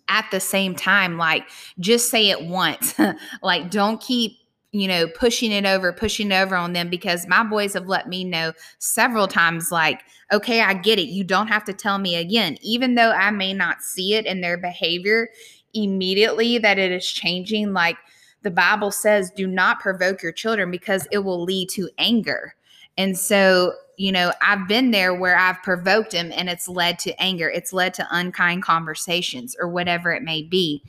at 0.08 0.24
the 0.30 0.40
same 0.40 0.74
time, 0.74 1.18
like 1.18 1.46
just 1.80 2.10
say 2.10 2.30
it 2.30 2.42
once. 2.46 2.94
like 3.42 3.70
don't 3.70 4.00
keep 4.00 4.38
you 4.72 4.86
know, 4.86 5.08
pushing 5.08 5.50
it 5.50 5.64
over, 5.64 5.92
pushing 5.92 6.30
it 6.30 6.34
over 6.34 6.54
on 6.54 6.74
them 6.74 6.90
because 6.90 7.26
my 7.26 7.42
boys 7.42 7.72
have 7.72 7.86
let 7.86 8.08
me 8.08 8.24
know 8.24 8.52
several 8.78 9.26
times, 9.26 9.72
like, 9.72 10.02
okay, 10.30 10.60
I 10.60 10.74
get 10.74 10.98
it. 10.98 11.08
You 11.08 11.24
don't 11.24 11.46
have 11.46 11.64
to 11.64 11.72
tell 11.72 11.98
me 11.98 12.16
again, 12.16 12.58
even 12.60 12.94
though 12.94 13.12
I 13.12 13.30
may 13.30 13.54
not 13.54 13.82
see 13.82 14.14
it 14.14 14.26
in 14.26 14.40
their 14.40 14.58
behavior 14.58 15.28
immediately 15.74 16.58
that 16.58 16.78
it 16.78 16.92
is 16.92 17.06
changing. 17.06 17.72
Like 17.72 17.96
the 18.42 18.50
Bible 18.50 18.90
says, 18.90 19.30
do 19.30 19.46
not 19.46 19.80
provoke 19.80 20.22
your 20.22 20.32
children 20.32 20.70
because 20.70 21.08
it 21.10 21.18
will 21.18 21.42
lead 21.42 21.70
to 21.70 21.88
anger. 21.98 22.54
And 22.96 23.16
so, 23.16 23.72
you 23.96 24.12
know, 24.12 24.32
I've 24.42 24.68
been 24.68 24.90
there 24.90 25.14
where 25.14 25.36
I've 25.36 25.62
provoked 25.62 26.12
them 26.12 26.30
and 26.34 26.48
it's 26.48 26.68
led 26.68 26.98
to 27.00 27.22
anger. 27.22 27.48
It's 27.48 27.72
led 27.72 27.94
to 27.94 28.06
unkind 28.10 28.62
conversations 28.62 29.56
or 29.58 29.68
whatever 29.68 30.12
it 30.12 30.22
may 30.22 30.42
be. 30.42 30.82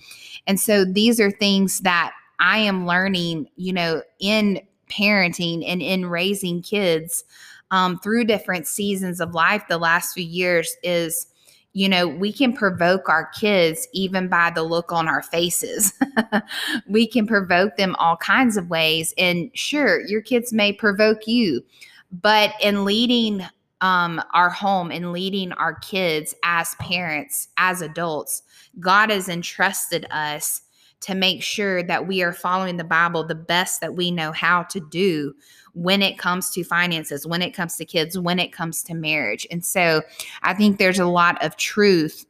And 0.47 0.59
so 0.59 0.83
these 0.83 1.19
are 1.19 1.31
things 1.31 1.79
that 1.81 2.13
I 2.39 2.59
am 2.59 2.87
learning, 2.87 3.49
you 3.55 3.73
know, 3.73 4.01
in 4.19 4.61
parenting 4.89 5.63
and 5.67 5.81
in 5.81 6.05
raising 6.05 6.61
kids 6.61 7.23
um, 7.71 7.99
through 7.99 8.25
different 8.25 8.67
seasons 8.67 9.19
of 9.19 9.35
life 9.35 9.63
the 9.69 9.77
last 9.77 10.13
few 10.13 10.23
years 10.23 10.75
is 10.83 11.27
you 11.73 11.87
know, 11.87 12.07
we 12.07 12.33
can 12.33 12.53
provoke 12.53 13.09
our 13.09 13.27
kids 13.27 13.87
even 13.93 14.27
by 14.27 14.49
the 14.49 14.63
look 14.63 14.91
on 14.91 15.07
our 15.07 15.21
faces. 15.21 15.93
we 16.87 17.07
can 17.07 17.27
provoke 17.27 17.77
them 17.77 17.95
all 17.99 18.17
kinds 18.17 18.57
of 18.57 18.69
ways. 18.69 19.13
And 19.17 19.51
sure, 19.53 20.01
your 20.07 20.21
kids 20.21 20.51
may 20.51 20.73
provoke 20.73 21.27
you, 21.27 21.63
but 22.11 22.53
in 22.61 22.85
leading 22.85 23.45
um, 23.81 24.21
our 24.33 24.49
home 24.49 24.91
and 24.91 25.13
leading 25.13 25.51
our 25.53 25.75
kids 25.75 26.33
as 26.43 26.75
parents, 26.75 27.49
as 27.57 27.81
adults, 27.81 28.41
God 28.79 29.09
has 29.11 29.29
entrusted 29.29 30.07
us 30.11 30.61
to 31.01 31.15
make 31.15 31.41
sure 31.41 31.81
that 31.83 32.07
we 32.07 32.21
are 32.21 32.33
following 32.33 32.77
the 32.77 32.83
Bible 32.83 33.23
the 33.23 33.35
best 33.35 33.81
that 33.81 33.95
we 33.95 34.11
know 34.11 34.31
how 34.31 34.63
to 34.63 34.79
do 34.79 35.33
when 35.73 36.01
it 36.01 36.17
comes 36.17 36.49
to 36.51 36.63
finances, 36.63 37.25
when 37.25 37.41
it 37.41 37.51
comes 37.51 37.77
to 37.77 37.85
kids, 37.85 38.17
when 38.17 38.39
it 38.39 38.51
comes 38.51 38.83
to 38.83 38.93
marriage. 38.93 39.47
And 39.49 39.65
so 39.65 40.01
I 40.43 40.53
think 40.53 40.77
there's 40.77 40.99
a 40.99 41.05
lot 41.05 41.43
of 41.43 41.55
truth 41.55 42.25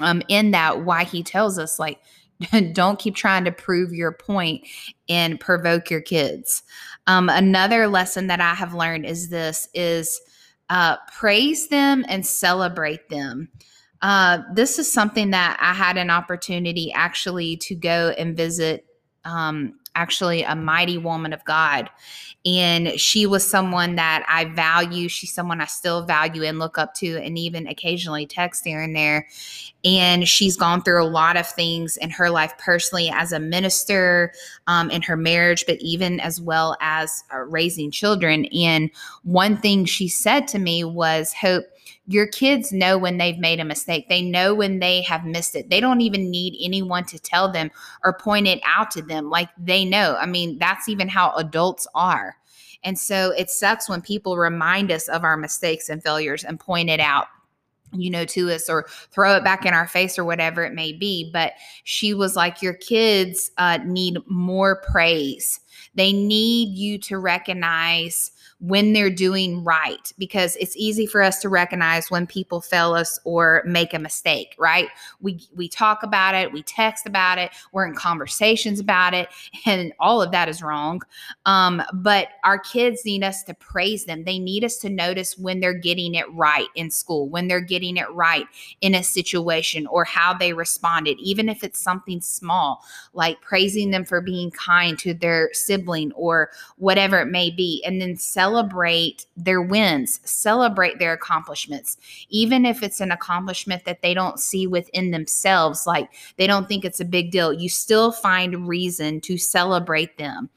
um, 0.00 0.22
in 0.28 0.52
that, 0.52 0.84
why 0.84 1.04
he 1.04 1.22
tells 1.22 1.58
us, 1.58 1.78
like, 1.78 2.00
don't 2.72 2.98
keep 2.98 3.14
trying 3.14 3.44
to 3.44 3.52
prove 3.52 3.92
your 3.92 4.12
point 4.12 4.66
and 5.08 5.38
provoke 5.38 5.90
your 5.90 6.00
kids. 6.00 6.62
Um, 7.06 7.28
another 7.28 7.86
lesson 7.86 8.28
that 8.28 8.40
I 8.40 8.54
have 8.54 8.72
learned 8.72 9.04
is 9.04 9.28
this 9.28 9.68
is 9.74 10.20
uh, 10.70 10.96
praise 11.12 11.68
them 11.68 12.04
and 12.08 12.24
celebrate 12.24 13.08
them. 13.08 13.48
Uh, 14.02 14.38
this 14.54 14.78
is 14.78 14.90
something 14.90 15.30
that 15.30 15.56
I 15.60 15.74
had 15.74 15.96
an 15.96 16.10
opportunity 16.10 16.92
actually 16.92 17.56
to 17.58 17.74
go 17.74 18.14
and 18.16 18.36
visit. 18.36 18.86
Um, 19.24 19.74
actually, 19.94 20.42
a 20.42 20.54
mighty 20.54 20.98
woman 20.98 21.32
of 21.32 21.44
God. 21.44 21.90
And 22.46 22.98
she 22.98 23.26
was 23.26 23.48
someone 23.48 23.96
that 23.96 24.24
I 24.26 24.46
value. 24.46 25.08
She's 25.08 25.32
someone 25.32 25.60
I 25.60 25.66
still 25.66 26.06
value 26.06 26.42
and 26.42 26.58
look 26.58 26.78
up 26.78 26.94
to, 26.94 27.18
and 27.18 27.36
even 27.36 27.66
occasionally 27.66 28.26
text 28.26 28.64
here 28.64 28.80
and 28.80 28.96
there. 28.96 29.28
And 29.84 30.26
she's 30.26 30.56
gone 30.56 30.82
through 30.82 31.02
a 31.02 31.04
lot 31.04 31.36
of 31.36 31.46
things 31.46 31.98
in 31.98 32.08
her 32.10 32.30
life 32.30 32.54
personally 32.58 33.10
as 33.12 33.32
a 33.32 33.40
minister, 33.40 34.32
um, 34.66 34.90
in 34.90 35.02
her 35.02 35.16
marriage, 35.16 35.64
but 35.66 35.78
even 35.80 36.18
as 36.20 36.40
well 36.40 36.76
as 36.80 37.22
uh, 37.34 37.40
raising 37.40 37.90
children. 37.90 38.46
And 38.46 38.90
one 39.24 39.58
thing 39.58 39.84
she 39.84 40.08
said 40.08 40.48
to 40.48 40.58
me 40.58 40.82
was, 40.82 41.34
Hope, 41.34 41.64
your 42.10 42.26
kids 42.26 42.72
know 42.72 42.98
when 42.98 43.18
they've 43.18 43.38
made 43.38 43.60
a 43.60 43.64
mistake. 43.64 44.08
They 44.08 44.20
know 44.20 44.52
when 44.52 44.80
they 44.80 45.00
have 45.02 45.24
missed 45.24 45.54
it. 45.54 45.70
They 45.70 45.78
don't 45.78 46.00
even 46.00 46.28
need 46.28 46.58
anyone 46.60 47.04
to 47.04 47.20
tell 47.20 47.52
them 47.52 47.70
or 48.02 48.18
point 48.18 48.48
it 48.48 48.60
out 48.66 48.90
to 48.92 49.02
them. 49.02 49.30
Like 49.30 49.48
they 49.56 49.84
know. 49.84 50.16
I 50.18 50.26
mean, 50.26 50.58
that's 50.58 50.88
even 50.88 51.06
how 51.06 51.32
adults 51.36 51.86
are. 51.94 52.36
And 52.82 52.98
so 52.98 53.32
it 53.38 53.48
sucks 53.48 53.88
when 53.88 54.02
people 54.02 54.36
remind 54.36 54.90
us 54.90 55.06
of 55.08 55.22
our 55.22 55.36
mistakes 55.36 55.88
and 55.88 56.02
failures 56.02 56.42
and 56.42 56.58
point 56.58 56.90
it 56.90 56.98
out 56.98 57.28
you 57.92 58.08
know, 58.08 58.24
to 58.24 58.50
us 58.50 58.68
or 58.68 58.86
throw 59.10 59.34
it 59.34 59.42
back 59.42 59.66
in 59.66 59.74
our 59.74 59.86
face 59.88 60.16
or 60.16 60.24
whatever 60.24 60.64
it 60.64 60.72
may 60.72 60.92
be. 60.92 61.28
But 61.32 61.54
she 61.82 62.14
was 62.14 62.36
like, 62.36 62.62
Your 62.62 62.74
kids 62.74 63.50
uh, 63.58 63.78
need 63.84 64.18
more 64.28 64.82
praise. 64.90 65.58
They 65.96 66.12
need 66.12 66.76
you 66.78 66.98
to 66.98 67.18
recognize 67.18 68.30
when 68.60 68.92
they're 68.92 69.10
doing 69.10 69.64
right 69.64 70.12
because 70.18 70.56
it's 70.56 70.76
easy 70.76 71.06
for 71.06 71.22
us 71.22 71.40
to 71.40 71.48
recognize 71.48 72.10
when 72.10 72.26
people 72.26 72.60
fail 72.60 72.94
us 72.94 73.18
or 73.24 73.62
make 73.66 73.94
a 73.94 73.98
mistake 73.98 74.54
right? 74.58 74.88
We 75.20 75.40
we 75.54 75.68
talk 75.68 76.02
about 76.02 76.34
it 76.34 76.52
we 76.52 76.62
text 76.62 77.06
about 77.06 77.38
it 77.38 77.50
we're 77.72 77.86
in 77.86 77.94
conversations 77.94 78.80
about 78.80 79.14
it 79.14 79.28
and 79.66 79.92
all 79.98 80.22
of 80.22 80.30
that 80.32 80.48
is 80.48 80.62
wrong. 80.62 81.02
Um, 81.46 81.82
but 81.92 82.28
our 82.44 82.58
kids 82.58 83.04
need 83.04 83.24
us 83.24 83.42
to 83.44 83.54
praise 83.54 84.04
them. 84.04 84.24
They 84.24 84.38
need 84.38 84.64
us 84.64 84.76
to 84.78 84.90
notice 84.90 85.38
when 85.38 85.60
they're 85.60 85.74
getting 85.74 86.14
it 86.14 86.30
right 86.32 86.68
in 86.74 86.90
school 86.90 87.28
when 87.28 87.48
they're 87.48 87.60
getting 87.60 87.96
it 87.96 88.10
right 88.12 88.46
in 88.80 88.94
a 88.94 89.02
situation 89.02 89.86
or 89.86 90.04
how 90.04 90.34
they 90.34 90.52
responded 90.52 91.18
even 91.20 91.48
if 91.48 91.64
it's 91.64 91.80
something 91.80 92.20
small 92.20 92.84
like 93.14 93.40
praising 93.40 93.90
them 93.90 94.04
for 94.04 94.20
being 94.20 94.50
kind 94.50 94.98
to 94.98 95.14
their 95.14 95.50
sibling 95.52 96.12
or 96.12 96.50
whatever 96.76 97.20
it 97.20 97.26
may 97.26 97.50
be 97.50 97.82
and 97.84 98.00
then 98.00 98.16
celebrating 98.16 98.49
celebrate 98.50 99.26
their 99.36 99.62
wins, 99.62 100.20
celebrate 100.24 100.98
their 100.98 101.12
accomplishments, 101.12 101.96
even 102.30 102.66
if 102.66 102.82
it's 102.82 103.00
an 103.00 103.12
accomplishment 103.12 103.84
that 103.84 104.02
they 104.02 104.12
don't 104.12 104.40
see 104.40 104.66
within 104.66 105.12
themselves, 105.12 105.86
like 105.86 106.10
they 106.36 106.48
don't 106.48 106.66
think 106.66 106.84
it's 106.84 106.98
a 106.98 107.04
big 107.04 107.30
deal. 107.30 107.52
You 107.52 107.68
still 107.68 108.10
find 108.10 108.66
reason 108.66 109.20
to 109.22 109.38
celebrate 109.38 110.18
them. 110.18 110.50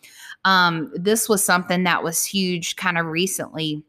Um, 0.43 0.91
this 0.95 1.29
was 1.29 1.45
something 1.45 1.83
that 1.83 2.03
was 2.03 2.25
huge 2.25 2.75
kind 2.75 2.97
of 2.97 3.05
recently 3.05 3.83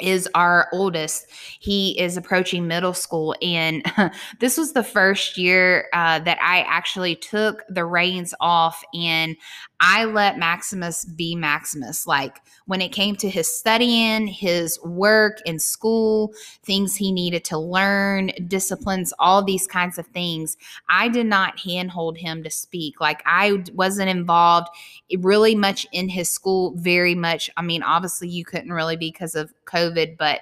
is 0.00 0.28
our 0.34 0.68
oldest. 0.72 1.26
He 1.60 1.98
is 1.98 2.16
approaching 2.16 2.66
middle 2.66 2.94
school. 2.94 3.34
And 3.40 3.84
this 4.40 4.56
was 4.58 4.72
the 4.72 4.84
first 4.84 5.38
year 5.38 5.88
uh, 5.92 6.18
that 6.20 6.38
I 6.42 6.62
actually 6.62 7.16
took 7.16 7.62
the 7.68 7.84
reins 7.84 8.34
off 8.40 8.82
and 8.94 9.36
I 9.80 10.06
let 10.06 10.38
Maximus 10.38 11.04
be 11.04 11.34
Maximus. 11.34 12.06
Like 12.06 12.40
when 12.66 12.80
it 12.80 12.92
came 12.92 13.14
to 13.16 13.28
his 13.28 13.54
studying, 13.54 14.26
his 14.26 14.80
work 14.82 15.38
in 15.44 15.58
school, 15.58 16.32
things 16.64 16.96
he 16.96 17.12
needed 17.12 17.44
to 17.44 17.58
learn, 17.58 18.30
disciplines, 18.48 19.12
all 19.18 19.44
these 19.44 19.66
kinds 19.66 19.98
of 19.98 20.06
things, 20.08 20.56
I 20.88 21.08
did 21.08 21.26
not 21.26 21.60
handhold 21.60 22.16
him 22.16 22.42
to 22.42 22.50
speak. 22.50 23.00
Like 23.00 23.22
I 23.26 23.62
wasn't 23.74 24.08
involved 24.08 24.68
really 25.18 25.54
much 25.54 25.86
in 25.92 26.08
his 26.08 26.30
school, 26.30 26.72
very 26.76 27.14
much. 27.14 27.50
I 27.56 27.62
mean, 27.62 27.82
obviously, 27.82 28.28
you 28.28 28.44
couldn't 28.44 28.72
really 28.72 28.96
because 28.96 29.34
of 29.34 29.52
COVID, 29.86 30.16
but 30.16 30.40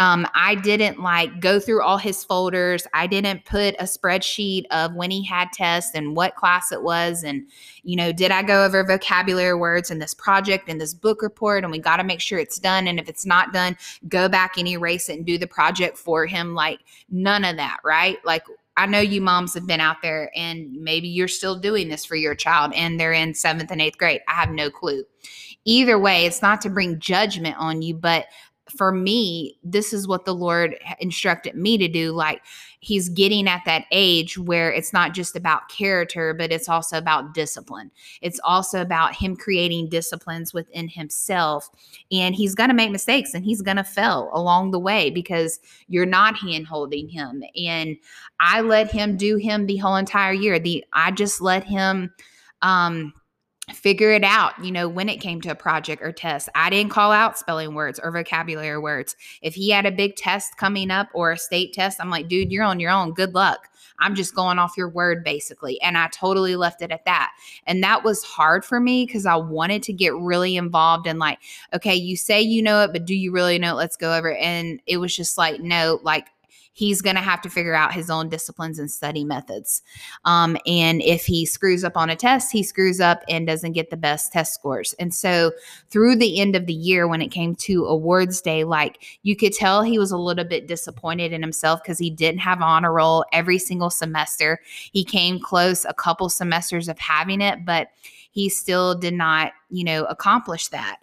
um, 0.00 0.28
I 0.32 0.54
didn't 0.54 1.00
like 1.00 1.40
go 1.40 1.58
through 1.58 1.82
all 1.82 1.98
his 1.98 2.22
folders. 2.22 2.86
I 2.94 3.08
didn't 3.08 3.44
put 3.44 3.74
a 3.80 3.84
spreadsheet 3.84 4.64
of 4.70 4.94
when 4.94 5.10
he 5.10 5.24
had 5.24 5.48
tests 5.52 5.90
and 5.94 6.14
what 6.14 6.36
class 6.36 6.70
it 6.70 6.82
was. 6.84 7.24
And, 7.24 7.48
you 7.82 7.96
know, 7.96 8.12
did 8.12 8.30
I 8.30 8.44
go 8.44 8.64
over 8.64 8.84
vocabulary 8.84 9.54
words 9.54 9.90
in 9.90 9.98
this 9.98 10.14
project 10.14 10.68
and 10.68 10.80
this 10.80 10.94
book 10.94 11.20
report? 11.20 11.64
And 11.64 11.72
we 11.72 11.80
got 11.80 11.96
to 11.96 12.04
make 12.04 12.20
sure 12.20 12.38
it's 12.38 12.60
done. 12.60 12.86
And 12.86 13.00
if 13.00 13.08
it's 13.08 13.26
not 13.26 13.52
done, 13.52 13.76
go 14.08 14.28
back 14.28 14.56
and 14.56 14.68
erase 14.68 15.08
it 15.08 15.16
and 15.16 15.26
do 15.26 15.36
the 15.36 15.48
project 15.48 15.98
for 15.98 16.26
him. 16.26 16.54
Like, 16.54 16.78
none 17.10 17.44
of 17.44 17.56
that, 17.56 17.78
right? 17.84 18.18
Like, 18.24 18.44
I 18.76 18.86
know 18.86 19.00
you 19.00 19.20
moms 19.20 19.54
have 19.54 19.66
been 19.66 19.80
out 19.80 20.02
there 20.02 20.30
and 20.36 20.70
maybe 20.70 21.08
you're 21.08 21.26
still 21.26 21.58
doing 21.58 21.88
this 21.88 22.04
for 22.04 22.14
your 22.14 22.36
child 22.36 22.72
and 22.76 23.00
they're 23.00 23.12
in 23.12 23.34
seventh 23.34 23.72
and 23.72 23.82
eighth 23.82 23.98
grade. 23.98 24.20
I 24.28 24.34
have 24.34 24.50
no 24.50 24.70
clue. 24.70 25.02
Either 25.64 25.98
way, 25.98 26.24
it's 26.24 26.40
not 26.40 26.60
to 26.60 26.70
bring 26.70 27.00
judgment 27.00 27.56
on 27.58 27.82
you, 27.82 27.94
but 27.94 28.26
for 28.76 28.92
me, 28.92 29.58
this 29.64 29.92
is 29.92 30.06
what 30.06 30.24
the 30.24 30.34
Lord 30.34 30.76
instructed 31.00 31.54
me 31.54 31.78
to 31.78 31.88
do. 31.88 32.12
Like, 32.12 32.42
he's 32.80 33.08
getting 33.08 33.48
at 33.48 33.62
that 33.64 33.84
age 33.90 34.38
where 34.38 34.72
it's 34.72 34.92
not 34.92 35.12
just 35.12 35.34
about 35.34 35.68
character, 35.68 36.32
but 36.32 36.52
it's 36.52 36.68
also 36.68 36.96
about 36.96 37.34
discipline. 37.34 37.90
It's 38.22 38.40
also 38.44 38.80
about 38.80 39.14
him 39.14 39.36
creating 39.36 39.88
disciplines 39.88 40.54
within 40.54 40.88
himself. 40.88 41.68
And 42.12 42.34
he's 42.34 42.54
going 42.54 42.68
to 42.68 42.74
make 42.74 42.90
mistakes 42.90 43.34
and 43.34 43.44
he's 43.44 43.62
going 43.62 43.78
to 43.78 43.84
fail 43.84 44.30
along 44.32 44.70
the 44.70 44.78
way 44.78 45.10
because 45.10 45.58
you're 45.88 46.06
not 46.06 46.36
hand 46.36 46.66
holding 46.66 47.08
him. 47.08 47.42
And 47.56 47.96
I 48.38 48.60
let 48.60 48.90
him 48.90 49.16
do 49.16 49.36
him 49.36 49.66
the 49.66 49.78
whole 49.78 49.96
entire 49.96 50.32
year. 50.32 50.58
The 50.58 50.84
I 50.92 51.10
just 51.10 51.40
let 51.40 51.64
him 51.64 52.12
um 52.62 53.12
figure 53.74 54.10
it 54.10 54.24
out, 54.24 54.52
you 54.64 54.72
know, 54.72 54.88
when 54.88 55.08
it 55.08 55.20
came 55.20 55.40
to 55.42 55.50
a 55.50 55.54
project 55.54 56.02
or 56.02 56.12
test. 56.12 56.48
I 56.54 56.70
didn't 56.70 56.92
call 56.92 57.12
out 57.12 57.38
spelling 57.38 57.74
words 57.74 58.00
or 58.02 58.10
vocabulary 58.10 58.78
words. 58.78 59.16
If 59.42 59.54
he 59.54 59.70
had 59.70 59.86
a 59.86 59.92
big 59.92 60.16
test 60.16 60.56
coming 60.56 60.90
up 60.90 61.08
or 61.14 61.32
a 61.32 61.38
state 61.38 61.72
test, 61.72 62.00
I'm 62.00 62.10
like, 62.10 62.28
dude, 62.28 62.50
you're 62.50 62.64
on 62.64 62.80
your 62.80 62.90
own. 62.90 63.12
Good 63.12 63.34
luck. 63.34 63.68
I'm 64.00 64.14
just 64.14 64.34
going 64.34 64.58
off 64.58 64.76
your 64.76 64.88
word 64.88 65.24
basically. 65.24 65.80
And 65.80 65.98
I 65.98 66.08
totally 66.08 66.56
left 66.56 66.82
it 66.82 66.92
at 66.92 67.04
that. 67.04 67.32
And 67.66 67.82
that 67.82 68.04
was 68.04 68.22
hard 68.22 68.64
for 68.64 68.80
me 68.80 69.06
because 69.06 69.26
I 69.26 69.36
wanted 69.36 69.82
to 69.84 69.92
get 69.92 70.14
really 70.14 70.56
involved 70.56 71.06
in 71.06 71.18
like, 71.18 71.38
okay, 71.74 71.94
you 71.94 72.16
say 72.16 72.40
you 72.40 72.62
know 72.62 72.82
it, 72.82 72.92
but 72.92 73.04
do 73.04 73.14
you 73.14 73.32
really 73.32 73.58
know 73.58 73.72
it? 73.72 73.78
Let's 73.78 73.96
go 73.96 74.14
over 74.14 74.30
it. 74.30 74.40
And 74.40 74.80
it 74.86 74.98
was 74.98 75.14
just 75.16 75.36
like, 75.36 75.60
no, 75.60 75.98
like 76.02 76.28
he's 76.78 77.02
going 77.02 77.16
to 77.16 77.20
have 77.22 77.40
to 77.40 77.50
figure 77.50 77.74
out 77.74 77.92
his 77.92 78.08
own 78.08 78.28
disciplines 78.28 78.78
and 78.78 78.88
study 78.88 79.24
methods. 79.24 79.82
Um, 80.24 80.56
and 80.64 81.02
if 81.02 81.26
he 81.26 81.44
screws 81.44 81.82
up 81.82 81.96
on 81.96 82.08
a 82.08 82.14
test, 82.14 82.52
he 82.52 82.62
screws 82.62 83.00
up 83.00 83.24
and 83.28 83.48
doesn't 83.48 83.72
get 83.72 83.90
the 83.90 83.96
best 83.96 84.32
test 84.32 84.54
scores. 84.54 84.94
And 85.00 85.12
so 85.12 85.50
through 85.90 86.14
the 86.14 86.38
end 86.40 86.54
of 86.54 86.66
the 86.66 86.72
year, 86.72 87.08
when 87.08 87.20
it 87.20 87.32
came 87.32 87.56
to 87.56 87.84
awards 87.86 88.40
day, 88.40 88.62
like 88.62 89.18
you 89.24 89.34
could 89.34 89.52
tell 89.52 89.82
he 89.82 89.98
was 89.98 90.12
a 90.12 90.16
little 90.16 90.44
bit 90.44 90.68
disappointed 90.68 91.32
in 91.32 91.42
himself 91.42 91.82
because 91.82 91.98
he 91.98 92.10
didn't 92.10 92.42
have 92.42 92.62
honor 92.62 92.92
roll 92.92 93.24
every 93.32 93.58
single 93.58 93.90
semester. 93.90 94.60
He 94.92 95.02
came 95.02 95.40
close 95.40 95.84
a 95.84 95.94
couple 95.94 96.28
semesters 96.28 96.88
of 96.88 96.96
having 97.00 97.40
it, 97.40 97.64
but 97.64 97.88
he 98.30 98.48
still 98.48 98.94
did 98.94 99.14
not, 99.14 99.50
you 99.68 99.82
know, 99.82 100.04
accomplish 100.04 100.68
that. 100.68 100.98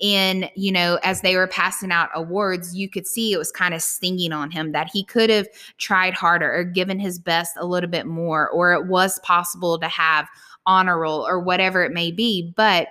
And, 0.00 0.50
you 0.54 0.70
know, 0.70 0.98
as 1.02 1.22
they 1.22 1.34
were 1.34 1.48
passing 1.48 1.90
out 1.90 2.10
awards, 2.14 2.76
you 2.76 2.88
could 2.88 3.06
see 3.06 3.32
it 3.32 3.38
was 3.38 3.50
kind 3.50 3.74
of 3.74 3.82
stinging 3.82 4.32
on 4.32 4.50
him 4.50 4.72
that 4.72 4.88
he 4.92 5.04
could 5.04 5.28
have 5.28 5.48
tried 5.78 6.14
harder 6.14 6.52
or 6.52 6.64
given 6.64 7.00
his 7.00 7.18
best 7.18 7.56
a 7.58 7.66
little 7.66 7.90
bit 7.90 8.06
more, 8.06 8.48
or 8.50 8.72
it 8.72 8.86
was 8.86 9.18
possible 9.20 9.78
to 9.78 9.88
have 9.88 10.28
honor 10.66 10.98
roll 11.00 11.26
or 11.26 11.40
whatever 11.40 11.82
it 11.82 11.92
may 11.92 12.12
be. 12.12 12.52
But, 12.56 12.88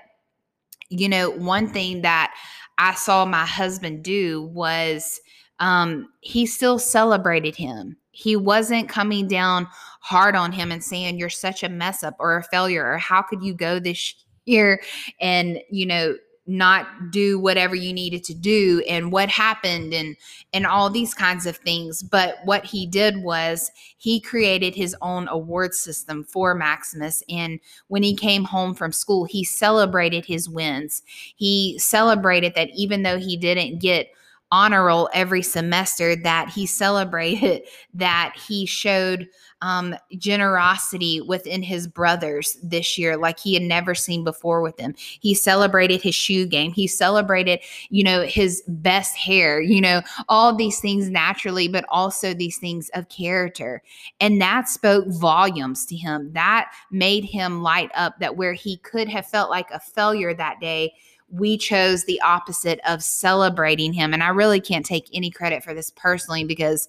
you 0.89 1.07
know, 1.07 1.29
one 1.29 1.69
thing 1.69 2.01
that 2.01 2.33
I 2.77 2.93
saw 2.93 3.25
my 3.25 3.45
husband 3.45 4.03
do 4.03 4.43
was 4.53 5.19
um, 5.59 6.09
he 6.21 6.45
still 6.45 6.79
celebrated 6.79 7.55
him. 7.55 7.97
He 8.11 8.35
wasn't 8.35 8.89
coming 8.89 9.27
down 9.27 9.67
hard 10.01 10.35
on 10.35 10.51
him 10.51 10.71
and 10.71 10.83
saying, 10.83 11.17
You're 11.17 11.29
such 11.29 11.63
a 11.63 11.69
mess 11.69 12.03
up 12.03 12.15
or 12.19 12.37
a 12.37 12.43
failure, 12.43 12.85
or 12.85 12.97
how 12.97 13.21
could 13.21 13.43
you 13.43 13.53
go 13.53 13.79
this 13.79 14.13
year 14.45 14.81
and, 15.19 15.59
you 15.69 15.85
know, 15.85 16.15
not 16.47 17.11
do 17.11 17.37
whatever 17.39 17.75
you 17.75 17.93
needed 17.93 18.23
to 18.23 18.33
do 18.33 18.81
and 18.87 19.11
what 19.11 19.29
happened 19.29 19.93
and 19.93 20.15
and 20.53 20.65
all 20.65 20.89
these 20.89 21.13
kinds 21.13 21.45
of 21.45 21.57
things. 21.57 22.01
But 22.01 22.37
what 22.45 22.65
he 22.65 22.87
did 22.87 23.21
was 23.23 23.69
he 23.97 24.19
created 24.21 24.73
his 24.73 24.95
own 25.01 25.27
award 25.27 25.73
system 25.73 26.23
for 26.23 26.55
Maximus. 26.55 27.21
And 27.29 27.59
when 27.89 28.01
he 28.01 28.15
came 28.15 28.45
home 28.45 28.73
from 28.73 28.91
school 28.91 29.25
he 29.25 29.43
celebrated 29.43 30.25
his 30.25 30.49
wins. 30.49 31.03
He 31.35 31.77
celebrated 31.79 32.55
that 32.55 32.69
even 32.75 33.03
though 33.03 33.17
he 33.17 33.35
didn't 33.35 33.79
get 33.79 34.09
honor 34.51 34.85
roll 34.85 35.09
every 35.13 35.41
semester 35.41 36.15
that 36.15 36.49
he 36.49 36.65
celebrated 36.65 37.63
that 37.93 38.35
he 38.47 38.65
showed 38.65 39.27
um, 39.61 39.95
generosity 40.17 41.19
within 41.21 41.63
his 41.63 41.87
brothers 41.87 42.57
this 42.61 42.97
year 42.97 43.17
like 43.17 43.39
he 43.39 43.53
had 43.53 43.63
never 43.63 43.95
seen 43.95 44.23
before 44.23 44.61
with 44.61 44.77
them. 44.77 44.93
He 44.97 45.33
celebrated 45.33 46.01
his 46.01 46.15
shoe 46.15 46.45
game. 46.45 46.71
He 46.71 46.87
celebrated, 46.87 47.59
you 47.89 48.03
know, 48.03 48.21
his 48.21 48.63
best 48.67 49.17
hair, 49.17 49.59
you 49.59 49.81
know, 49.81 50.01
all 50.29 50.55
these 50.55 50.79
things 50.79 51.09
naturally, 51.09 51.67
but 51.67 51.85
also 51.89 52.33
these 52.33 52.57
things 52.57 52.89
of 52.93 53.09
character. 53.09 53.81
And 54.19 54.39
that 54.41 54.69
spoke 54.69 55.07
volumes 55.07 55.85
to 55.87 55.95
him. 55.95 56.31
That 56.33 56.71
made 56.91 57.23
him 57.23 57.63
light 57.63 57.91
up 57.95 58.19
that 58.19 58.37
where 58.37 58.53
he 58.53 58.77
could 58.77 59.09
have 59.09 59.25
felt 59.25 59.49
like 59.49 59.71
a 59.71 59.79
failure 59.79 60.33
that 60.35 60.59
day 60.59 60.93
we 61.29 61.57
chose 61.57 62.05
the 62.05 62.21
opposite 62.21 62.79
of 62.87 63.03
celebrating 63.03 63.93
him. 63.93 64.13
And 64.13 64.23
I 64.23 64.29
really 64.29 64.61
can't 64.61 64.85
take 64.85 65.09
any 65.13 65.29
credit 65.29 65.63
for 65.63 65.73
this 65.73 65.91
personally 65.91 66.43
because 66.45 66.87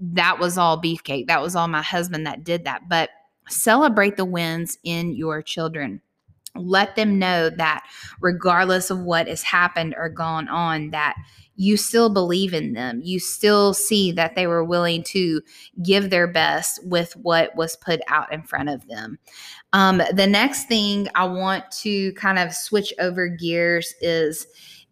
that 0.00 0.38
was 0.38 0.58
all 0.58 0.80
beefcake. 0.80 1.26
That 1.28 1.42
was 1.42 1.56
all 1.56 1.68
my 1.68 1.82
husband 1.82 2.26
that 2.26 2.44
did 2.44 2.64
that. 2.64 2.88
But 2.88 3.10
celebrate 3.48 4.16
the 4.16 4.24
wins 4.24 4.78
in 4.84 5.14
your 5.14 5.42
children. 5.42 6.00
Let 6.54 6.96
them 6.96 7.18
know 7.18 7.50
that 7.50 7.84
regardless 8.20 8.90
of 8.90 9.00
what 9.00 9.28
has 9.28 9.42
happened 9.42 9.94
or 9.96 10.08
gone 10.08 10.48
on, 10.48 10.90
that 10.90 11.14
you 11.56 11.76
still 11.76 12.08
believe 12.08 12.54
in 12.54 12.74
them. 12.74 13.00
You 13.02 13.18
still 13.18 13.74
see 13.74 14.12
that 14.12 14.34
they 14.34 14.46
were 14.46 14.64
willing 14.64 15.02
to 15.04 15.40
give 15.82 16.10
their 16.10 16.26
best 16.26 16.80
with 16.86 17.14
what 17.16 17.54
was 17.56 17.76
put 17.76 18.00
out 18.08 18.32
in 18.32 18.42
front 18.42 18.68
of 18.68 18.86
them. 18.88 19.18
Um, 19.72 20.02
the 20.12 20.26
next 20.26 20.68
thing 20.68 21.08
I 21.14 21.24
want 21.24 21.70
to 21.82 22.12
kind 22.12 22.38
of 22.38 22.54
switch 22.54 22.92
over 22.98 23.28
gears 23.28 23.94
is 24.00 24.46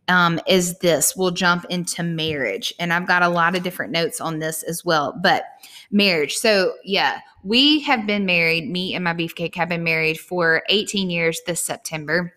um, 0.08 0.38
is 0.46 0.78
this. 0.78 1.14
We'll 1.16 1.30
jump 1.30 1.64
into 1.70 2.02
marriage. 2.02 2.74
And 2.78 2.92
I've 2.92 3.06
got 3.06 3.22
a 3.22 3.28
lot 3.28 3.56
of 3.56 3.62
different 3.62 3.92
notes 3.92 4.20
on 4.20 4.38
this 4.38 4.62
as 4.62 4.84
well. 4.84 5.18
But 5.22 5.44
marriage. 5.90 6.36
So, 6.36 6.74
yeah, 6.84 7.20
we 7.42 7.80
have 7.80 8.06
been 8.06 8.26
married. 8.26 8.70
Me 8.70 8.94
and 8.94 9.04
my 9.04 9.14
beefcake 9.14 9.54
have 9.54 9.68
been 9.68 9.84
married 9.84 10.18
for 10.20 10.62
18 10.68 11.10
years 11.10 11.40
this 11.46 11.60
September. 11.60 12.34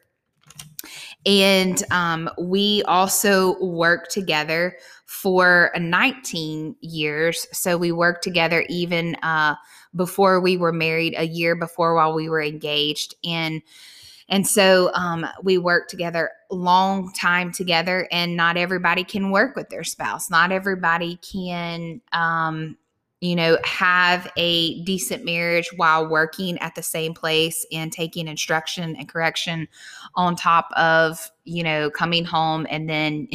And 1.28 1.84
um, 1.92 2.30
we 2.40 2.84
also 2.84 3.60
work 3.64 4.08
together 4.08 4.78
for 5.06 5.72
19 5.78 6.76
years. 6.80 7.46
So 7.52 7.78
we 7.78 7.92
worked 7.92 8.24
together 8.24 8.66
even 8.70 9.16
uh, 9.16 9.56
before 9.94 10.40
we 10.40 10.56
were 10.56 10.72
married, 10.72 11.16
a 11.18 11.28
year 11.28 11.56
before 11.56 11.96
while 11.96 12.14
we 12.14 12.30
were 12.30 12.42
engaged. 12.42 13.14
And 13.26 13.62
and 14.30 14.46
so 14.46 14.92
um, 14.94 15.26
we 15.42 15.58
work 15.58 15.88
together 15.88 16.32
long 16.52 17.14
time 17.14 17.52
together, 17.52 18.08
and 18.12 18.36
not 18.36 18.58
everybody 18.58 19.04
can 19.04 19.32
work 19.32 19.56
with 19.56 19.70
their 19.70 19.86
spouse. 19.86 20.30
Not 20.30 20.52
everybody 20.52 21.18
can, 21.18 22.02
um, 22.12 22.78
you 23.20 23.36
know, 23.36 23.58
have 23.64 24.32
a 24.38 24.84
decent 24.84 25.26
marriage 25.26 25.70
while 25.76 26.08
working 26.08 26.58
at 26.60 26.76
the 26.76 26.84
same 26.84 27.14
place 27.14 27.66
and 27.72 27.92
taking 27.92 28.28
instruction 28.28 28.96
and 28.96 29.10
correction 29.10 29.68
on 30.16 30.36
top 30.36 30.70
of, 30.78 31.32
you 31.44 31.64
know, 31.64 31.90
coming 31.90 32.26
home 32.26 32.68
and 32.70 32.88
then 32.88 33.28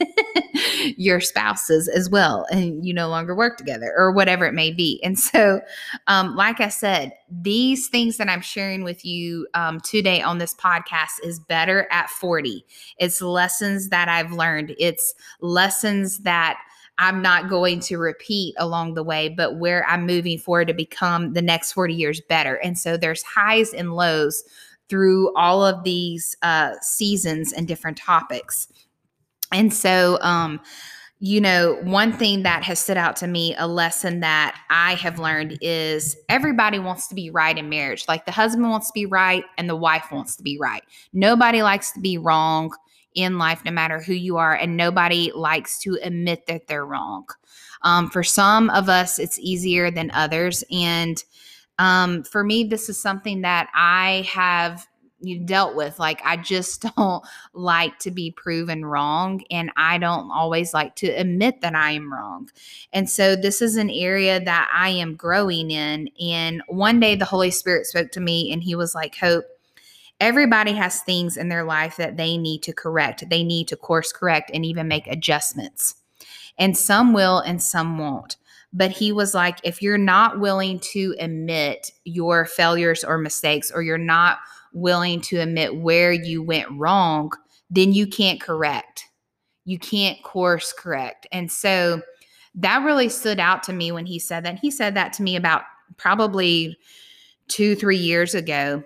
your 0.96 1.20
spouses 1.20 1.88
as 1.88 2.08
well 2.10 2.46
and 2.50 2.84
you 2.84 2.92
no 2.92 3.08
longer 3.08 3.34
work 3.34 3.56
together 3.56 3.92
or 3.96 4.10
whatever 4.12 4.44
it 4.44 4.54
may 4.54 4.72
be. 4.72 5.00
And 5.04 5.18
so 5.18 5.60
um, 6.06 6.36
like 6.36 6.60
i 6.60 6.68
said 6.68 7.12
these 7.30 7.88
things 7.88 8.16
that 8.16 8.28
i'm 8.28 8.40
sharing 8.40 8.84
with 8.84 9.04
you 9.04 9.46
um, 9.54 9.80
today 9.80 10.22
on 10.22 10.38
this 10.38 10.54
podcast 10.54 11.22
is 11.22 11.38
better 11.40 11.86
at 11.90 12.08
40 12.10 12.64
it's 12.98 13.20
lessons 13.20 13.88
that 13.88 14.08
i've 14.08 14.32
learned. 14.32 14.74
It's 14.78 15.14
lessons 15.40 16.20
that 16.20 16.58
I'm 16.98 17.22
not 17.22 17.48
going 17.48 17.80
to 17.80 17.96
repeat 17.96 18.54
along 18.58 18.94
the 18.94 19.04
way, 19.04 19.28
but 19.28 19.56
where 19.56 19.86
I'm 19.88 20.04
moving 20.04 20.38
forward 20.38 20.68
to 20.68 20.74
become 20.74 21.32
the 21.32 21.42
next 21.42 21.72
40 21.72 21.94
years 21.94 22.20
better. 22.28 22.56
And 22.56 22.78
so 22.78 22.96
there's 22.96 23.22
highs 23.22 23.72
and 23.72 23.94
lows 23.94 24.42
through 24.88 25.34
all 25.36 25.64
of 25.64 25.84
these 25.84 26.36
uh, 26.42 26.72
seasons 26.80 27.52
and 27.52 27.68
different 27.68 27.98
topics. 27.98 28.68
And 29.52 29.72
so, 29.72 30.18
um, 30.22 30.60
you 31.20 31.40
know, 31.40 31.78
one 31.82 32.12
thing 32.12 32.44
that 32.44 32.62
has 32.62 32.78
stood 32.78 32.96
out 32.96 33.16
to 33.16 33.26
me, 33.26 33.54
a 33.58 33.66
lesson 33.66 34.20
that 34.20 34.60
I 34.70 34.94
have 34.94 35.18
learned 35.18 35.58
is 35.60 36.16
everybody 36.28 36.78
wants 36.78 37.08
to 37.08 37.14
be 37.14 37.28
right 37.30 37.56
in 37.56 37.68
marriage. 37.68 38.06
Like 38.06 38.24
the 38.24 38.32
husband 38.32 38.70
wants 38.70 38.88
to 38.88 38.92
be 38.92 39.06
right 39.06 39.44
and 39.56 39.68
the 39.68 39.76
wife 39.76 40.06
wants 40.12 40.36
to 40.36 40.42
be 40.42 40.58
right. 40.60 40.82
Nobody 41.12 41.62
likes 41.62 41.90
to 41.92 42.00
be 42.00 42.18
wrong 42.18 42.72
in 43.18 43.36
life, 43.36 43.64
no 43.64 43.72
matter 43.72 44.00
who 44.00 44.12
you 44.12 44.36
are, 44.36 44.54
and 44.54 44.76
nobody 44.76 45.32
likes 45.34 45.78
to 45.80 45.98
admit 46.02 46.46
that 46.46 46.68
they're 46.68 46.86
wrong. 46.86 47.26
Um, 47.82 48.08
for 48.08 48.22
some 48.22 48.70
of 48.70 48.88
us, 48.88 49.18
it's 49.18 49.38
easier 49.38 49.90
than 49.90 50.10
others. 50.12 50.62
And 50.70 51.22
um, 51.78 52.22
for 52.22 52.44
me, 52.44 52.64
this 52.64 52.88
is 52.88 53.00
something 53.00 53.42
that 53.42 53.68
I 53.74 54.28
have 54.32 54.86
you 55.20 55.40
dealt 55.40 55.74
with 55.74 55.98
like 55.98 56.20
i 56.24 56.36
just 56.36 56.80
don't 56.96 57.24
like 57.52 57.98
to 57.98 58.10
be 58.10 58.30
proven 58.30 58.84
wrong 58.84 59.42
and 59.50 59.68
i 59.76 59.98
don't 59.98 60.30
always 60.30 60.72
like 60.72 60.94
to 60.94 61.08
admit 61.08 61.60
that 61.60 61.74
i 61.74 61.90
am 61.90 62.12
wrong 62.12 62.48
and 62.92 63.10
so 63.10 63.34
this 63.34 63.60
is 63.60 63.76
an 63.76 63.90
area 63.90 64.38
that 64.38 64.70
i 64.72 64.88
am 64.88 65.16
growing 65.16 65.72
in 65.72 66.08
and 66.20 66.62
one 66.68 67.00
day 67.00 67.16
the 67.16 67.24
holy 67.24 67.50
spirit 67.50 67.84
spoke 67.84 68.12
to 68.12 68.20
me 68.20 68.52
and 68.52 68.62
he 68.62 68.76
was 68.76 68.94
like 68.94 69.16
hope 69.16 69.44
everybody 70.20 70.72
has 70.72 71.00
things 71.02 71.36
in 71.36 71.48
their 71.48 71.64
life 71.64 71.96
that 71.96 72.16
they 72.16 72.36
need 72.36 72.62
to 72.64 72.72
correct. 72.72 73.28
They 73.28 73.44
need 73.44 73.68
to 73.68 73.76
course 73.76 74.12
correct 74.12 74.50
and 74.52 74.64
even 74.64 74.88
make 74.88 75.06
adjustments. 75.06 75.94
And 76.58 76.76
some 76.76 77.12
will 77.12 77.38
and 77.38 77.62
some 77.62 77.98
won't. 77.98 78.36
But 78.72 78.90
he 78.90 79.12
was 79.12 79.32
like, 79.34 79.58
if 79.62 79.80
you're 79.80 79.96
not 79.96 80.40
willing 80.40 80.80
to 80.92 81.14
admit 81.18 81.90
your 82.04 82.44
failures 82.44 83.02
or 83.02 83.16
mistakes, 83.16 83.70
or 83.70 83.82
you're 83.82 83.96
not 83.96 84.38
willing 84.72 85.20
to 85.22 85.38
admit 85.38 85.76
where 85.76 86.12
you 86.12 86.42
went 86.42 86.70
wrong, 86.72 87.30
then 87.70 87.92
you 87.92 88.06
can't 88.06 88.40
correct. 88.40 89.04
You 89.64 89.78
can't 89.78 90.22
course 90.22 90.72
correct. 90.72 91.26
And 91.32 91.50
so 91.50 92.02
that 92.56 92.84
really 92.84 93.08
stood 93.08 93.40
out 93.40 93.62
to 93.64 93.72
me 93.72 93.92
when 93.92 94.04
he 94.04 94.18
said 94.18 94.44
that. 94.44 94.58
He 94.58 94.70
said 94.70 94.94
that 94.94 95.12
to 95.14 95.22
me 95.22 95.36
about 95.36 95.62
probably 95.96 96.76
two, 97.48 97.74
three 97.74 97.96
years 97.96 98.34
ago. 98.34 98.82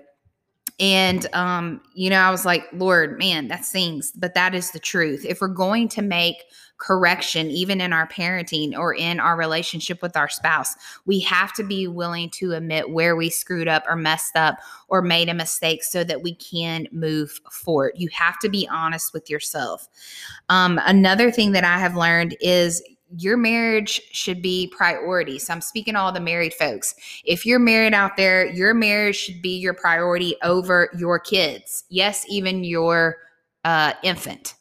And, 0.80 1.32
um, 1.34 1.80
you 1.94 2.10
know, 2.10 2.20
I 2.20 2.30
was 2.30 2.44
like, 2.44 2.66
Lord, 2.72 3.18
man, 3.18 3.48
that 3.48 3.64
stings, 3.64 4.12
but 4.12 4.34
that 4.34 4.54
is 4.54 4.70
the 4.70 4.80
truth. 4.80 5.24
If 5.24 5.40
we're 5.40 5.48
going 5.48 5.88
to 5.90 6.02
make 6.02 6.44
correction, 6.82 7.48
even 7.48 7.80
in 7.80 7.92
our 7.92 8.08
parenting 8.08 8.76
or 8.76 8.92
in 8.92 9.20
our 9.20 9.36
relationship 9.36 10.02
with 10.02 10.16
our 10.16 10.28
spouse, 10.28 10.74
we 11.06 11.20
have 11.20 11.52
to 11.52 11.62
be 11.62 11.86
willing 11.86 12.28
to 12.30 12.52
admit 12.54 12.90
where 12.90 13.14
we 13.14 13.30
screwed 13.30 13.68
up 13.68 13.84
or 13.88 13.94
messed 13.94 14.36
up 14.36 14.58
or 14.88 15.00
made 15.00 15.28
a 15.28 15.34
mistake 15.34 15.84
so 15.84 16.02
that 16.02 16.22
we 16.22 16.34
can 16.34 16.88
move 16.90 17.40
forward. 17.52 17.92
You 17.94 18.08
have 18.12 18.38
to 18.40 18.48
be 18.48 18.66
honest 18.68 19.12
with 19.12 19.30
yourself. 19.30 19.88
Um, 20.48 20.80
another 20.84 21.30
thing 21.30 21.52
that 21.52 21.64
I 21.64 21.78
have 21.78 21.96
learned 21.96 22.36
is 22.40 22.82
your 23.16 23.36
marriage 23.36 24.00
should 24.12 24.42
be 24.42 24.72
priority. 24.76 25.38
So 25.38 25.52
I'm 25.52 25.60
speaking 25.60 25.96
all 25.96 26.12
the 26.12 26.20
married 26.20 26.54
folks. 26.54 26.94
If 27.24 27.44
you're 27.44 27.58
married 27.58 27.94
out 27.94 28.16
there, 28.16 28.46
your 28.46 28.74
marriage 28.74 29.16
should 29.16 29.42
be 29.42 29.56
your 29.58 29.74
priority 29.74 30.36
over 30.42 30.90
your 30.96 31.18
kids. 31.18 31.84
Yes, 31.88 32.24
even 32.28 32.64
your 32.64 33.16
uh, 33.64 33.92
infant. 34.02 34.54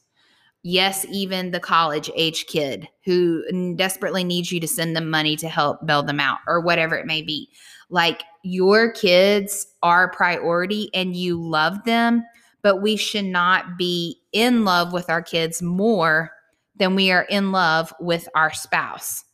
Yes, 0.64 1.04
even 1.10 1.50
the 1.50 1.60
college 1.60 2.08
age 2.14 2.46
kid 2.46 2.88
who 3.04 3.42
desperately 3.74 4.22
needs 4.22 4.52
you 4.52 4.60
to 4.60 4.68
send 4.68 4.94
them 4.94 5.10
money 5.10 5.34
to 5.36 5.48
help 5.48 5.84
bail 5.84 6.04
them 6.04 6.20
out 6.20 6.38
or 6.46 6.60
whatever 6.60 6.94
it 6.94 7.06
may 7.06 7.20
be. 7.20 7.48
Like 7.90 8.22
your 8.44 8.92
kids 8.92 9.66
are 9.82 10.12
priority 10.12 10.88
and 10.94 11.16
you 11.16 11.40
love 11.40 11.82
them, 11.84 12.24
but 12.62 12.76
we 12.76 12.96
should 12.96 13.24
not 13.24 13.76
be 13.76 14.20
in 14.32 14.64
love 14.64 14.92
with 14.92 15.10
our 15.10 15.22
kids 15.22 15.62
more 15.62 16.30
than 16.76 16.94
we 16.94 17.10
are 17.10 17.24
in 17.24 17.52
love 17.52 17.92
with 18.00 18.28
our 18.34 18.52
spouse. 18.52 19.24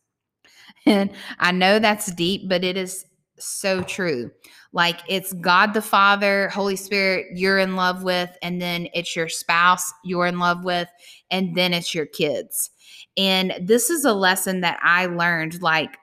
And 0.86 1.10
I 1.38 1.52
know 1.52 1.78
that's 1.78 2.12
deep, 2.12 2.48
but 2.48 2.64
it 2.64 2.76
is 2.76 3.04
so 3.38 3.82
true. 3.82 4.30
Like 4.72 5.00
it's 5.08 5.32
God 5.34 5.72
the 5.74 5.82
Father, 5.82 6.48
Holy 6.50 6.76
Spirit, 6.76 7.26
you're 7.34 7.58
in 7.58 7.76
love 7.76 8.02
with, 8.02 8.30
and 8.42 8.60
then 8.60 8.88
it's 8.94 9.16
your 9.16 9.28
spouse 9.28 9.92
you're 10.04 10.26
in 10.26 10.38
love 10.38 10.64
with, 10.64 10.88
and 11.30 11.54
then 11.54 11.72
it's 11.72 11.94
your 11.94 12.06
kids. 12.06 12.70
And 13.16 13.54
this 13.60 13.90
is 13.90 14.04
a 14.04 14.12
lesson 14.12 14.60
that 14.60 14.78
I 14.82 15.06
learned. 15.06 15.62
Like 15.62 15.96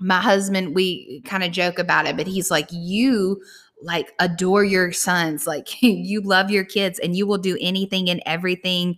my 0.00 0.20
husband, 0.20 0.74
we 0.74 1.22
kind 1.24 1.42
of 1.42 1.52
joke 1.52 1.78
about 1.78 2.06
it, 2.06 2.16
but 2.16 2.26
he's 2.26 2.50
like, 2.50 2.68
You 2.70 3.42
like 3.82 4.12
adore 4.20 4.64
your 4.64 4.92
sons, 4.92 5.46
like 5.46 5.68
you 5.82 6.20
love 6.20 6.50
your 6.50 6.64
kids, 6.64 6.98
and 7.00 7.16
you 7.16 7.26
will 7.26 7.38
do 7.38 7.58
anything 7.60 8.08
and 8.08 8.22
everything 8.26 8.96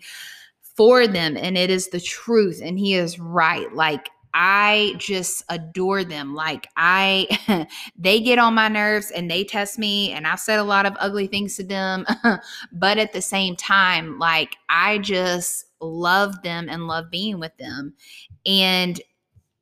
for 0.76 1.06
them 1.06 1.36
and 1.36 1.56
it 1.56 1.70
is 1.70 1.88
the 1.88 2.00
truth 2.00 2.60
and 2.62 2.78
he 2.78 2.94
is 2.94 3.18
right 3.18 3.72
like 3.74 4.10
I 4.36 4.96
just 4.98 5.44
adore 5.48 6.02
them. 6.02 6.34
Like 6.34 6.66
I 6.76 7.68
they 7.96 8.20
get 8.20 8.40
on 8.40 8.54
my 8.54 8.66
nerves 8.66 9.12
and 9.12 9.30
they 9.30 9.44
test 9.44 9.78
me 9.78 10.10
and 10.10 10.26
I've 10.26 10.40
said 10.40 10.58
a 10.58 10.64
lot 10.64 10.86
of 10.86 10.96
ugly 10.98 11.28
things 11.28 11.56
to 11.56 11.64
them, 11.64 12.04
but 12.72 12.98
at 12.98 13.12
the 13.12 13.22
same 13.22 13.54
time 13.54 14.18
like 14.18 14.56
I 14.68 14.98
just 14.98 15.66
love 15.80 16.42
them 16.42 16.68
and 16.68 16.88
love 16.88 17.10
being 17.10 17.38
with 17.38 17.56
them. 17.58 17.94
And 18.44 19.00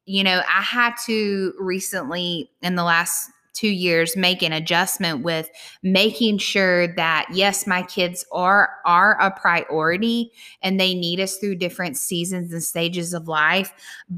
you 0.06 0.24
know, 0.24 0.40
I 0.48 0.62
had 0.62 0.94
to 1.06 1.52
recently 1.60 2.50
in 2.62 2.74
the 2.74 2.84
last 2.84 3.30
two 3.52 3.68
years 3.68 4.16
make 4.16 4.42
an 4.42 4.52
adjustment 4.52 5.22
with 5.22 5.50
making 5.82 6.38
sure 6.38 6.94
that 6.94 7.26
yes 7.32 7.66
my 7.66 7.82
kids 7.82 8.24
are 8.32 8.70
are 8.84 9.18
a 9.20 9.30
priority 9.30 10.32
and 10.62 10.78
they 10.78 10.94
need 10.94 11.20
us 11.20 11.36
through 11.36 11.54
different 11.54 11.96
seasons 11.96 12.52
and 12.52 12.62
stages 12.62 13.12
of 13.12 13.28
life 13.28 13.72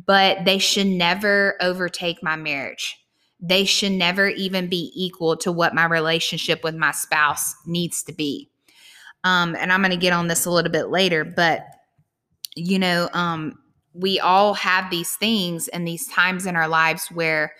but 0.06 0.44
they 0.44 0.58
should 0.58 0.86
never 0.86 1.56
overtake 1.60 2.22
my 2.22 2.36
marriage. 2.36 2.98
They 3.40 3.64
should 3.64 3.92
never 3.92 4.28
even 4.28 4.68
be 4.68 4.92
equal 4.94 5.36
to 5.38 5.52
what 5.52 5.74
my 5.74 5.84
relationship 5.84 6.64
with 6.64 6.74
my 6.74 6.92
spouse 6.92 7.54
needs 7.66 8.02
to 8.04 8.12
be. 8.12 8.50
Um, 9.24 9.56
and 9.58 9.72
i'm 9.72 9.80
going 9.80 9.90
to 9.90 9.96
get 9.96 10.12
on 10.12 10.28
this 10.28 10.44
a 10.44 10.50
little 10.50 10.70
bit 10.70 10.90
later 10.90 11.24
but 11.24 11.64
you 12.54 12.78
know 12.78 13.08
um, 13.14 13.58
we 13.94 14.20
all 14.20 14.52
have 14.54 14.90
these 14.90 15.14
things 15.14 15.68
and 15.68 15.86
these 15.86 16.06
times 16.08 16.44
in 16.46 16.56
our 16.56 16.68
lives 16.68 17.08
where 17.08 17.54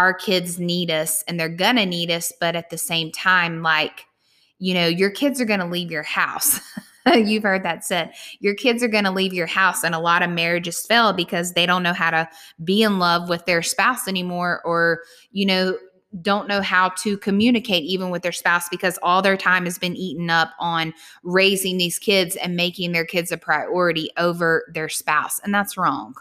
our 0.00 0.14
kids 0.14 0.58
need 0.58 0.90
us 0.90 1.22
and 1.28 1.38
they're 1.38 1.48
gonna 1.48 1.84
need 1.84 2.10
us, 2.10 2.32
but 2.40 2.56
at 2.56 2.70
the 2.70 2.78
same 2.78 3.12
time, 3.12 3.62
like, 3.62 4.06
you 4.58 4.72
know, 4.72 4.86
your 4.86 5.10
kids 5.10 5.40
are 5.40 5.44
gonna 5.44 5.68
leave 5.68 5.90
your 5.90 6.02
house. 6.02 6.58
You've 7.14 7.42
heard 7.42 7.62
that 7.62 7.84
said. 7.84 8.12
Your 8.40 8.54
kids 8.54 8.82
are 8.82 8.88
going 8.88 9.04
to 9.04 9.10
leave 9.10 9.32
your 9.32 9.46
house, 9.46 9.84
and 9.84 9.94
a 9.94 9.98
lot 9.98 10.22
of 10.22 10.28
marriages 10.28 10.84
fail 10.86 11.14
because 11.14 11.54
they 11.54 11.64
don't 11.64 11.82
know 11.82 11.94
how 11.94 12.10
to 12.10 12.28
be 12.62 12.82
in 12.82 12.98
love 12.98 13.30
with 13.30 13.46
their 13.46 13.62
spouse 13.62 14.06
anymore, 14.06 14.60
or, 14.66 15.00
you 15.32 15.46
know, 15.46 15.78
don't 16.22 16.48
know 16.48 16.60
how 16.60 16.88
to 16.88 17.16
communicate 17.18 17.84
even 17.84 18.10
with 18.10 18.22
their 18.22 18.32
spouse 18.32 18.68
because 18.68 18.98
all 19.02 19.22
their 19.22 19.36
time 19.36 19.64
has 19.64 19.78
been 19.78 19.96
eaten 19.96 20.28
up 20.28 20.50
on 20.58 20.92
raising 21.22 21.78
these 21.78 21.98
kids 21.98 22.36
and 22.36 22.56
making 22.56 22.92
their 22.92 23.04
kids 23.04 23.30
a 23.30 23.38
priority 23.38 24.10
over 24.16 24.70
their 24.74 24.88
spouse. 24.88 25.40
And 25.44 25.54
that's 25.54 25.76
wrong. 25.76 26.14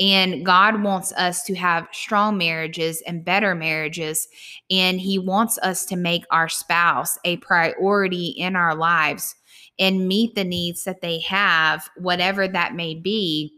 And 0.00 0.46
God 0.46 0.82
wants 0.82 1.12
us 1.12 1.42
to 1.44 1.54
have 1.56 1.88
strong 1.92 2.38
marriages 2.38 3.02
and 3.06 3.24
better 3.24 3.54
marriages. 3.54 4.28
And 4.70 5.00
He 5.00 5.18
wants 5.18 5.58
us 5.58 5.84
to 5.86 5.96
make 5.96 6.24
our 6.30 6.48
spouse 6.48 7.18
a 7.24 7.38
priority 7.38 8.28
in 8.28 8.54
our 8.54 8.74
lives 8.74 9.34
and 9.78 10.08
meet 10.08 10.34
the 10.34 10.44
needs 10.44 10.84
that 10.84 11.00
they 11.00 11.20
have, 11.20 11.88
whatever 11.96 12.48
that 12.48 12.74
may 12.74 12.94
be, 12.94 13.52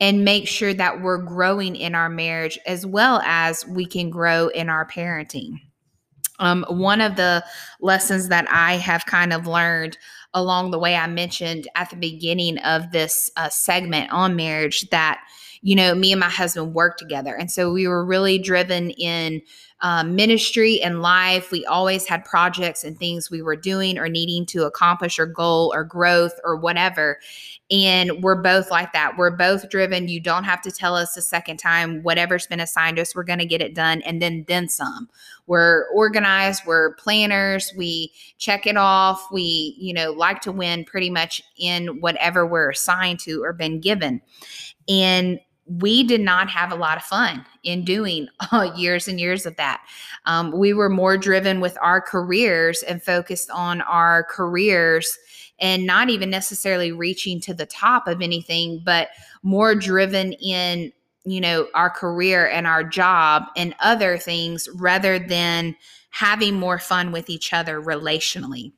and 0.00 0.24
make 0.24 0.48
sure 0.48 0.72
that 0.74 1.02
we're 1.02 1.18
growing 1.18 1.76
in 1.76 1.94
our 1.94 2.08
marriage 2.08 2.58
as 2.66 2.86
well 2.86 3.20
as 3.24 3.66
we 3.66 3.84
can 3.84 4.10
grow 4.10 4.48
in 4.48 4.68
our 4.68 4.86
parenting. 4.86 5.60
Um, 6.38 6.64
one 6.70 7.02
of 7.02 7.16
the 7.16 7.44
lessons 7.80 8.28
that 8.28 8.50
I 8.50 8.76
have 8.76 9.04
kind 9.04 9.32
of 9.32 9.46
learned 9.46 9.98
along 10.32 10.70
the 10.70 10.78
way, 10.78 10.96
I 10.96 11.06
mentioned 11.06 11.68
at 11.74 11.90
the 11.90 11.96
beginning 11.96 12.56
of 12.58 12.92
this 12.92 13.30
uh, 13.36 13.50
segment 13.50 14.10
on 14.10 14.36
marriage 14.36 14.88
that 14.88 15.20
you 15.62 15.74
know, 15.74 15.94
me 15.94 16.10
and 16.12 16.20
my 16.20 16.28
husband 16.28 16.74
worked 16.74 16.98
together. 16.98 17.34
And 17.34 17.50
so 17.50 17.72
we 17.72 17.86
were 17.86 18.04
really 18.04 18.38
driven 18.38 18.90
in 18.92 19.42
um, 19.82 20.14
ministry 20.14 20.80
and 20.80 21.02
life. 21.02 21.50
We 21.50 21.64
always 21.66 22.06
had 22.06 22.24
projects 22.24 22.84
and 22.84 22.98
things 22.98 23.30
we 23.30 23.42
were 23.42 23.56
doing 23.56 23.98
or 23.98 24.08
needing 24.08 24.46
to 24.46 24.64
accomplish 24.64 25.18
or 25.18 25.26
goal 25.26 25.70
or 25.74 25.84
growth 25.84 26.32
or 26.44 26.56
whatever. 26.56 27.18
And 27.70 28.22
we're 28.22 28.40
both 28.40 28.70
like 28.70 28.92
that. 28.92 29.16
We're 29.16 29.30
both 29.30 29.68
driven. 29.70 30.08
You 30.08 30.20
don't 30.20 30.44
have 30.44 30.60
to 30.62 30.70
tell 30.70 30.96
us 30.96 31.16
a 31.16 31.22
second 31.22 31.58
time 31.58 32.02
whatever's 32.02 32.46
been 32.46 32.60
assigned 32.60 32.96
to 32.96 33.02
us, 33.02 33.14
we're 33.14 33.22
going 33.22 33.38
to 33.38 33.46
get 33.46 33.62
it 33.62 33.74
done 33.74 34.02
and 34.02 34.20
then 34.20 34.44
then 34.48 34.68
some. 34.68 35.08
We're 35.46 35.88
organized, 35.92 36.62
we're 36.66 36.94
planners, 36.94 37.72
we 37.76 38.12
check 38.38 38.66
it 38.66 38.76
off. 38.76 39.26
We, 39.32 39.76
you 39.78 39.92
know, 39.92 40.12
like 40.12 40.40
to 40.42 40.52
win 40.52 40.84
pretty 40.84 41.10
much 41.10 41.42
in 41.58 42.00
whatever 42.00 42.46
we're 42.46 42.70
assigned 42.70 43.20
to 43.20 43.42
or 43.42 43.52
been 43.52 43.80
given. 43.80 44.20
And 44.88 45.40
we 45.78 46.02
did 46.02 46.20
not 46.20 46.50
have 46.50 46.72
a 46.72 46.76
lot 46.76 46.96
of 46.96 47.04
fun 47.04 47.44
in 47.62 47.84
doing 47.84 48.28
uh, 48.52 48.72
years 48.76 49.06
and 49.06 49.20
years 49.20 49.46
of 49.46 49.56
that. 49.56 49.82
Um, 50.26 50.50
we 50.50 50.72
were 50.72 50.88
more 50.88 51.16
driven 51.16 51.60
with 51.60 51.78
our 51.80 52.00
careers 52.00 52.82
and 52.82 53.02
focused 53.02 53.50
on 53.50 53.80
our 53.82 54.24
careers 54.24 55.16
and 55.60 55.86
not 55.86 56.08
even 56.08 56.30
necessarily 56.30 56.90
reaching 56.90 57.40
to 57.42 57.54
the 57.54 57.66
top 57.66 58.08
of 58.08 58.22
anything, 58.22 58.82
but 58.84 59.08
more 59.42 59.74
driven 59.74 60.32
in 60.34 60.92
you 61.24 61.40
know 61.40 61.68
our 61.74 61.90
career 61.90 62.48
and 62.48 62.66
our 62.66 62.82
job 62.82 63.44
and 63.54 63.74
other 63.80 64.16
things 64.16 64.68
rather 64.74 65.18
than 65.18 65.76
having 66.08 66.54
more 66.54 66.78
fun 66.78 67.12
with 67.12 67.28
each 67.28 67.52
other 67.52 67.80
relationally 67.80 68.72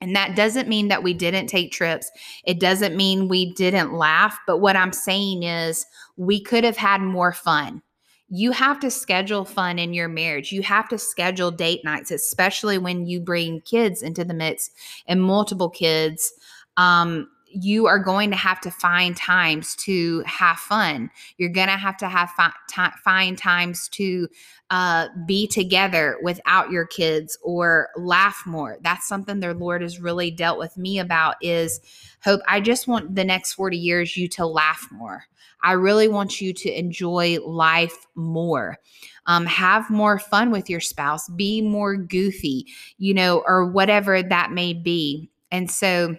and 0.00 0.16
that 0.16 0.34
doesn't 0.34 0.68
mean 0.68 0.88
that 0.88 1.02
we 1.02 1.12
didn't 1.12 1.48
take 1.48 1.72
trips. 1.72 2.10
It 2.44 2.58
doesn't 2.58 2.96
mean 2.96 3.28
we 3.28 3.52
didn't 3.52 3.92
laugh. 3.92 4.38
But 4.46 4.58
what 4.58 4.76
I'm 4.76 4.92
saying 4.92 5.42
is, 5.42 5.86
we 6.16 6.40
could 6.40 6.64
have 6.64 6.76
had 6.76 7.00
more 7.00 7.32
fun. 7.32 7.82
You 8.28 8.52
have 8.52 8.78
to 8.80 8.90
schedule 8.90 9.44
fun 9.44 9.78
in 9.78 9.92
your 9.92 10.08
marriage. 10.08 10.52
You 10.52 10.62
have 10.62 10.88
to 10.90 10.98
schedule 10.98 11.50
date 11.50 11.84
nights, 11.84 12.10
especially 12.10 12.78
when 12.78 13.06
you 13.06 13.20
bring 13.20 13.60
kids 13.62 14.02
into 14.02 14.24
the 14.24 14.34
mix 14.34 14.70
and 15.06 15.22
multiple 15.22 15.68
kids. 15.68 16.32
Um, 16.76 17.28
you 17.52 17.86
are 17.86 17.98
going 17.98 18.30
to 18.30 18.36
have 18.36 18.60
to 18.60 18.70
find 18.70 19.16
times 19.16 19.74
to 19.76 20.22
have 20.26 20.58
fun. 20.58 21.10
You're 21.36 21.50
going 21.50 21.68
to 21.68 21.76
have 21.76 21.96
to 21.98 22.08
have 22.08 22.30
fi- 22.30 22.52
t- 22.68 22.96
find 23.04 23.36
times 23.36 23.88
to 23.90 24.28
uh, 24.70 25.08
be 25.26 25.46
together 25.46 26.16
without 26.22 26.70
your 26.70 26.86
kids 26.86 27.36
or 27.42 27.88
laugh 27.96 28.42
more. 28.46 28.78
That's 28.82 29.08
something 29.08 29.40
their 29.40 29.54
Lord 29.54 29.82
has 29.82 30.00
really 30.00 30.30
dealt 30.30 30.58
with 30.58 30.76
me 30.76 30.98
about 30.98 31.36
is 31.42 31.80
hope. 32.22 32.40
I 32.46 32.60
just 32.60 32.86
want 32.86 33.14
the 33.14 33.24
next 33.24 33.54
40 33.54 33.76
years 33.76 34.16
you 34.16 34.28
to 34.28 34.46
laugh 34.46 34.86
more. 34.92 35.24
I 35.62 35.72
really 35.72 36.08
want 36.08 36.40
you 36.40 36.52
to 36.54 36.78
enjoy 36.78 37.38
life 37.44 38.06
more. 38.14 38.78
Um, 39.26 39.46
have 39.46 39.90
more 39.90 40.18
fun 40.18 40.50
with 40.50 40.70
your 40.70 40.80
spouse, 40.80 41.28
be 41.28 41.60
more 41.60 41.96
goofy, 41.96 42.66
you 42.98 43.12
know, 43.12 43.42
or 43.46 43.66
whatever 43.66 44.22
that 44.22 44.52
may 44.52 44.72
be. 44.72 45.30
And 45.50 45.70
so, 45.70 46.16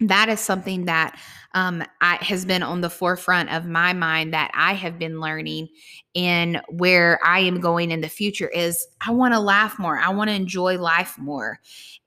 that 0.00 0.28
is 0.28 0.40
something 0.40 0.84
that 0.84 1.18
um, 1.54 1.82
I, 2.02 2.16
has 2.16 2.44
been 2.44 2.62
on 2.62 2.82
the 2.82 2.90
forefront 2.90 3.50
of 3.50 3.64
my 3.64 3.94
mind 3.94 4.34
that 4.34 4.50
I 4.52 4.74
have 4.74 4.98
been 4.98 5.20
learning 5.20 5.68
and 6.14 6.60
where 6.68 7.18
I 7.24 7.40
am 7.40 7.60
going 7.60 7.90
in 7.90 8.02
the 8.02 8.08
future 8.08 8.48
is 8.48 8.86
I 9.06 9.10
want 9.10 9.32
to 9.32 9.40
laugh 9.40 9.78
more. 9.78 9.98
I 9.98 10.10
want 10.10 10.28
to 10.28 10.34
enjoy 10.34 10.78
life 10.78 11.16
more. 11.18 11.60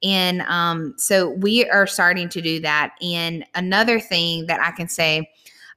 And 0.04 0.42
um, 0.44 0.94
so 0.98 1.32
we 1.32 1.68
are 1.70 1.88
starting 1.88 2.30
to 2.30 2.42
do 2.42 2.60
that. 2.60 2.94
And 3.02 3.44
another 3.56 4.00
thing 4.00 4.46
that 4.46 4.60
I 4.62 4.70
can 4.72 4.88
say 4.88 5.28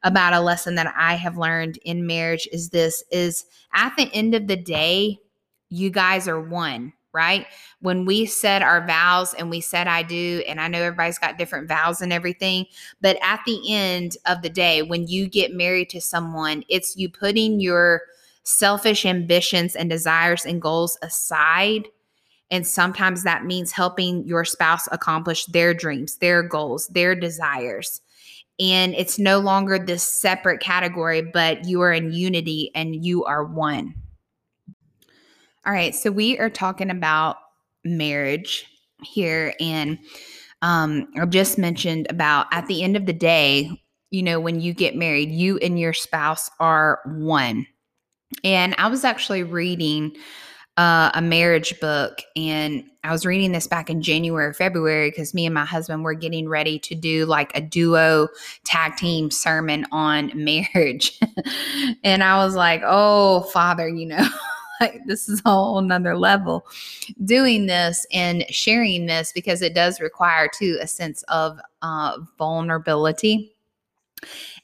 about 0.02 0.34
a 0.34 0.40
lesson 0.40 0.74
that 0.74 0.92
I 0.96 1.14
have 1.14 1.38
learned 1.38 1.78
in 1.84 2.06
marriage 2.06 2.46
is 2.52 2.68
this 2.68 3.02
is 3.10 3.46
at 3.72 3.94
the 3.96 4.12
end 4.12 4.34
of 4.34 4.48
the 4.48 4.56
day, 4.56 5.18
you 5.70 5.88
guys 5.88 6.28
are 6.28 6.40
one 6.40 6.92
right? 7.12 7.46
When 7.80 8.04
we 8.04 8.26
said 8.26 8.62
our 8.62 8.86
vows 8.86 9.34
and 9.34 9.50
we 9.50 9.60
said 9.60 9.86
I 9.86 10.02
do, 10.02 10.42
and 10.48 10.60
I 10.60 10.68
know 10.68 10.80
everybody's 10.80 11.18
got 11.18 11.38
different 11.38 11.68
vows 11.68 12.00
and 12.00 12.12
everything, 12.12 12.66
but 13.00 13.18
at 13.22 13.40
the 13.46 13.72
end 13.72 14.16
of 14.26 14.42
the 14.42 14.50
day, 14.50 14.82
when 14.82 15.06
you 15.06 15.28
get 15.28 15.52
married 15.52 15.90
to 15.90 16.00
someone, 16.00 16.64
it's 16.68 16.96
you 16.96 17.08
putting 17.08 17.60
your 17.60 18.02
selfish 18.44 19.04
ambitions 19.06 19.76
and 19.76 19.88
desires 19.90 20.44
and 20.44 20.60
goals 20.60 20.98
aside. 21.02 21.88
And 22.50 22.66
sometimes 22.66 23.22
that 23.22 23.44
means 23.44 23.72
helping 23.72 24.26
your 24.26 24.44
spouse 24.44 24.88
accomplish 24.92 25.46
their 25.46 25.72
dreams, 25.72 26.16
their 26.18 26.42
goals, 26.42 26.88
their 26.88 27.14
desires. 27.14 28.00
And 28.60 28.94
it's 28.94 29.18
no 29.18 29.38
longer 29.38 29.78
this 29.78 30.02
separate 30.02 30.60
category, 30.60 31.22
but 31.22 31.66
you 31.66 31.80
are 31.80 31.92
in 31.92 32.12
unity 32.12 32.70
and 32.74 33.04
you 33.04 33.24
are 33.24 33.44
one. 33.44 33.94
All 35.64 35.72
right, 35.72 35.94
so 35.94 36.10
we 36.10 36.36
are 36.40 36.50
talking 36.50 36.90
about 36.90 37.36
marriage 37.84 38.66
here, 39.00 39.54
and 39.60 39.96
um, 40.60 41.06
I've 41.16 41.30
just 41.30 41.56
mentioned 41.56 42.08
about 42.10 42.46
at 42.50 42.66
the 42.66 42.82
end 42.82 42.96
of 42.96 43.06
the 43.06 43.12
day, 43.12 43.70
you 44.10 44.24
know, 44.24 44.40
when 44.40 44.60
you 44.60 44.74
get 44.74 44.96
married, 44.96 45.30
you 45.30 45.58
and 45.58 45.78
your 45.78 45.92
spouse 45.92 46.50
are 46.58 47.00
one. 47.06 47.66
And 48.42 48.74
I 48.76 48.88
was 48.88 49.04
actually 49.04 49.44
reading 49.44 50.16
uh, 50.78 51.12
a 51.14 51.22
marriage 51.22 51.78
book, 51.78 52.22
and 52.34 52.82
I 53.04 53.12
was 53.12 53.24
reading 53.24 53.52
this 53.52 53.68
back 53.68 53.88
in 53.88 54.02
January, 54.02 54.46
or 54.46 54.54
February, 54.54 55.10
because 55.10 55.32
me 55.32 55.46
and 55.46 55.54
my 55.54 55.64
husband 55.64 56.02
were 56.02 56.14
getting 56.14 56.48
ready 56.48 56.80
to 56.80 56.96
do 56.96 57.24
like 57.24 57.56
a 57.56 57.60
duo 57.60 58.26
tag 58.64 58.96
team 58.96 59.30
sermon 59.30 59.86
on 59.92 60.32
marriage. 60.44 61.20
and 62.02 62.24
I 62.24 62.44
was 62.44 62.56
like, 62.56 62.82
oh, 62.84 63.42
Father, 63.52 63.88
you 63.88 64.06
know. 64.06 64.28
like 64.82 65.00
this 65.06 65.28
is 65.28 65.40
a 65.44 65.50
whole 65.50 65.78
another 65.78 66.16
level 66.16 66.66
doing 67.24 67.66
this 67.66 68.06
and 68.12 68.44
sharing 68.50 69.06
this 69.06 69.32
because 69.32 69.62
it 69.62 69.74
does 69.74 70.00
require 70.00 70.48
too 70.52 70.78
a 70.80 70.86
sense 70.86 71.22
of 71.28 71.58
uh, 71.82 72.18
vulnerability 72.38 73.54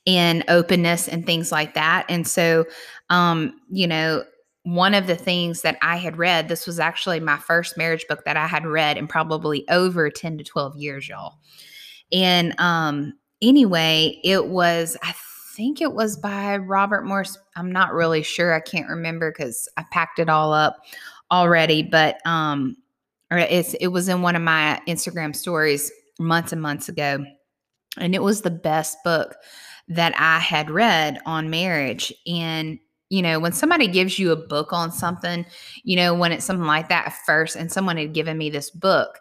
and 0.06 0.44
openness 0.48 1.08
and 1.08 1.26
things 1.26 1.50
like 1.50 1.74
that 1.74 2.06
and 2.08 2.26
so 2.26 2.64
um 3.10 3.60
you 3.70 3.86
know 3.86 4.22
one 4.64 4.94
of 4.94 5.06
the 5.06 5.16
things 5.16 5.62
that 5.62 5.78
I 5.80 5.96
had 5.96 6.18
read, 6.18 6.48
this 6.48 6.66
was 6.66 6.78
actually 6.78 7.20
my 7.20 7.38
first 7.38 7.78
marriage 7.78 8.06
book 8.06 8.24
that 8.26 8.36
I 8.36 8.46
had 8.46 8.66
read 8.66 8.98
in 8.98 9.08
probably 9.08 9.66
over 9.70 10.10
10 10.10 10.36
to 10.36 10.44
12 10.44 10.76
years, 10.76 11.08
y'all. 11.08 11.38
And 12.12 12.58
um 12.60 13.14
anyway, 13.40 14.20
it 14.24 14.48
was 14.48 14.96
I 15.02 15.12
think 15.58 15.80
it 15.80 15.92
was 15.92 16.16
by 16.16 16.56
Robert 16.56 17.04
Morse. 17.04 17.36
I'm 17.56 17.72
not 17.72 17.92
really 17.92 18.22
sure. 18.22 18.54
I 18.54 18.60
can't 18.60 18.88
remember 18.88 19.32
because 19.32 19.68
I 19.76 19.84
packed 19.90 20.20
it 20.20 20.28
all 20.28 20.52
up 20.52 20.84
already. 21.32 21.82
But 21.82 22.24
um, 22.24 22.76
or 23.30 23.38
it's 23.38 23.74
it 23.74 23.88
was 23.88 24.08
in 24.08 24.22
one 24.22 24.36
of 24.36 24.42
my 24.42 24.80
Instagram 24.86 25.34
stories 25.34 25.90
months 26.20 26.52
and 26.52 26.62
months 26.62 26.88
ago, 26.88 27.24
and 27.98 28.14
it 28.14 28.22
was 28.22 28.40
the 28.40 28.50
best 28.50 28.98
book 29.02 29.34
that 29.88 30.14
I 30.16 30.38
had 30.38 30.70
read 30.70 31.18
on 31.26 31.50
marriage. 31.50 32.14
And 32.24 32.78
you 33.10 33.20
know, 33.20 33.40
when 33.40 33.52
somebody 33.52 33.88
gives 33.88 34.16
you 34.16 34.30
a 34.30 34.36
book 34.36 34.72
on 34.72 34.92
something, 34.92 35.44
you 35.82 35.96
know, 35.96 36.14
when 36.14 36.30
it's 36.30 36.44
something 36.44 36.66
like 36.66 36.88
that 36.90 37.16
first, 37.26 37.56
and 37.56 37.72
someone 37.72 37.96
had 37.96 38.14
given 38.14 38.38
me 38.38 38.48
this 38.48 38.70
book 38.70 39.18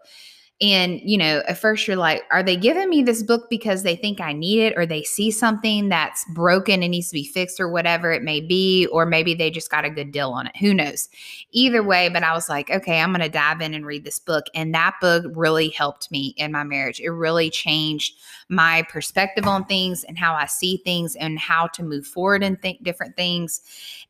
and, 0.60 0.99
you 1.03 1.20
know, 1.20 1.43
at 1.47 1.60
first 1.60 1.88
you're 1.88 1.95
like, 1.95 2.24
are 2.32 2.41
they 2.41 2.58
giving 2.58 2.89
me 2.89 3.03
this 3.03 3.22
book 3.22 3.47
because 3.47 3.84
they 3.84 3.95
think 3.95 4.20
I 4.20 4.34
need 4.34 4.62
it 4.62 4.74
or 4.76 4.88
they 4.88 5.03
see 5.03 5.30
something 5.30 5.89
that's 5.89 6.26
broken 6.34 6.82
and 6.82 6.89
needs 6.89 7.10
to 7.10 7.14
be 7.14 7.26
fixed 7.26 7.60
or 7.60 7.70
whatever 7.70 8.12
it 8.12 8.24
may 8.24 8.41
be? 8.41 8.88
Or 8.88 9.05
maybe 9.05 9.36
they 9.36 9.51
just 9.51 9.70
got 9.70 9.86
a 9.86 9.89
good 9.91 10.12
deal 10.12 10.32
on 10.32 10.47
it. 10.47 10.58
Who 10.58 10.74
knows? 10.74 11.10
Either 11.51 11.84
way, 11.84 12.10
but 12.10 12.24
I 12.24 12.34
was 12.34 12.49
like, 12.49 12.72
okay, 12.72 12.99
I'm 12.99 13.12
going 13.12 13.22
to 13.22 13.30
dive 13.30 13.62
in 13.62 13.76
and 13.76 13.86
read 13.86 14.03
this 14.03 14.18
book. 14.18 14.45
And 14.55 14.74
that 14.74 14.95
book 14.99 15.26
really 15.36 15.70
helped 15.70 16.10
me 16.10 16.34
in 16.38 16.51
my 16.51 16.64
marriage. 16.64 16.99
It 16.99 17.12
really 17.12 17.51
changed 17.51 18.16
my 18.49 18.84
perspective 18.89 19.45
on 19.45 19.64
things 19.66 20.03
and 20.05 20.18
how 20.18 20.34
I 20.34 20.47
see 20.47 20.78
things 20.78 21.16
and 21.16 21.38
how 21.38 21.68
to 21.68 21.84
move 21.84 22.08
forward 22.08 22.41
and 22.41 22.60
think 22.60 22.82
different 22.82 23.16
things. 23.16 23.62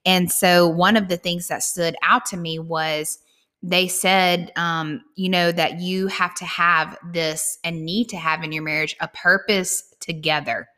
And 0.06 0.32
so 0.32 0.66
one 0.66 0.96
of 0.96 1.10
the 1.10 1.18
things 1.18 1.50
that 1.50 1.62
stood 1.62 1.98
out 2.04 2.26
to 2.28 2.38
me 2.38 2.58
was, 2.58 3.20
they 3.68 3.90
said, 3.90 4.54
um, 4.56 5.02
you 5.16 5.28
know, 5.28 5.52
that 5.52 5.82
you 5.82 6.08
have 6.08 6.34
to 6.36 6.46
have 6.46 6.98
this 7.12 7.60
and 7.66 7.86
need 7.86 8.08
to 8.10 8.18
have 8.18 8.42
in 8.42 8.54
your 8.54 8.64
marriage 8.64 8.96
a 9.02 9.10
purpose 9.10 9.94
together. 10.00 10.70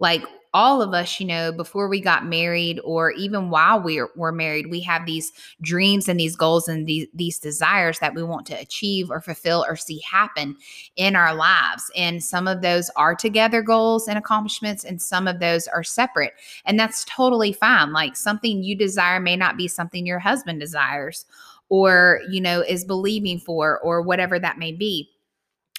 Like 0.00 0.24
all 0.52 0.82
of 0.82 0.92
us, 0.92 1.20
you 1.20 1.26
know, 1.26 1.52
before 1.52 1.86
we 1.86 2.00
got 2.00 2.26
married 2.26 2.80
or 2.82 3.12
even 3.12 3.48
while 3.50 3.80
we 3.80 4.02
were 4.16 4.32
married, 4.32 4.70
we 4.70 4.80
have 4.80 5.06
these 5.06 5.30
dreams 5.60 6.08
and 6.08 6.18
these 6.18 6.34
goals 6.34 6.66
and 6.66 6.86
these, 6.86 7.06
these 7.14 7.38
desires 7.38 8.00
that 8.00 8.14
we 8.14 8.24
want 8.24 8.44
to 8.46 8.54
achieve 8.54 9.08
or 9.08 9.20
fulfill 9.20 9.64
or 9.68 9.76
see 9.76 10.00
happen 10.00 10.56
in 10.96 11.14
our 11.14 11.34
lives. 11.34 11.90
And 11.94 12.24
some 12.24 12.48
of 12.48 12.60
those 12.60 12.90
are 12.96 13.14
together 13.14 13.62
goals 13.62 14.08
and 14.08 14.18
accomplishments, 14.18 14.82
and 14.82 15.00
some 15.00 15.28
of 15.28 15.38
those 15.38 15.68
are 15.68 15.84
separate. 15.84 16.32
And 16.64 16.80
that's 16.80 17.04
totally 17.04 17.52
fine. 17.52 17.92
Like 17.92 18.16
something 18.16 18.64
you 18.64 18.74
desire 18.74 19.20
may 19.20 19.36
not 19.36 19.56
be 19.56 19.68
something 19.68 20.04
your 20.04 20.18
husband 20.18 20.58
desires 20.58 21.26
or, 21.68 22.20
you 22.30 22.40
know, 22.40 22.60
is 22.62 22.84
believing 22.84 23.38
for 23.38 23.78
or 23.80 24.02
whatever 24.02 24.38
that 24.38 24.58
may 24.58 24.72
be. 24.72 25.08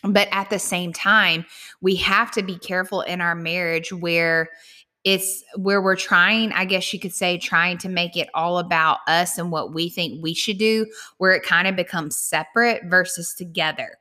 But 0.03 0.27
at 0.31 0.49
the 0.49 0.59
same 0.59 0.93
time, 0.93 1.45
we 1.81 1.95
have 1.95 2.31
to 2.31 2.43
be 2.43 2.57
careful 2.57 3.01
in 3.01 3.21
our 3.21 3.35
marriage 3.35 3.91
where 3.91 4.49
it's 5.03 5.43
where 5.55 5.81
we're 5.81 5.95
trying, 5.95 6.51
I 6.51 6.65
guess 6.65 6.91
you 6.93 6.99
could 6.99 7.13
say, 7.13 7.37
trying 7.37 7.77
to 7.79 7.89
make 7.89 8.17
it 8.17 8.29
all 8.33 8.59
about 8.59 8.99
us 9.07 9.37
and 9.37 9.51
what 9.51 9.73
we 9.73 9.89
think 9.89 10.21
we 10.21 10.33
should 10.33 10.57
do, 10.57 10.85
where 11.17 11.31
it 11.31 11.43
kind 11.43 11.67
of 11.67 11.75
becomes 11.75 12.17
separate 12.17 12.83
versus 12.85 13.33
together. 13.33 13.97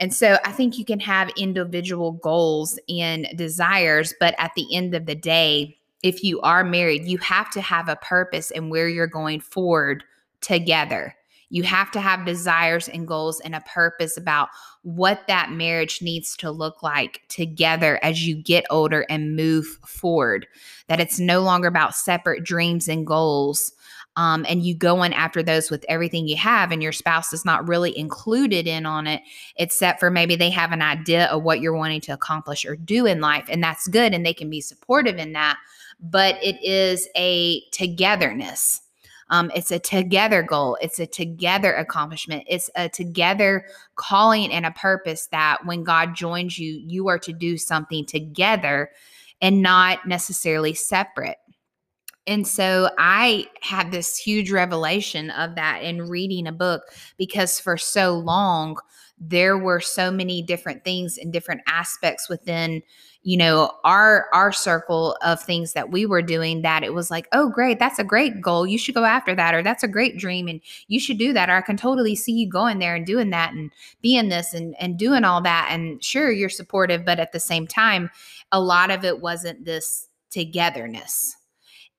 And 0.00 0.12
so 0.12 0.38
I 0.44 0.52
think 0.52 0.78
you 0.78 0.84
can 0.84 0.98
have 1.00 1.30
individual 1.36 2.12
goals 2.12 2.78
and 2.88 3.28
desires, 3.36 4.14
but 4.18 4.34
at 4.38 4.50
the 4.56 4.74
end 4.74 4.94
of 4.94 5.06
the 5.06 5.14
day, 5.14 5.78
if 6.02 6.24
you 6.24 6.40
are 6.40 6.64
married, 6.64 7.04
you 7.04 7.18
have 7.18 7.50
to 7.50 7.60
have 7.60 7.88
a 7.88 7.96
purpose 7.96 8.50
and 8.50 8.70
where 8.70 8.88
you're 8.88 9.06
going 9.06 9.40
forward 9.40 10.02
together. 10.40 11.14
You 11.50 11.64
have 11.64 11.90
to 11.90 12.00
have 12.00 12.24
desires 12.24 12.88
and 12.88 13.06
goals 13.06 13.40
and 13.40 13.54
a 13.54 13.60
purpose 13.62 14.16
about 14.16 14.48
what 14.82 15.26
that 15.26 15.50
marriage 15.50 16.00
needs 16.00 16.36
to 16.36 16.50
look 16.50 16.82
like 16.82 17.22
together 17.28 17.98
as 18.02 18.26
you 18.26 18.36
get 18.36 18.64
older 18.70 19.04
and 19.10 19.36
move 19.36 19.66
forward. 19.84 20.46
That 20.86 21.00
it's 21.00 21.18
no 21.18 21.40
longer 21.40 21.68
about 21.68 21.94
separate 21.94 22.44
dreams 22.44 22.88
and 22.88 23.06
goals. 23.06 23.72
Um, 24.16 24.44
and 24.48 24.64
you 24.64 24.74
going 24.74 25.14
after 25.14 25.42
those 25.42 25.70
with 25.70 25.84
everything 25.88 26.26
you 26.26 26.36
have, 26.36 26.72
and 26.72 26.82
your 26.82 26.92
spouse 26.92 27.32
is 27.32 27.44
not 27.44 27.68
really 27.68 27.96
included 27.96 28.66
in 28.66 28.84
on 28.84 29.06
it, 29.06 29.22
except 29.56 30.00
for 30.00 30.10
maybe 30.10 30.34
they 30.34 30.50
have 30.50 30.72
an 30.72 30.82
idea 30.82 31.26
of 31.26 31.44
what 31.44 31.60
you're 31.60 31.76
wanting 31.76 32.00
to 32.02 32.12
accomplish 32.12 32.64
or 32.64 32.74
do 32.74 33.06
in 33.06 33.20
life. 33.20 33.46
And 33.48 33.62
that's 33.62 33.86
good, 33.86 34.12
and 34.12 34.26
they 34.26 34.34
can 34.34 34.50
be 34.50 34.60
supportive 34.60 35.16
in 35.16 35.32
that. 35.34 35.58
But 36.00 36.36
it 36.42 36.62
is 36.62 37.08
a 37.16 37.62
togetherness 37.70 38.80
um, 39.30 39.50
it's 39.54 39.70
a 39.70 39.78
together 39.78 40.42
goal, 40.42 40.76
it's 40.80 40.98
a 40.98 41.06
together 41.06 41.72
accomplishment, 41.74 42.44
it's 42.46 42.68
a 42.74 42.88
together 42.88 43.64
calling 43.94 44.52
and 44.52 44.66
a 44.66 44.72
purpose 44.72 45.28
that 45.28 45.64
when 45.64 45.84
God 45.84 46.14
joins 46.14 46.58
you, 46.58 46.82
you 46.84 47.08
are 47.08 47.18
to 47.20 47.32
do 47.32 47.56
something 47.56 48.04
together 48.04 48.90
and 49.40 49.62
not 49.62 50.06
necessarily 50.06 50.74
separate. 50.74 51.38
And 52.26 52.46
so 52.46 52.90
I 52.98 53.46
had 53.62 53.90
this 53.90 54.16
huge 54.16 54.50
revelation 54.50 55.30
of 55.30 55.54
that 55.54 55.82
in 55.82 56.08
reading 56.08 56.46
a 56.46 56.52
book 56.52 56.82
because 57.16 57.58
for 57.58 57.76
so 57.76 58.18
long, 58.18 58.76
there 59.18 59.58
were 59.58 59.80
so 59.80 60.10
many 60.10 60.42
different 60.42 60.84
things 60.84 61.18
and 61.18 61.32
different 61.32 61.60
aspects 61.66 62.28
within 62.28 62.82
you 63.22 63.36
know 63.36 63.70
our 63.84 64.26
our 64.32 64.50
circle 64.50 65.16
of 65.22 65.42
things 65.42 65.74
that 65.74 65.90
we 65.90 66.06
were 66.06 66.22
doing 66.22 66.62
that 66.62 66.82
it 66.82 66.94
was 66.94 67.10
like 67.10 67.28
oh 67.32 67.50
great 67.50 67.78
that's 67.78 67.98
a 67.98 68.04
great 68.04 68.40
goal 68.40 68.66
you 68.66 68.78
should 68.78 68.94
go 68.94 69.04
after 69.04 69.34
that 69.34 69.54
or 69.54 69.62
that's 69.62 69.82
a 69.82 69.88
great 69.88 70.16
dream 70.16 70.48
and 70.48 70.60
you 70.88 70.98
should 70.98 71.18
do 71.18 71.32
that 71.32 71.50
or 71.50 71.54
i 71.54 71.60
can 71.60 71.76
totally 71.76 72.16
see 72.16 72.32
you 72.32 72.48
going 72.48 72.78
there 72.78 72.94
and 72.94 73.04
doing 73.04 73.30
that 73.30 73.52
and 73.52 73.70
being 74.00 74.30
this 74.30 74.54
and 74.54 74.74
and 74.80 74.98
doing 74.98 75.24
all 75.24 75.42
that 75.42 75.68
and 75.70 76.02
sure 76.02 76.32
you're 76.32 76.48
supportive 76.48 77.04
but 77.04 77.20
at 77.20 77.32
the 77.32 77.40
same 77.40 77.66
time 77.66 78.10
a 78.52 78.60
lot 78.60 78.90
of 78.90 79.04
it 79.04 79.20
wasn't 79.20 79.64
this 79.66 80.08
togetherness 80.30 81.36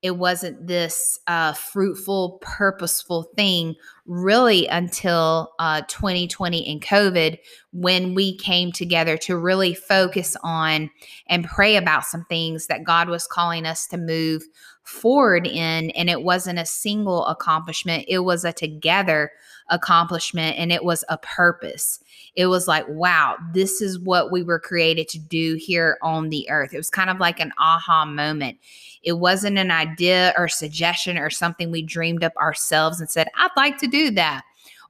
it 0.02 0.16
wasn't 0.16 0.66
this 0.66 1.20
uh, 1.28 1.52
fruitful, 1.52 2.38
purposeful 2.42 3.30
thing 3.36 3.76
really 4.04 4.66
until 4.66 5.52
uh, 5.60 5.82
2020 5.82 6.68
and 6.68 6.82
COVID 6.82 7.38
when 7.72 8.14
we 8.14 8.36
came 8.36 8.72
together 8.72 9.16
to 9.16 9.38
really 9.38 9.74
focus 9.74 10.36
on 10.42 10.90
and 11.28 11.44
pray 11.44 11.76
about 11.76 12.04
some 12.04 12.24
things 12.28 12.66
that 12.66 12.82
God 12.82 13.08
was 13.08 13.28
calling 13.28 13.64
us 13.64 13.86
to 13.86 13.96
move 13.96 14.42
forward 14.82 15.46
in. 15.46 15.90
And 15.90 16.10
it 16.10 16.24
wasn't 16.24 16.58
a 16.58 16.66
single 16.66 17.24
accomplishment, 17.26 18.04
it 18.08 18.20
was 18.20 18.44
a 18.44 18.52
together 18.52 19.30
accomplishment 19.70 20.58
and 20.58 20.72
it 20.72 20.84
was 20.84 21.04
a 21.08 21.18
purpose. 21.18 22.00
It 22.34 22.46
was 22.46 22.66
like, 22.66 22.86
wow, 22.88 23.36
this 23.52 23.80
is 23.80 23.98
what 23.98 24.32
we 24.32 24.42
were 24.42 24.58
created 24.58 25.08
to 25.08 25.18
do 25.18 25.54
here 25.54 25.98
on 26.02 26.30
the 26.30 26.48
earth. 26.50 26.72
It 26.72 26.78
was 26.78 26.90
kind 26.90 27.10
of 27.10 27.20
like 27.20 27.40
an 27.40 27.52
aha 27.58 28.04
moment. 28.04 28.58
It 29.02 29.14
wasn't 29.14 29.58
an 29.58 29.70
idea 29.70 30.32
or 30.38 30.48
suggestion 30.48 31.18
or 31.18 31.30
something 31.30 31.70
we 31.70 31.82
dreamed 31.82 32.24
up 32.24 32.36
ourselves 32.36 33.00
and 33.00 33.10
said, 33.10 33.28
I'd 33.36 33.50
like 33.56 33.78
to 33.78 33.86
do 33.86 34.10
that 34.12 34.42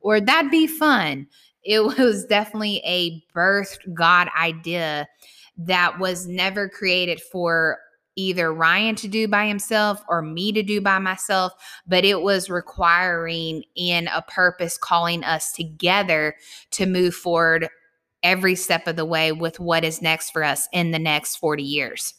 or 0.02 0.20
that'd 0.20 0.50
be 0.50 0.66
fun. 0.66 1.26
It 1.64 1.80
was 1.98 2.24
definitely 2.26 2.82
a 2.84 3.24
birthed 3.34 3.94
God 3.94 4.28
idea 4.38 5.08
that 5.56 5.98
was 5.98 6.26
never 6.26 6.68
created 6.68 7.20
for 7.20 7.78
either 8.16 8.52
Ryan 8.52 8.94
to 8.96 9.08
do 9.08 9.26
by 9.26 9.46
himself 9.46 10.02
or 10.08 10.22
me 10.22 10.52
to 10.52 10.62
do 10.62 10.80
by 10.80 10.98
myself, 10.98 11.52
but 11.86 12.04
it 12.04 12.22
was 12.22 12.50
requiring 12.50 13.64
in 13.74 14.08
a 14.08 14.22
purpose 14.22 14.76
calling 14.76 15.24
us 15.24 15.52
together 15.52 16.34
to 16.72 16.86
move 16.86 17.14
forward 17.14 17.68
every 18.22 18.54
step 18.54 18.86
of 18.86 18.96
the 18.96 19.04
way 19.04 19.32
with 19.32 19.58
what 19.58 19.84
is 19.84 20.02
next 20.02 20.30
for 20.30 20.44
us 20.44 20.68
in 20.72 20.90
the 20.90 20.98
next 20.98 21.36
40 21.36 21.62
years. 21.62 22.14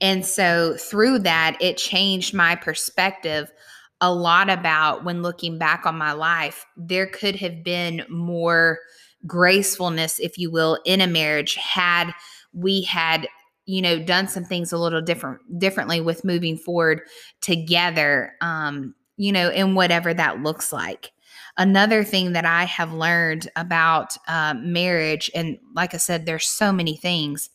And 0.00 0.24
so 0.24 0.76
through 0.76 1.20
that, 1.20 1.56
it 1.60 1.76
changed 1.76 2.34
my 2.34 2.54
perspective 2.54 3.52
a 4.00 4.12
lot 4.12 4.50
about 4.50 5.04
when 5.04 5.22
looking 5.22 5.58
back 5.58 5.86
on 5.86 5.96
my 5.96 6.12
life. 6.12 6.66
There 6.76 7.06
could 7.06 7.36
have 7.36 7.64
been 7.64 8.04
more 8.08 8.78
gracefulness, 9.26 10.18
if 10.18 10.38
you 10.38 10.50
will, 10.50 10.78
in 10.84 11.00
a 11.00 11.06
marriage 11.06 11.54
had 11.54 12.12
we 12.52 12.82
had 12.82 13.28
you 13.66 13.82
know 13.82 13.98
done 14.02 14.28
some 14.28 14.44
things 14.44 14.72
a 14.72 14.78
little 14.78 15.02
different 15.02 15.40
differently 15.58 16.00
with 16.00 16.24
moving 16.24 16.56
forward 16.56 17.00
together 17.40 18.32
um 18.40 18.94
you 19.16 19.32
know 19.32 19.50
in 19.50 19.74
whatever 19.74 20.14
that 20.14 20.42
looks 20.42 20.72
like. 20.72 21.12
Another 21.58 22.04
thing 22.04 22.32
that 22.32 22.44
i 22.46 22.64
have 22.64 22.92
learned 22.92 23.48
about 23.56 24.16
uh, 24.28 24.54
marriage 24.58 25.30
and 25.34 25.58
like 25.74 25.94
i 25.94 25.96
said 25.98 26.26
there's 26.26 26.46
so 26.46 26.72
many 26.72 26.96
things 26.96 27.50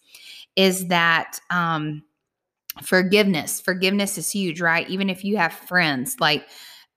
is 0.55 0.88
that 0.88 1.39
um 1.49 2.03
forgiveness. 2.84 3.59
Forgiveness 3.62 4.18
is 4.18 4.32
huge 4.32 4.62
right? 4.62 4.89
Even 4.89 5.09
if 5.09 5.24
you 5.24 5.38
have 5.38 5.53
friends 5.53 6.18
like 6.20 6.47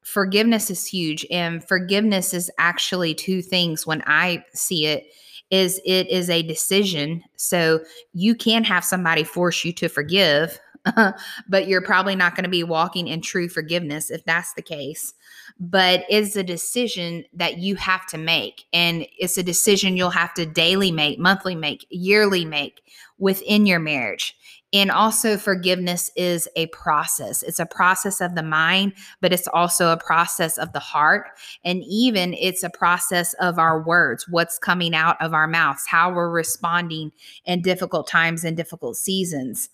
forgiveness 0.03 0.71
is 0.71 0.87
huge 0.87 1.27
and 1.31 1.67
forgiveness 1.67 2.35
is 2.35 2.51
actually 2.59 3.15
two 3.15 3.41
things 3.41 3.87
when 3.87 4.03
i 4.07 4.45
see 4.53 4.85
it 4.87 5.07
is 5.51 5.81
it 5.85 6.09
is 6.09 6.31
a 6.31 6.43
decision. 6.43 7.23
So 7.37 7.81
you 8.13 8.35
can 8.35 8.65
have 8.65 8.85
somebody 8.85 9.25
force 9.25 9.65
you 9.65 9.73
to 9.75 9.89
forgive, 9.89 10.59
but 11.49 11.69
you're 11.69 11.83
probably 11.83 12.17
not 12.17 12.35
going 12.35 12.45
to 12.45 12.51
be 12.51 12.65
walking 12.65 13.09
in 13.09 13.21
true 13.21 13.49
forgiveness 13.49 14.11
if 14.11 14.25
that's 14.25 14.53
the 14.55 14.63
case. 14.63 15.15
But 15.61 16.05
it's 16.09 16.37
a 16.37 16.43
decision 16.43 17.25
that 17.35 17.59
you 17.59 17.77
have 17.77 18.07
to 18.09 18.19
make. 18.19 18.65
And 18.73 19.07
it's 19.19 19.39
a 19.39 19.43
decision 19.43 19.97
you'll 19.97 20.11
have 20.11 20.35
to 20.35 20.47
daily 20.47 20.91
make, 20.91 21.19
monthly 21.19 21.55
make, 21.55 21.87
yearly 21.91 22.45
make 22.45 22.83
within 23.19 23.67
your 23.67 23.79
marriage. 23.79 24.37
And 24.75 24.91
also, 24.91 25.37
forgiveness 25.37 26.11
is 26.17 26.49
a 26.57 26.67
process. 26.67 27.45
It's 27.45 27.61
a 27.61 27.67
process 27.67 28.21
of 28.21 28.35
the 28.35 28.43
mind, 28.43 28.95
but 29.21 29.33
it's 29.33 29.47
also 29.47 29.91
a 29.91 29.97
process 29.97 30.59
of 30.59 30.73
the 30.73 30.81
heart. 30.81 31.29
And 31.65 31.85
even 31.89 32.35
it's 32.35 32.65
a 32.65 32.71
process 32.71 33.35
of 33.35 33.61
our 33.61 33.81
words, 33.81 34.29
what's 34.29 34.59
coming 34.59 34.93
out 34.93 35.17
of 35.23 35.33
our 35.33 35.47
mouths, 35.47 35.87
how 35.87 36.13
we're 36.13 36.29
responding 36.29 37.13
in 37.45 37.63
difficult 37.63 38.09
times 38.09 38.43
and 38.43 38.57
difficult 38.57 38.97
seasons, 38.97 39.71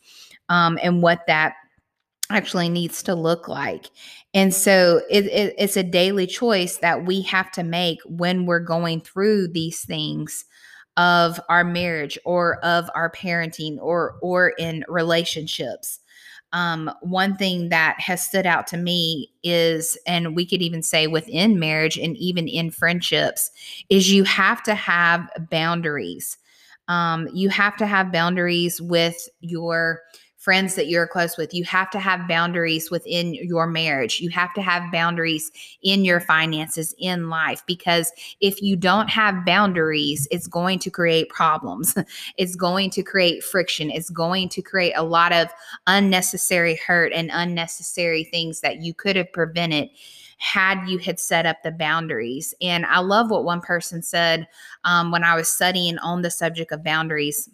um, 0.50 0.78
and 0.82 1.02
what 1.02 1.26
that 1.26 1.54
actually 2.28 2.68
needs 2.68 3.02
to 3.04 3.14
look 3.14 3.48
like. 3.48 3.86
And 4.34 4.54
so 4.54 5.00
it, 5.10 5.24
it, 5.26 5.54
it's 5.58 5.78
a 5.78 5.82
daily 5.82 6.26
choice 6.26 6.76
that 6.76 7.06
we 7.06 7.22
have 7.22 7.50
to 7.52 7.62
make 7.62 7.98
when 8.04 8.44
we're 8.44 8.60
going 8.60 9.00
through 9.00 9.48
these 9.48 9.84
things 9.84 10.44
of 11.00 11.40
our 11.48 11.64
marriage 11.64 12.18
or 12.26 12.64
of 12.64 12.90
our 12.94 13.10
parenting 13.10 13.78
or 13.80 14.16
or 14.20 14.50
in 14.58 14.84
relationships 14.88 16.00
um, 16.52 16.90
one 17.00 17.36
thing 17.36 17.68
that 17.68 17.96
has 18.00 18.24
stood 18.24 18.46
out 18.46 18.66
to 18.68 18.76
me 18.76 19.30
is, 19.42 19.96
and 20.06 20.34
we 20.34 20.44
could 20.44 20.62
even 20.62 20.82
say 20.82 21.06
within 21.06 21.60
marriage 21.60 21.96
and 21.96 22.16
even 22.16 22.48
in 22.48 22.70
friendships, 22.70 23.50
is 23.88 24.12
you 24.12 24.24
have 24.24 24.62
to 24.64 24.74
have 24.74 25.28
boundaries. 25.50 26.38
Um, 26.88 27.28
you 27.32 27.50
have 27.50 27.76
to 27.76 27.86
have 27.86 28.10
boundaries 28.10 28.80
with 28.80 29.28
your 29.40 30.00
friends 30.40 30.74
that 30.74 30.88
you're 30.88 31.06
close 31.06 31.36
with. 31.36 31.52
You 31.52 31.64
have 31.64 31.90
to 31.90 32.00
have 32.00 32.26
boundaries 32.26 32.90
within 32.90 33.34
your 33.34 33.66
marriage. 33.66 34.20
You 34.20 34.30
have 34.30 34.54
to 34.54 34.62
have 34.62 34.90
boundaries 34.90 35.52
in 35.82 36.02
your 36.02 36.18
finances, 36.18 36.94
in 36.98 37.28
life, 37.28 37.62
because 37.66 38.10
if 38.40 38.62
you 38.62 38.74
don't 38.74 39.10
have 39.10 39.44
boundaries, 39.44 40.26
it's 40.30 40.46
going 40.46 40.78
to 40.80 40.90
create 40.90 41.28
problems. 41.28 41.94
it's 42.38 42.56
going 42.56 42.88
to 42.90 43.02
create 43.02 43.44
friction. 43.44 43.90
It's 43.90 44.08
going 44.08 44.48
to 44.48 44.62
create 44.62 44.94
a 44.96 45.04
lot 45.04 45.32
of 45.32 45.48
unnecessary 45.86 46.76
hurt 46.86 47.12
and 47.12 47.30
unnecessary 47.32 48.24
things 48.24 48.62
that 48.62 48.80
you 48.80 48.94
could 48.94 49.16
have 49.16 49.30
prevented 49.32 49.90
had 50.38 50.88
you 50.88 50.96
had 50.96 51.20
set 51.20 51.44
up 51.44 51.62
the 51.62 51.70
boundaries. 51.70 52.54
And 52.62 52.86
I 52.86 53.00
love 53.00 53.30
what 53.30 53.44
one 53.44 53.60
person 53.60 54.02
said 54.02 54.48
um, 54.84 55.10
when 55.10 55.22
I 55.22 55.36
was 55.36 55.50
studying 55.50 55.98
on 55.98 56.22
the 56.22 56.30
subject 56.30 56.72
of 56.72 56.82
boundaries 56.82 57.46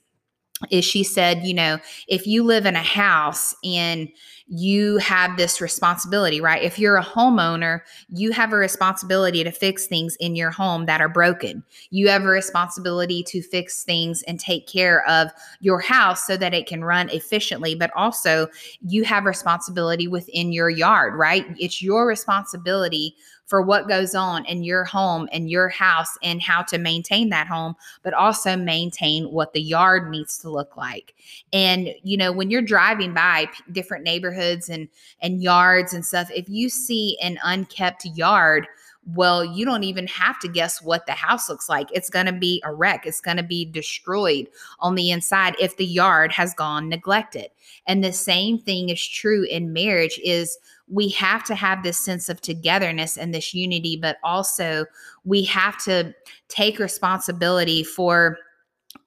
is 0.70 0.84
she 0.84 1.04
said, 1.04 1.44
you 1.44 1.54
know, 1.54 1.78
if 2.08 2.26
you 2.26 2.42
live 2.42 2.66
in 2.66 2.76
a 2.76 2.82
house 2.82 3.54
and 3.64 4.08
you 4.48 4.96
have 4.98 5.36
this 5.36 5.60
responsibility, 5.60 6.40
right? 6.40 6.62
If 6.62 6.78
you're 6.78 6.96
a 6.96 7.04
homeowner, 7.04 7.80
you 8.08 8.30
have 8.30 8.52
a 8.52 8.56
responsibility 8.56 9.42
to 9.42 9.50
fix 9.50 9.86
things 9.86 10.16
in 10.16 10.36
your 10.36 10.50
home 10.50 10.86
that 10.86 11.00
are 11.00 11.08
broken. 11.08 11.64
You 11.90 12.08
have 12.08 12.22
a 12.22 12.28
responsibility 12.28 13.24
to 13.24 13.42
fix 13.42 13.82
things 13.82 14.22
and 14.22 14.38
take 14.38 14.68
care 14.68 15.06
of 15.08 15.30
your 15.60 15.80
house 15.80 16.26
so 16.26 16.36
that 16.36 16.54
it 16.54 16.66
can 16.66 16.84
run 16.84 17.08
efficiently, 17.10 17.74
but 17.74 17.90
also 17.96 18.46
you 18.80 19.04
have 19.04 19.24
responsibility 19.24 20.06
within 20.06 20.52
your 20.52 20.70
yard, 20.70 21.14
right? 21.14 21.44
It's 21.58 21.82
your 21.82 22.06
responsibility 22.06 23.16
for 23.46 23.62
what 23.62 23.88
goes 23.88 24.14
on 24.14 24.44
in 24.46 24.64
your 24.64 24.84
home 24.84 25.28
and 25.32 25.48
your 25.48 25.68
house 25.68 26.18
and 26.22 26.42
how 26.42 26.62
to 26.62 26.78
maintain 26.78 27.28
that 27.30 27.46
home, 27.46 27.74
but 28.02 28.12
also 28.12 28.56
maintain 28.56 29.26
what 29.30 29.52
the 29.52 29.62
yard 29.62 30.10
needs 30.10 30.36
to 30.38 30.50
look 30.50 30.76
like. 30.76 31.14
And 31.52 31.90
you 32.02 32.16
know, 32.16 32.32
when 32.32 32.50
you're 32.50 32.62
driving 32.62 33.14
by 33.14 33.48
different 33.72 34.04
neighborhoods 34.04 34.35
and 34.68 34.88
and 35.20 35.42
yards 35.42 35.92
and 35.92 36.04
stuff, 36.04 36.30
if 36.34 36.48
you 36.48 36.68
see 36.68 37.18
an 37.22 37.38
unkept 37.42 38.04
yard, 38.04 38.66
well, 39.14 39.44
you 39.44 39.64
don't 39.64 39.84
even 39.84 40.06
have 40.08 40.38
to 40.40 40.48
guess 40.48 40.82
what 40.82 41.06
the 41.06 41.12
house 41.12 41.48
looks 41.48 41.68
like. 41.68 41.88
It's 41.92 42.10
going 42.10 42.26
to 42.26 42.32
be 42.32 42.60
a 42.64 42.74
wreck. 42.74 43.06
It's 43.06 43.20
going 43.20 43.36
to 43.36 43.42
be 43.42 43.64
destroyed 43.64 44.48
on 44.80 44.96
the 44.96 45.10
inside 45.10 45.54
if 45.60 45.76
the 45.76 45.86
yard 45.86 46.32
has 46.32 46.54
gone 46.54 46.88
neglected. 46.88 47.48
And 47.86 48.02
the 48.02 48.12
same 48.12 48.58
thing 48.58 48.88
is 48.88 49.06
true 49.06 49.44
in 49.44 49.72
marriage 49.72 50.20
is 50.24 50.58
we 50.88 51.08
have 51.10 51.44
to 51.44 51.54
have 51.54 51.82
this 51.82 51.98
sense 51.98 52.28
of 52.28 52.40
togetherness 52.40 53.16
and 53.16 53.32
this 53.32 53.54
unity, 53.54 53.96
but 53.96 54.18
also 54.24 54.86
we 55.24 55.44
have 55.44 55.82
to 55.84 56.12
take 56.48 56.80
responsibility 56.80 57.84
for 57.84 58.38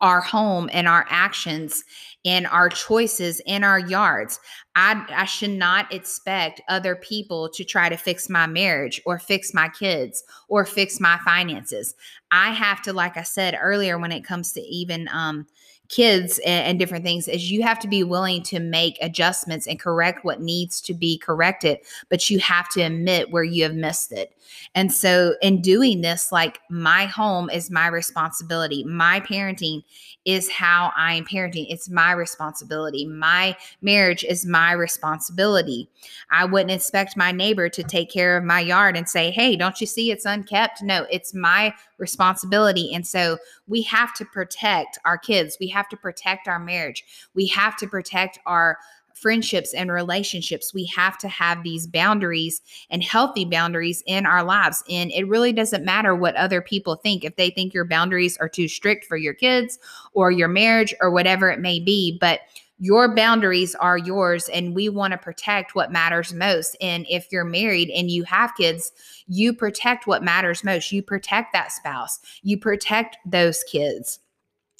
our 0.01 0.21
home 0.21 0.69
and 0.71 0.87
our 0.87 1.05
actions 1.09 1.83
and 2.25 2.47
our 2.47 2.69
choices 2.69 3.41
in 3.45 3.63
our 3.63 3.79
yards. 3.79 4.39
I, 4.75 5.05
I 5.09 5.25
should 5.25 5.51
not 5.51 5.93
expect 5.93 6.61
other 6.67 6.95
people 6.95 7.49
to 7.49 7.63
try 7.63 7.89
to 7.89 7.97
fix 7.97 8.29
my 8.29 8.45
marriage 8.45 9.01
or 9.05 9.19
fix 9.19 9.53
my 9.53 9.69
kids 9.69 10.23
or 10.47 10.65
fix 10.65 10.99
my 10.99 11.17
finances. 11.23 11.95
I 12.31 12.51
have 12.51 12.81
to, 12.83 12.93
like 12.93 13.17
I 13.17 13.23
said 13.23 13.57
earlier, 13.59 13.97
when 13.97 14.11
it 14.11 14.23
comes 14.23 14.51
to 14.53 14.61
even 14.61 15.09
um, 15.11 15.47
kids 15.89 16.39
and, 16.45 16.67
and, 16.67 16.79
different 16.79 17.03
things 17.03 17.27
is 17.27 17.51
you 17.51 17.63
have 17.63 17.79
to 17.79 17.87
be 17.87 18.03
willing 18.03 18.43
to 18.43 18.59
make 18.59 18.97
adjustments 19.01 19.67
and 19.67 19.79
correct 19.79 20.23
what 20.23 20.39
needs 20.39 20.79
to 20.79 20.93
be 20.93 21.17
corrected 21.17 21.79
but 22.09 22.29
you 22.29 22.39
have 22.39 22.69
to 22.69 22.81
admit 22.81 23.31
where 23.31 23.43
you 23.43 23.63
have 23.63 23.73
missed 23.73 24.11
it. 24.11 24.35
And 24.75 24.91
so 24.93 25.35
in 25.41 25.61
doing 25.61 26.01
this 26.01 26.31
like 26.31 26.59
my 26.69 27.05
home 27.05 27.49
is 27.49 27.71
my 27.71 27.87
responsibility. 27.87 28.83
My 28.83 29.19
parenting 29.21 29.83
is 30.25 30.49
how 30.49 30.91
i'm 30.95 31.25
parenting. 31.25 31.65
It's 31.69 31.89
my 31.89 32.11
responsibility. 32.11 33.05
My 33.05 33.55
marriage 33.81 34.23
is 34.23 34.45
my 34.45 34.73
responsibility. 34.73 35.89
I 36.29 36.45
wouldn't 36.45 36.71
expect 36.71 37.17
my 37.17 37.31
neighbor 37.31 37.69
to 37.69 37.83
take 37.83 38.11
care 38.11 38.37
of 38.37 38.43
my 38.43 38.59
yard 38.59 38.95
and 38.95 39.07
say 39.07 39.31
hey 39.31 39.55
don't 39.55 39.81
you 39.81 39.87
see 39.87 40.11
it's 40.11 40.25
unkept? 40.25 40.83
No 40.83 41.07
it's 41.09 41.33
my 41.33 41.73
responsibility 41.99 42.91
and 42.93 43.05
so 43.05 43.37
we 43.67 43.81
have 43.83 44.13
to 44.15 44.25
protect 44.25 44.97
our 45.05 45.17
kids 45.17 45.57
we 45.59 45.67
have 45.67 45.89
to 45.89 45.97
protect 45.97 46.47
our 46.47 46.59
marriage. 46.59 47.03
We 47.33 47.47
have 47.47 47.75
to 47.77 47.87
protect 47.87 48.39
our 48.45 48.77
friendships 49.13 49.73
and 49.73 49.91
relationships. 49.91 50.73
We 50.73 50.85
have 50.85 51.17
to 51.17 51.27
have 51.27 51.63
these 51.63 51.85
boundaries 51.85 52.61
and 52.89 53.03
healthy 53.03 53.43
boundaries 53.43 54.01
in 54.05 54.25
our 54.25 54.43
lives. 54.43 54.81
And 54.89 55.11
it 55.11 55.27
really 55.27 55.51
doesn't 55.51 55.83
matter 55.83 56.15
what 56.15 56.35
other 56.35 56.61
people 56.61 56.95
think. 56.95 57.25
If 57.25 57.35
they 57.35 57.49
think 57.49 57.73
your 57.73 57.85
boundaries 57.85 58.37
are 58.37 58.47
too 58.47 58.69
strict 58.69 59.05
for 59.05 59.17
your 59.17 59.33
kids 59.33 59.77
or 60.13 60.31
your 60.31 60.47
marriage 60.47 60.95
or 61.01 61.11
whatever 61.11 61.49
it 61.49 61.59
may 61.59 61.81
be, 61.81 62.17
but 62.21 62.39
your 62.79 63.13
boundaries 63.13 63.75
are 63.75 63.97
yours 63.97 64.49
and 64.49 64.73
we 64.73 64.89
want 64.89 65.11
to 65.11 65.17
protect 65.17 65.75
what 65.75 65.91
matters 65.91 66.33
most. 66.33 66.77
And 66.81 67.05
if 67.09 67.27
you're 67.31 67.43
married 67.43 67.89
and 67.89 68.09
you 68.09 68.23
have 68.23 68.51
kids 68.57 68.91
you 69.29 69.53
protect 69.53 70.07
what 70.07 70.23
matters 70.23 70.63
most. 70.63 70.91
You 70.91 71.03
protect 71.03 71.53
that 71.53 71.71
spouse. 71.71 72.19
You 72.41 72.57
protect 72.57 73.17
those 73.25 73.63
kids 73.63 74.19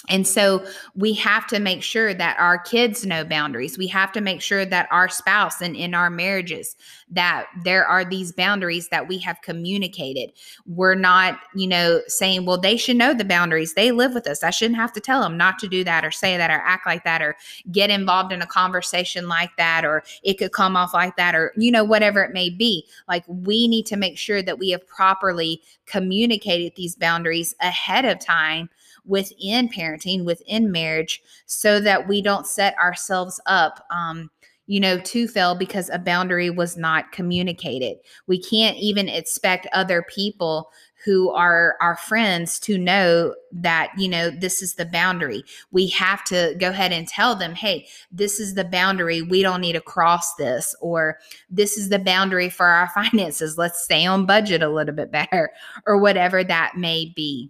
and 0.08 0.26
so 0.26 0.66
we 0.96 1.14
have 1.14 1.46
to 1.48 1.60
make 1.60 1.84
sure 1.84 2.14
that 2.14 2.40
our 2.40 2.58
kids 2.58 3.06
know 3.06 3.26
boundaries. 3.26 3.78
We 3.78 3.88
have 3.88 4.14
to 4.14 4.22
make 4.22 4.42
sure 4.42 4.66
that 4.66 4.88
our 4.92 5.10
spouse 5.10 5.62
and 5.62 5.76
in 5.76 5.94
our 5.94 6.10
marriages 6.10 6.78
that 7.12 7.48
there 7.64 7.86
are 7.86 8.06
these 8.06 8.32
boundaries 8.32 8.88
that 8.90 9.08
we 9.08 9.18
have 9.20 9.42
communicated. 9.42 10.32
We're 10.66 10.96
not, 10.96 11.40
you 11.54 11.68
know, 11.68 12.02
saying, 12.08 12.46
well, 12.46 12.58
they 12.58 12.78
should 12.78 12.96
know 12.96 13.14
the 13.14 13.26
boundaries. 13.26 13.74
They 13.74 13.92
live 13.92 14.14
with 14.14 14.26
us. 14.26 14.44
I 14.44 14.52
shouldn't 14.52 14.80
have 14.80 14.94
to 14.94 15.02
tell 15.02 15.22
them 15.22 15.38
not 15.38 15.60
to 15.60 15.68
do 15.68 15.84
that 15.84 16.06
or 16.06 16.12
say 16.12 16.38
that 16.38 16.50
or 16.50 16.62
act 16.66 16.86
like 16.86 17.04
that 17.04 17.22
or 17.22 17.36
get 17.72 17.90
involved 17.90 18.32
in 18.32 18.42
a 18.42 18.48
conversation 18.48 19.28
like 19.28 19.56
that 19.58 19.84
or 19.84 20.04
it 20.24 20.36
could 20.36 20.54
come 20.54 20.78
off 20.78 20.94
like 20.94 21.18
that 21.18 21.36
or, 21.36 21.52
you 21.58 21.72
know, 21.72 21.84
whatever 21.84 22.24
it 22.24 22.34
may 22.34 22.50
be. 22.50 22.86
Like 23.08 23.26
we 23.28 23.68
need 23.68 23.86
to 23.88 23.98
make 23.98 24.18
sure 24.18 24.42
that 24.42 24.60
we 24.60 24.70
have 24.70 24.88
properly 24.88 25.62
communicated 25.86 26.74
these 26.76 26.96
boundaries 26.96 27.54
ahead 27.60 28.06
of 28.06 28.20
time 28.20 28.70
within 29.10 29.68
parenting, 29.68 30.24
within 30.24 30.72
marriage, 30.72 31.22
so 31.46 31.82
that 31.82 32.08
we 32.08 32.22
don't 32.22 32.48
set 32.48 32.78
ourselves 32.78 33.42
up. 33.46 33.86
Um, 33.92 34.30
you 34.68 34.80
know, 34.80 35.00
to 35.00 35.28
fail 35.28 35.56
because 35.56 35.90
a 35.90 35.98
boundary 35.98 36.52
was 36.52 36.78
not 36.78 37.12
communicated. 37.12 37.98
We 38.28 38.40
can't 38.40 38.78
even 38.78 39.10
expect 39.10 39.66
other 39.74 40.04
people 40.04 40.70
who 41.06 41.32
are 41.32 41.76
our 41.82 41.96
friends 41.96 42.60
to 42.60 42.78
know 42.78 43.34
that, 43.52 43.92
you 43.98 44.08
know, 44.08 44.30
this 44.30 44.62
is 44.62 44.76
the 44.76 44.86
boundary. 44.86 45.44
We 45.72 45.88
have 45.88 46.24
to 46.26 46.56
go 46.60 46.70
ahead 46.70 46.92
and 46.92 47.08
tell 47.08 47.36
them, 47.36 47.56
hey, 47.56 47.88
this 48.12 48.40
is 48.40 48.54
the 48.54 48.66
boundary. 48.66 49.22
We 49.22 49.42
don't 49.42 49.62
need 49.62 49.74
to 49.74 49.82
cross 49.82 50.36
this, 50.36 50.76
or 50.82 51.18
this 51.50 51.78
is 51.78 51.90
the 51.90 52.00
boundary 52.00 52.50
for 52.50 52.66
our 52.68 52.90
finances. 52.94 53.58
Let's 53.58 53.84
stay 53.84 54.06
on 54.06 54.26
budget 54.26 54.62
a 54.62 54.70
little 54.70 54.94
bit 54.94 55.12
better, 55.12 55.52
or 55.86 55.98
whatever 55.98 56.44
that 56.44 56.78
may 56.78 57.12
be. 57.16 57.50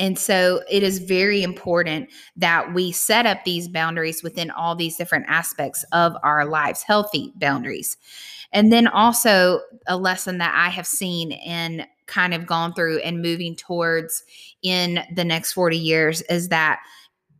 And 0.00 0.18
so 0.18 0.62
it 0.68 0.82
is 0.82 0.98
very 0.98 1.42
important 1.42 2.08
that 2.34 2.72
we 2.72 2.90
set 2.90 3.26
up 3.26 3.44
these 3.44 3.68
boundaries 3.68 4.22
within 4.22 4.50
all 4.50 4.74
these 4.74 4.96
different 4.96 5.26
aspects 5.28 5.84
of 5.92 6.16
our 6.24 6.46
lives, 6.46 6.82
healthy 6.82 7.32
boundaries. 7.36 7.98
And 8.50 8.72
then 8.72 8.88
also 8.88 9.60
a 9.86 9.98
lesson 9.98 10.38
that 10.38 10.54
I 10.56 10.70
have 10.70 10.86
seen 10.86 11.32
and 11.32 11.86
kind 12.06 12.32
of 12.32 12.46
gone 12.46 12.72
through 12.72 13.00
and 13.00 13.20
moving 13.20 13.54
towards 13.54 14.24
in 14.62 15.00
the 15.14 15.24
next 15.24 15.52
40 15.52 15.76
years 15.76 16.22
is 16.22 16.48
that 16.48 16.80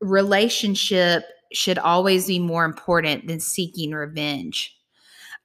relationship 0.00 1.24
should 1.52 1.78
always 1.78 2.26
be 2.26 2.38
more 2.38 2.66
important 2.66 3.26
than 3.26 3.40
seeking 3.40 3.92
revenge. 3.92 4.76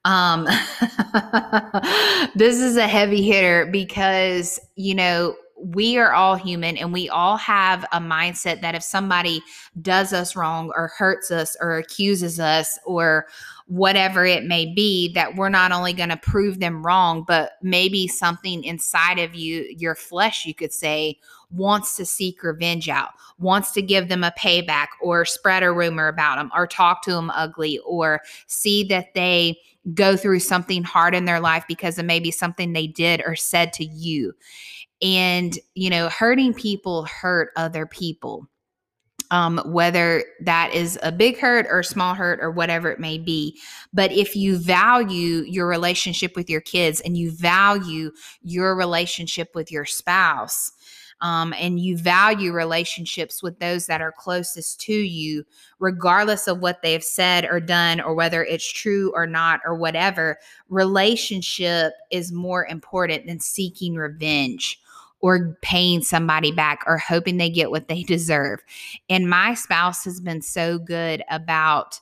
Um, 0.04 0.44
this 2.36 2.60
is 2.60 2.76
a 2.76 2.86
heavy 2.86 3.22
hitter 3.22 3.66
because, 3.72 4.60
you 4.76 4.94
know, 4.94 5.34
we 5.58 5.96
are 5.96 6.12
all 6.12 6.36
human 6.36 6.76
and 6.76 6.92
we 6.92 7.08
all 7.08 7.36
have 7.36 7.84
a 7.92 7.98
mindset 7.98 8.60
that 8.60 8.74
if 8.74 8.82
somebody 8.82 9.42
does 9.80 10.12
us 10.12 10.36
wrong 10.36 10.70
or 10.76 10.88
hurts 10.88 11.30
us 11.30 11.56
or 11.60 11.76
accuses 11.76 12.38
us 12.38 12.78
or 12.84 13.26
whatever 13.66 14.24
it 14.24 14.44
may 14.44 14.66
be 14.66 15.12
that 15.14 15.34
we're 15.34 15.48
not 15.48 15.72
only 15.72 15.92
going 15.92 16.10
to 16.10 16.16
prove 16.18 16.60
them 16.60 16.84
wrong 16.84 17.24
but 17.26 17.52
maybe 17.62 18.06
something 18.06 18.62
inside 18.64 19.18
of 19.18 19.34
you 19.34 19.66
your 19.76 19.94
flesh 19.94 20.44
you 20.44 20.54
could 20.54 20.72
say 20.72 21.18
wants 21.50 21.96
to 21.96 22.04
seek 22.04 22.42
revenge 22.42 22.88
out 22.88 23.10
wants 23.38 23.72
to 23.72 23.80
give 23.80 24.08
them 24.08 24.22
a 24.22 24.34
payback 24.38 24.88
or 25.00 25.24
spread 25.24 25.62
a 25.62 25.72
rumor 25.72 26.08
about 26.08 26.36
them 26.36 26.50
or 26.54 26.66
talk 26.66 27.02
to 27.02 27.12
them 27.12 27.30
ugly 27.30 27.78
or 27.86 28.20
see 28.46 28.84
that 28.84 29.14
they 29.14 29.58
go 29.94 30.16
through 30.16 30.40
something 30.40 30.82
hard 30.82 31.14
in 31.14 31.24
their 31.24 31.40
life 31.40 31.64
because 31.68 31.98
of 31.98 32.04
maybe 32.04 32.30
something 32.30 32.72
they 32.72 32.88
did 32.88 33.22
or 33.24 33.36
said 33.36 33.72
to 33.72 33.84
you 33.84 34.32
and, 35.02 35.58
you 35.74 35.90
know, 35.90 36.08
hurting 36.08 36.54
people 36.54 37.04
hurt 37.04 37.50
other 37.56 37.86
people. 37.86 38.48
Um, 39.32 39.60
whether 39.66 40.22
that 40.42 40.72
is 40.72 41.00
a 41.02 41.10
big 41.10 41.36
hurt 41.36 41.66
or 41.68 41.82
small 41.82 42.14
hurt 42.14 42.38
or 42.40 42.52
whatever 42.52 42.92
it 42.92 43.00
may 43.00 43.18
be. 43.18 43.58
But 43.92 44.12
if 44.12 44.36
you 44.36 44.56
value 44.56 45.42
your 45.48 45.66
relationship 45.66 46.36
with 46.36 46.48
your 46.48 46.60
kids 46.60 47.00
and 47.00 47.16
you 47.16 47.32
value 47.32 48.12
your 48.42 48.76
relationship 48.76 49.48
with 49.52 49.72
your 49.72 49.84
spouse, 49.84 50.70
um, 51.22 51.54
and 51.58 51.80
you 51.80 51.96
value 51.96 52.52
relationships 52.52 53.42
with 53.42 53.58
those 53.58 53.86
that 53.86 54.00
are 54.00 54.12
closest 54.12 54.80
to 54.82 54.92
you, 54.92 55.44
regardless 55.78 56.46
of 56.46 56.60
what 56.60 56.82
they've 56.82 57.02
said 57.02 57.46
or 57.46 57.58
done, 57.58 58.00
or 58.00 58.14
whether 58.14 58.44
it's 58.44 58.70
true 58.70 59.12
or 59.14 59.26
not, 59.26 59.60
or 59.64 59.74
whatever, 59.74 60.38
relationship 60.68 61.94
is 62.10 62.32
more 62.32 62.66
important 62.66 63.26
than 63.26 63.40
seeking 63.40 63.94
revenge 63.96 64.80
or 65.20 65.56
paying 65.62 66.02
somebody 66.02 66.52
back 66.52 66.82
or 66.86 66.98
hoping 66.98 67.36
they 67.36 67.50
get 67.50 67.70
what 67.70 67.88
they 67.88 68.02
deserve. 68.04 68.60
And 69.08 69.28
my 69.28 69.54
spouse 69.54 70.04
has 70.04 70.20
been 70.20 70.42
so 70.42 70.78
good 70.78 71.22
about 71.30 72.00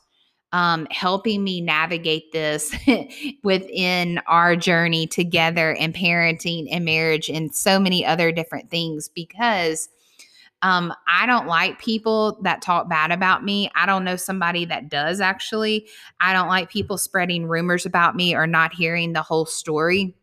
um, 0.53 0.87
helping 0.93 1.43
me 1.43 1.61
navigate 1.61 2.31
this 2.31 2.73
within 3.43 4.21
our 4.29 4.55
journey 4.55 5.07
together 5.09 5.75
and 5.75 5.93
parenting 5.93 6.69
and 6.71 6.85
marriage 6.85 7.29
and 7.29 7.53
so 7.53 7.81
many 7.81 8.07
other 8.07 8.31
different 8.31 8.71
things 8.71 9.09
because 9.09 9.89
um, 10.63 10.95
I 11.09 11.27
don't 11.27 11.49
like 11.49 11.81
people 11.81 12.39
that 12.43 12.63
talk 12.63 12.89
bad 12.89 13.11
about 13.11 13.45
me. 13.45 13.69
I 13.75 13.85
don't 13.85 14.05
know 14.05 14.17
somebody 14.17 14.65
that 14.67 14.89
does 14.89 15.21
actually. 15.21 15.89
I 16.21 16.33
don't 16.33 16.49
like 16.49 16.71
people 16.71 16.99
spreading 16.99 17.47
rumors 17.47 17.85
about 17.85 18.15
me 18.15 18.35
or 18.35 18.47
not 18.47 18.73
hearing 18.73 19.13
the 19.13 19.23
whole 19.23 19.47
story 19.47 20.15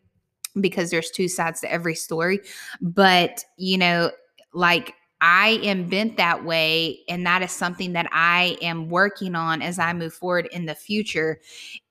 because 0.59 0.89
there's 0.89 1.11
two 1.11 1.27
sides 1.27 1.61
to 1.61 1.71
every 1.71 1.95
story. 1.95 2.39
But, 2.81 3.45
you 3.57 3.77
know, 3.77 4.11
like 4.53 4.93
I 5.21 5.59
am 5.63 5.87
bent 5.87 6.17
that 6.17 6.43
way. 6.43 6.99
And 7.07 7.25
that 7.25 7.41
is 7.43 7.51
something 7.51 7.93
that 7.93 8.09
I 8.11 8.57
am 8.61 8.89
working 8.89 9.35
on 9.35 9.61
as 9.61 9.79
I 9.79 9.93
move 9.93 10.13
forward 10.13 10.49
in 10.51 10.65
the 10.65 10.75
future 10.75 11.39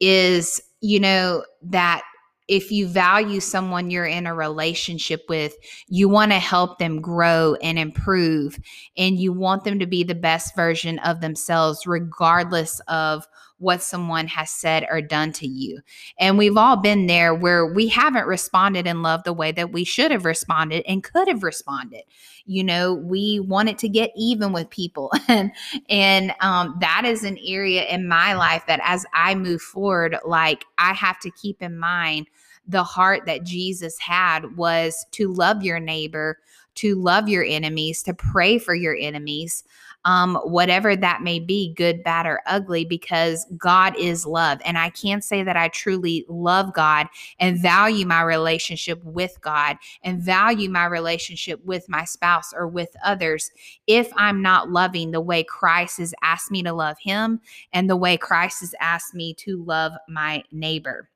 is, 0.00 0.60
you 0.80 1.00
know, 1.00 1.44
that 1.62 2.02
if 2.48 2.72
you 2.72 2.88
value 2.88 3.38
someone 3.38 3.90
you're 3.90 4.04
in 4.04 4.26
a 4.26 4.34
relationship 4.34 5.22
with, 5.28 5.54
you 5.86 6.08
want 6.08 6.32
to 6.32 6.38
help 6.40 6.80
them 6.80 7.00
grow 7.00 7.54
and 7.62 7.78
improve, 7.78 8.58
and 8.96 9.20
you 9.20 9.32
want 9.32 9.62
them 9.62 9.78
to 9.78 9.86
be 9.86 10.02
the 10.02 10.16
best 10.16 10.56
version 10.56 10.98
of 10.98 11.20
themselves, 11.20 11.86
regardless 11.86 12.80
of 12.88 13.24
what 13.60 13.82
someone 13.82 14.26
has 14.26 14.50
said 14.50 14.86
or 14.90 15.02
done 15.02 15.32
to 15.32 15.46
you. 15.46 15.80
And 16.18 16.38
we've 16.38 16.56
all 16.56 16.76
been 16.76 17.06
there 17.06 17.34
where 17.34 17.66
we 17.66 17.88
haven't 17.88 18.26
responded 18.26 18.86
in 18.86 19.02
love 19.02 19.22
the 19.22 19.34
way 19.34 19.52
that 19.52 19.70
we 19.70 19.84
should 19.84 20.10
have 20.10 20.24
responded 20.24 20.82
and 20.88 21.04
could 21.04 21.28
have 21.28 21.42
responded. 21.42 22.02
You 22.46 22.64
know, 22.64 22.94
we 22.94 23.38
wanted 23.38 23.76
to 23.78 23.88
get 23.88 24.12
even 24.16 24.52
with 24.52 24.70
people. 24.70 25.12
and 25.28 25.52
and 25.90 26.34
um, 26.40 26.76
that 26.80 27.04
is 27.04 27.22
an 27.22 27.38
area 27.46 27.84
in 27.84 28.08
my 28.08 28.32
life 28.32 28.64
that 28.66 28.80
as 28.82 29.04
I 29.12 29.34
move 29.34 29.60
forward, 29.60 30.16
like 30.24 30.64
I 30.78 30.94
have 30.94 31.20
to 31.20 31.30
keep 31.30 31.60
in 31.60 31.78
mind 31.78 32.28
the 32.66 32.84
heart 32.84 33.26
that 33.26 33.44
Jesus 33.44 33.98
had 33.98 34.56
was 34.56 35.04
to 35.12 35.32
love 35.32 35.62
your 35.62 35.80
neighbor, 35.80 36.38
to 36.76 36.94
love 36.94 37.28
your 37.28 37.44
enemies, 37.44 38.02
to 38.04 38.14
pray 38.14 38.58
for 38.58 38.74
your 38.74 38.96
enemies 38.98 39.64
um, 40.04 40.36
whatever 40.44 40.96
that 40.96 41.22
may 41.22 41.38
be, 41.38 41.74
good, 41.74 42.02
bad, 42.02 42.26
or 42.26 42.40
ugly, 42.46 42.84
because 42.84 43.46
God 43.56 43.94
is 43.98 44.26
love. 44.26 44.60
And 44.64 44.78
I 44.78 44.90
can't 44.90 45.22
say 45.22 45.42
that 45.42 45.56
I 45.56 45.68
truly 45.68 46.24
love 46.28 46.72
God 46.72 47.08
and 47.38 47.60
value 47.60 48.06
my 48.06 48.22
relationship 48.22 49.02
with 49.04 49.38
God 49.40 49.76
and 50.02 50.22
value 50.22 50.70
my 50.70 50.86
relationship 50.86 51.64
with 51.64 51.88
my 51.88 52.04
spouse 52.04 52.52
or 52.54 52.66
with 52.66 52.94
others 53.04 53.50
if 53.86 54.10
I'm 54.16 54.42
not 54.42 54.70
loving 54.70 55.10
the 55.10 55.20
way 55.20 55.44
Christ 55.44 55.98
has 55.98 56.14
asked 56.22 56.50
me 56.50 56.62
to 56.62 56.72
love 56.72 56.96
Him 56.98 57.40
and 57.72 57.88
the 57.88 57.96
way 57.96 58.16
Christ 58.16 58.60
has 58.60 58.74
asked 58.80 59.14
me 59.14 59.34
to 59.34 59.62
love 59.64 59.92
my 60.08 60.42
neighbor. 60.50 61.10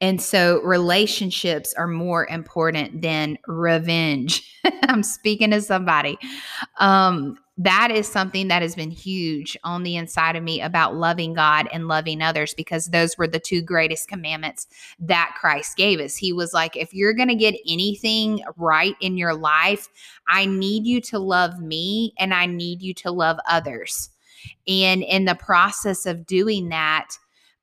And 0.00 0.20
so 0.20 0.60
relationships 0.62 1.74
are 1.74 1.86
more 1.86 2.26
important 2.26 3.02
than 3.02 3.38
revenge. 3.46 4.58
I'm 4.88 5.02
speaking 5.02 5.50
to 5.50 5.60
somebody. 5.60 6.18
Um, 6.78 7.38
that 7.60 7.90
is 7.90 8.08
something 8.08 8.48
that 8.48 8.62
has 8.62 8.74
been 8.74 8.90
huge 8.90 9.54
on 9.64 9.82
the 9.82 9.96
inside 9.96 10.34
of 10.34 10.42
me 10.42 10.62
about 10.62 10.96
loving 10.96 11.34
God 11.34 11.68
and 11.70 11.88
loving 11.88 12.22
others 12.22 12.54
because 12.54 12.86
those 12.86 13.18
were 13.18 13.26
the 13.26 13.38
two 13.38 13.60
greatest 13.60 14.08
commandments 14.08 14.66
that 14.98 15.36
Christ 15.38 15.76
gave 15.76 16.00
us. 16.00 16.16
He 16.16 16.32
was 16.32 16.54
like, 16.54 16.74
if 16.74 16.94
you're 16.94 17.12
going 17.12 17.28
to 17.28 17.34
get 17.34 17.60
anything 17.68 18.42
right 18.56 18.96
in 19.02 19.18
your 19.18 19.34
life, 19.34 19.88
I 20.26 20.46
need 20.46 20.86
you 20.86 21.02
to 21.02 21.18
love 21.18 21.60
me 21.60 22.14
and 22.18 22.32
I 22.32 22.46
need 22.46 22.80
you 22.80 22.94
to 22.94 23.10
love 23.10 23.38
others. 23.46 24.08
And 24.66 25.02
in 25.02 25.26
the 25.26 25.34
process 25.34 26.06
of 26.06 26.24
doing 26.24 26.70
that, 26.70 27.10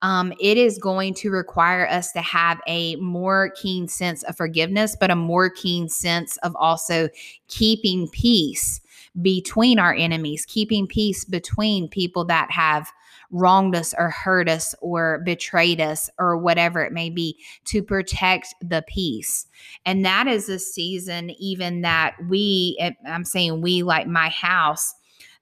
um, 0.03 0.31
it 0.39 0.59
is 0.59 0.77
going 0.77 1.15
to 1.15 1.31
require 1.31 1.87
us 1.87 2.11
to 2.11 2.21
have 2.21 2.61
a 2.67 2.97
more 2.97 3.51
keen 3.59 3.87
sense 3.87 4.21
of 4.23 4.37
forgiveness, 4.37 4.95
but 4.99 5.09
a 5.09 5.15
more 5.15 5.49
keen 5.49 5.89
sense 5.89 6.37
of 6.43 6.55
also 6.55 7.09
keeping 7.47 8.07
peace 8.09 8.79
between 9.21 9.79
our 9.79 9.93
enemies, 9.93 10.45
keeping 10.47 10.87
peace 10.87 11.25
between 11.25 11.89
people 11.89 12.25
that 12.25 12.51
have 12.51 12.91
wronged 13.31 13.75
us 13.75 13.93
or 13.97 14.09
hurt 14.09 14.47
us 14.47 14.73
or 14.81 15.21
betrayed 15.25 15.81
us 15.81 16.09
or 16.17 16.37
whatever 16.37 16.81
it 16.83 16.93
may 16.93 17.09
be 17.09 17.37
to 17.65 17.83
protect 17.83 18.53
the 18.61 18.83
peace. 18.87 19.47
And 19.85 20.05
that 20.05 20.27
is 20.27 20.49
a 20.49 20.59
season, 20.59 21.31
even 21.31 21.81
that 21.81 22.15
we, 22.29 22.77
I'm 23.05 23.25
saying 23.25 23.61
we, 23.61 23.83
like 23.83 24.07
my 24.07 24.29
house, 24.29 24.93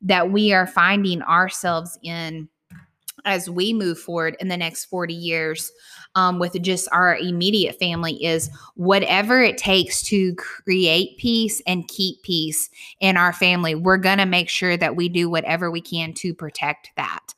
that 0.02 0.32
we 0.32 0.54
are 0.54 0.68
finding 0.68 1.22
ourselves 1.22 2.00
in 2.02 2.50
as 3.24 3.50
we 3.50 3.74
move 3.74 3.98
forward 3.98 4.36
in 4.40 4.50
the 4.50 4.58
next 4.58 4.86
40 4.86 5.14
years 5.14 5.72
um, 6.16 6.40
with 6.40 6.60
just 6.62 6.88
our 6.92 7.16
immediate 7.16 7.78
family 7.80 8.24
is 8.24 8.50
whatever 8.76 9.42
it 9.42 9.58
takes 9.58 10.02
to 10.04 10.36
create 10.36 11.18
peace 11.18 11.62
and 11.66 11.88
keep 11.88 12.22
peace 12.24 12.70
in 13.00 13.18
our 13.18 13.34
family, 13.34 13.76
we're 13.76 13.98
going 13.98 14.18
to 14.18 14.26
make 14.26 14.50
sure 14.50 14.78
that 14.78 14.96
we 14.96 15.10
do 15.10 15.30
whatever 15.30 15.72
we 15.72 15.82
can 15.82 16.14
to 16.14 16.34
protect 16.34 16.92
that. 16.98 17.34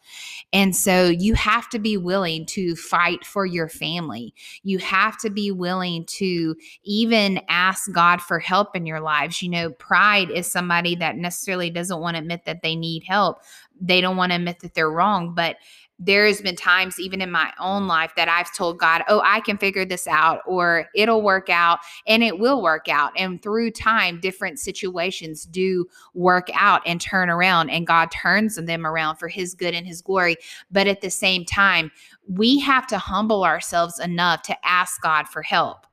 And 0.53 0.75
so 0.75 1.05
you 1.05 1.33
have 1.33 1.69
to 1.69 1.79
be 1.79 1.97
willing 1.97 2.45
to 2.47 2.75
fight 2.75 3.25
for 3.25 3.45
your 3.45 3.67
family. 3.67 4.33
You 4.63 4.77
have 4.79 5.17
to 5.19 5.29
be 5.29 5.51
willing 5.51 6.05
to 6.05 6.55
even 6.83 7.41
ask 7.49 7.91
God 7.91 8.21
for 8.21 8.39
help 8.39 8.75
in 8.75 8.85
your 8.85 9.01
lives. 9.01 9.41
You 9.41 9.49
know, 9.49 9.71
pride 9.71 10.31
is 10.31 10.49
somebody 10.49 10.95
that 10.95 11.17
necessarily 11.17 11.69
doesn't 11.69 11.99
want 11.99 12.15
to 12.15 12.21
admit 12.21 12.45
that 12.45 12.61
they 12.61 12.75
need 12.75 13.03
help. 13.05 13.39
They 13.79 14.01
don't 14.01 14.17
want 14.17 14.31
to 14.31 14.35
admit 14.35 14.59
that 14.59 14.73
they're 14.73 14.91
wrong, 14.91 15.33
but 15.33 15.57
there 15.99 16.27
has 16.27 16.41
been 16.41 16.55
times 16.55 16.99
even 16.99 17.21
in 17.21 17.31
my 17.31 17.51
own 17.59 17.87
life 17.87 18.11
that 18.15 18.29
I've 18.29 18.53
told 18.53 18.77
God, 18.77 19.01
"Oh, 19.07 19.19
I 19.25 19.39
can 19.39 19.57
figure 19.57 19.83
this 19.83 20.05
out 20.05 20.41
or 20.45 20.87
it'll 20.93 21.23
work 21.23 21.49
out." 21.49 21.79
And 22.05 22.23
it 22.23 22.37
will 22.37 22.61
work 22.61 22.87
out. 22.87 23.13
And 23.17 23.41
through 23.41 23.71
time, 23.71 24.19
different 24.19 24.59
situations 24.59 25.45
do 25.45 25.87
work 26.13 26.49
out 26.53 26.83
and 26.85 27.01
turn 27.01 27.31
around 27.31 27.71
and 27.71 27.87
God 27.87 28.11
turns 28.11 28.57
them 28.57 28.85
around 28.85 29.15
for 29.15 29.27
his 29.27 29.55
good 29.55 29.73
and 29.73 29.87
his 29.87 30.03
glory. 30.03 30.37
But 30.69 30.85
at 30.85 31.01
the 31.01 31.09
same 31.09 31.45
time, 31.45 31.91
we 32.27 32.59
have 32.59 32.85
to 32.87 32.99
humble 32.99 33.43
ourselves 33.43 33.99
enough 33.99 34.43
to 34.43 34.67
ask 34.67 35.01
God 35.01 35.27
for 35.27 35.41
help. 35.41 35.86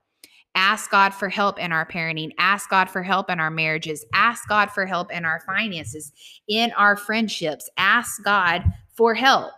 Ask 0.54 0.90
God 0.90 1.12
for 1.12 1.28
help 1.28 1.58
in 1.58 1.72
our 1.72 1.86
parenting. 1.86 2.30
Ask 2.38 2.70
God 2.70 2.88
for 2.88 3.02
help 3.02 3.30
in 3.30 3.40
our 3.40 3.50
marriages. 3.50 4.04
Ask 4.12 4.48
God 4.48 4.70
for 4.70 4.86
help 4.86 5.12
in 5.12 5.24
our 5.24 5.40
finances, 5.40 6.12
in 6.48 6.72
our 6.72 6.96
friendships. 6.96 7.68
Ask 7.76 8.22
God 8.22 8.64
for 8.94 9.14
help 9.14 9.52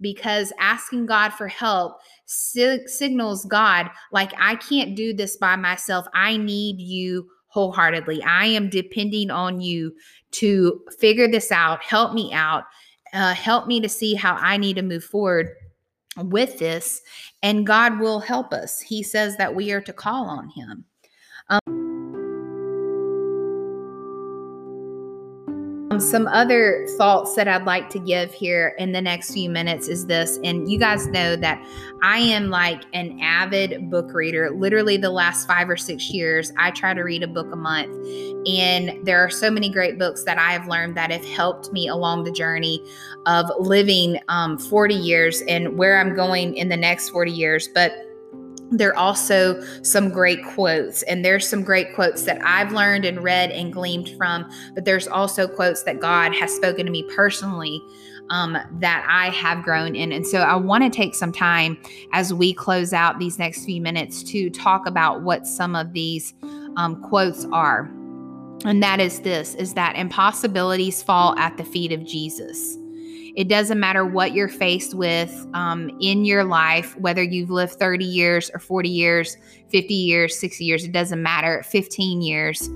because 0.00 0.52
asking 0.58 1.06
God 1.06 1.30
for 1.32 1.46
help 1.48 2.00
sig- 2.26 2.88
signals 2.88 3.44
God, 3.44 3.90
like, 4.12 4.32
I 4.38 4.56
can't 4.56 4.96
do 4.96 5.12
this 5.12 5.36
by 5.36 5.56
myself. 5.56 6.06
I 6.14 6.36
need 6.36 6.80
you 6.80 7.28
wholeheartedly. 7.48 8.22
I 8.22 8.46
am 8.46 8.68
depending 8.70 9.30
on 9.30 9.60
you 9.60 9.94
to 10.32 10.80
figure 10.98 11.28
this 11.28 11.50
out, 11.50 11.82
help 11.82 12.14
me 12.14 12.32
out, 12.32 12.64
uh, 13.12 13.34
help 13.34 13.66
me 13.66 13.80
to 13.80 13.88
see 13.88 14.14
how 14.14 14.34
I 14.34 14.56
need 14.56 14.76
to 14.76 14.82
move 14.82 15.04
forward 15.04 15.54
with 16.16 16.58
this. 16.58 17.02
And 17.42 17.66
God 17.66 18.00
will 18.00 18.20
help 18.20 18.52
us. 18.52 18.80
He 18.80 19.02
says 19.02 19.36
that 19.36 19.54
we 19.54 19.72
are 19.72 19.80
to 19.82 19.92
call 19.92 20.26
on 20.26 20.48
Him. 20.50 20.84
Some 26.00 26.26
other 26.28 26.86
thoughts 26.96 27.34
that 27.34 27.46
I'd 27.46 27.64
like 27.64 27.90
to 27.90 27.98
give 27.98 28.32
here 28.32 28.74
in 28.78 28.92
the 28.92 29.00
next 29.00 29.32
few 29.32 29.50
minutes 29.50 29.86
is 29.86 30.06
this. 30.06 30.38
And 30.42 30.70
you 30.70 30.78
guys 30.78 31.06
know 31.06 31.36
that 31.36 31.64
I 32.02 32.18
am 32.18 32.48
like 32.48 32.82
an 32.92 33.18
avid 33.20 33.90
book 33.90 34.12
reader. 34.14 34.50
Literally, 34.50 34.96
the 34.96 35.10
last 35.10 35.46
five 35.46 35.68
or 35.68 35.76
six 35.76 36.10
years, 36.10 36.52
I 36.58 36.70
try 36.70 36.94
to 36.94 37.02
read 37.02 37.22
a 37.22 37.28
book 37.28 37.52
a 37.52 37.56
month. 37.56 37.94
And 38.48 39.06
there 39.06 39.22
are 39.22 39.30
so 39.30 39.50
many 39.50 39.68
great 39.68 39.98
books 39.98 40.24
that 40.24 40.38
I 40.38 40.52
have 40.52 40.66
learned 40.66 40.96
that 40.96 41.10
have 41.10 41.24
helped 41.24 41.72
me 41.72 41.88
along 41.88 42.24
the 42.24 42.32
journey 42.32 42.82
of 43.26 43.50
living 43.58 44.18
um, 44.28 44.58
40 44.58 44.94
years 44.94 45.42
and 45.42 45.76
where 45.76 46.00
I'm 46.00 46.14
going 46.14 46.56
in 46.56 46.68
the 46.70 46.76
next 46.76 47.10
40 47.10 47.30
years. 47.30 47.68
But 47.74 48.09
there 48.70 48.90
are 48.90 48.96
also 48.96 49.60
some 49.82 50.10
great 50.10 50.44
quotes 50.44 51.02
and 51.04 51.24
there's 51.24 51.48
some 51.48 51.62
great 51.62 51.94
quotes 51.94 52.22
that 52.22 52.40
i've 52.44 52.72
learned 52.72 53.04
and 53.04 53.22
read 53.22 53.50
and 53.50 53.72
gleaned 53.72 54.08
from 54.16 54.48
but 54.74 54.84
there's 54.84 55.08
also 55.08 55.46
quotes 55.48 55.82
that 55.82 56.00
god 56.00 56.34
has 56.34 56.54
spoken 56.54 56.86
to 56.86 56.92
me 56.92 57.02
personally 57.14 57.80
um, 58.30 58.56
that 58.78 59.04
i 59.08 59.28
have 59.30 59.64
grown 59.64 59.96
in. 59.96 60.12
And 60.12 60.26
so 60.26 60.38
i 60.38 60.54
want 60.54 60.84
to 60.84 60.90
take 60.90 61.14
some 61.14 61.32
time 61.32 61.76
as 62.12 62.32
we 62.32 62.54
close 62.54 62.92
out 62.92 63.18
these 63.18 63.38
next 63.38 63.64
few 63.64 63.80
minutes 63.80 64.22
to 64.24 64.50
talk 64.50 64.86
about 64.86 65.22
what 65.22 65.46
some 65.46 65.74
of 65.74 65.92
these 65.92 66.32
um, 66.76 67.02
quotes 67.02 67.44
are. 67.46 67.90
And 68.64 68.82
that 68.82 69.00
is 69.00 69.20
this 69.20 69.54
is 69.56 69.74
that 69.74 69.96
impossibilities 69.96 71.02
fall 71.02 71.36
at 71.38 71.56
the 71.56 71.64
feet 71.64 71.92
of 71.92 72.04
jesus 72.04 72.76
it 73.36 73.48
doesn't 73.48 73.78
matter 73.78 74.04
what 74.04 74.32
you're 74.32 74.48
faced 74.48 74.94
with 74.94 75.46
um, 75.54 75.90
in 76.00 76.24
your 76.24 76.44
life, 76.44 76.98
whether 76.98 77.22
you've 77.22 77.50
lived 77.50 77.74
30 77.74 78.04
years 78.04 78.50
or 78.52 78.58
40 78.58 78.88
years, 78.88 79.36
50 79.68 79.94
years, 79.94 80.38
60 80.38 80.64
years, 80.64 80.84
it 80.84 80.92
doesn't 80.92 81.22
matter, 81.22 81.62
15 81.62 82.22
years. 82.22 82.68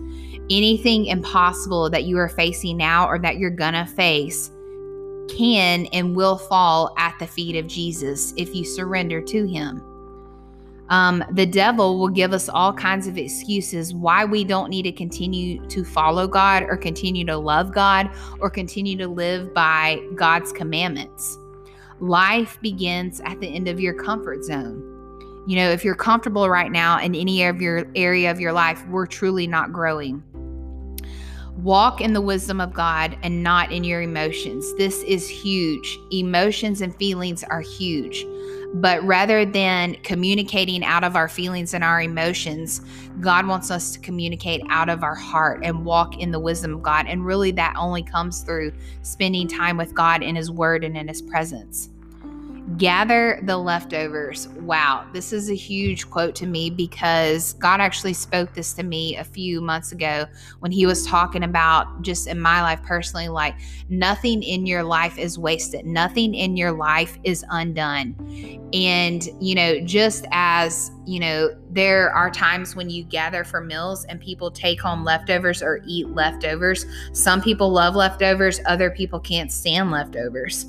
Anything 0.50 1.06
impossible 1.06 1.90
that 1.90 2.04
you 2.04 2.18
are 2.18 2.28
facing 2.28 2.76
now 2.76 3.08
or 3.08 3.18
that 3.18 3.38
you're 3.38 3.50
gonna 3.50 3.86
face 3.86 4.50
can 5.28 5.86
and 5.86 6.14
will 6.14 6.36
fall 6.36 6.94
at 6.98 7.18
the 7.18 7.26
feet 7.26 7.56
of 7.56 7.66
Jesus 7.66 8.34
if 8.36 8.54
you 8.54 8.64
surrender 8.64 9.20
to 9.22 9.46
Him. 9.46 9.82
Um, 10.90 11.24
the 11.32 11.46
devil 11.46 11.98
will 11.98 12.08
give 12.08 12.32
us 12.32 12.48
all 12.48 12.72
kinds 12.72 13.06
of 13.06 13.16
excuses 13.16 13.94
why 13.94 14.24
we 14.24 14.44
don't 14.44 14.68
need 14.68 14.82
to 14.82 14.92
continue 14.92 15.66
to 15.68 15.84
follow 15.84 16.28
God 16.28 16.64
or 16.64 16.76
continue 16.76 17.24
to 17.26 17.36
love 17.36 17.72
God 17.72 18.10
or 18.38 18.50
continue 18.50 18.96
to 18.98 19.08
live 19.08 19.54
by 19.54 19.98
God's 20.14 20.52
commandments. 20.52 21.38
Life 22.00 22.58
begins 22.60 23.20
at 23.24 23.40
the 23.40 23.46
end 23.46 23.66
of 23.68 23.80
your 23.80 23.94
comfort 23.94 24.44
zone. 24.44 24.90
You 25.46 25.56
know, 25.56 25.70
if 25.70 25.84
you're 25.84 25.94
comfortable 25.94 26.48
right 26.50 26.72
now 26.72 26.98
in 27.00 27.14
any 27.14 27.44
of 27.44 27.62
your 27.62 27.86
area 27.94 28.30
of 28.30 28.40
your 28.40 28.52
life, 28.52 28.84
we're 28.88 29.06
truly 29.06 29.46
not 29.46 29.72
growing. 29.72 30.22
Walk 31.56 32.00
in 32.00 32.12
the 32.12 32.20
wisdom 32.20 32.60
of 32.60 32.72
God 32.72 33.16
and 33.22 33.42
not 33.42 33.70
in 33.70 33.84
your 33.84 34.02
emotions. 34.02 34.74
This 34.74 35.02
is 35.04 35.28
huge. 35.28 35.98
Emotions 36.12 36.80
and 36.80 36.94
feelings 36.96 37.44
are 37.44 37.60
huge. 37.60 38.26
But 38.74 39.02
rather 39.04 39.44
than 39.44 39.94
communicating 40.02 40.84
out 40.84 41.04
of 41.04 41.14
our 41.14 41.28
feelings 41.28 41.74
and 41.74 41.84
our 41.84 42.02
emotions, 42.02 42.80
God 43.20 43.46
wants 43.46 43.70
us 43.70 43.92
to 43.92 44.00
communicate 44.00 44.62
out 44.68 44.88
of 44.88 45.04
our 45.04 45.14
heart 45.14 45.60
and 45.62 45.84
walk 45.84 46.18
in 46.18 46.32
the 46.32 46.40
wisdom 46.40 46.74
of 46.74 46.82
God. 46.82 47.06
And 47.06 47.24
really, 47.24 47.52
that 47.52 47.74
only 47.78 48.02
comes 48.02 48.40
through 48.40 48.72
spending 49.02 49.46
time 49.46 49.76
with 49.76 49.94
God 49.94 50.24
in 50.24 50.34
His 50.34 50.50
Word 50.50 50.82
and 50.82 50.96
in 50.96 51.06
His 51.06 51.22
presence. 51.22 51.88
Gather 52.78 53.40
the 53.42 53.58
leftovers. 53.58 54.48
Wow, 54.48 55.06
this 55.12 55.34
is 55.34 55.50
a 55.50 55.54
huge 55.54 56.08
quote 56.10 56.34
to 56.36 56.46
me 56.46 56.70
because 56.70 57.52
God 57.54 57.78
actually 57.78 58.14
spoke 58.14 58.54
this 58.54 58.72
to 58.74 58.82
me 58.82 59.16
a 59.16 59.22
few 59.22 59.60
months 59.60 59.92
ago 59.92 60.24
when 60.60 60.72
He 60.72 60.86
was 60.86 61.06
talking 61.06 61.42
about 61.44 62.00
just 62.00 62.26
in 62.26 62.40
my 62.40 62.62
life 62.62 62.82
personally, 62.82 63.28
like 63.28 63.54
nothing 63.90 64.42
in 64.42 64.64
your 64.64 64.82
life 64.82 65.18
is 65.18 65.38
wasted, 65.38 65.84
nothing 65.84 66.32
in 66.32 66.56
your 66.56 66.72
life 66.72 67.18
is 67.22 67.44
undone. 67.50 68.16
And, 68.72 69.28
you 69.40 69.54
know, 69.54 69.80
just 69.80 70.24
as, 70.32 70.90
you 71.04 71.20
know, 71.20 71.54
there 71.70 72.10
are 72.12 72.30
times 72.30 72.74
when 72.74 72.88
you 72.88 73.04
gather 73.04 73.44
for 73.44 73.60
meals 73.60 74.06
and 74.06 74.18
people 74.18 74.50
take 74.50 74.80
home 74.80 75.04
leftovers 75.04 75.62
or 75.62 75.82
eat 75.86 76.08
leftovers. 76.08 76.86
Some 77.12 77.42
people 77.42 77.70
love 77.70 77.94
leftovers, 77.94 78.60
other 78.64 78.90
people 78.90 79.20
can't 79.20 79.52
stand 79.52 79.90
leftovers. 79.90 80.64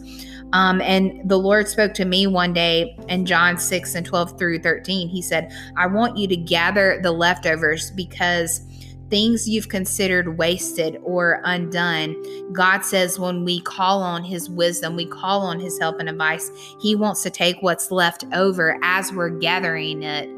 Um, 0.54 0.82
and 0.82 1.28
the 1.30 1.38
Lord 1.38 1.68
spoke 1.68 1.94
to 1.96 2.06
me 2.06 2.28
one 2.28 2.54
day 2.54 2.98
in 3.10 3.26
John 3.26 3.58
6 3.58 3.96
and 3.96 4.06
12 4.06 4.38
through 4.38 4.60
13. 4.60 5.10
He 5.10 5.22
said, 5.22 5.52
I 5.78 5.88
want 5.88 6.18
you 6.18 6.28
to 6.28 6.36
gather 6.38 7.00
the 7.02 7.12
leftovers 7.12 7.92
because 7.92 8.62
things 9.10 9.48
you've 9.48 9.70
considered 9.70 10.38
wasted 10.38 10.98
or 11.04 11.42
undone, 11.44 12.16
God 12.54 12.82
says 12.82 13.20
when 13.20 13.44
we 13.44 13.62
call 13.62 14.02
on 14.02 14.24
His 14.24 14.50
wisdom, 14.50 14.96
we 14.96 15.06
call 15.06 15.42
on 15.42 15.60
His 15.60 15.78
help 15.80 16.00
and 16.00 16.10
advice, 16.10 16.50
He 16.82 16.96
wants 16.96 17.24
to 17.24 17.30
take 17.30 17.58
what's 17.62 17.92
left 17.92 18.26
over 18.34 18.78
as 18.84 19.12
we're 19.14 19.30
gathering 19.30 20.04
it, 20.04 20.30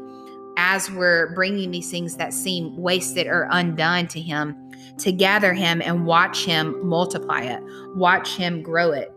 as 0.56 0.90
we're 0.90 1.34
bringing 1.34 1.70
these 1.70 1.90
things 1.90 2.16
that 2.16 2.32
seem 2.32 2.76
wasted 2.76 3.26
or 3.26 3.48
undone 3.50 4.06
to 4.08 4.20
Him, 4.20 4.70
to 4.98 5.12
gather 5.12 5.54
Him 5.54 5.80
and 5.82 6.06
watch 6.06 6.44
Him 6.44 6.86
multiply 6.86 7.42
it, 7.42 7.62
watch 7.94 8.36
Him 8.36 8.62
grow 8.62 8.92
it. 8.92 9.12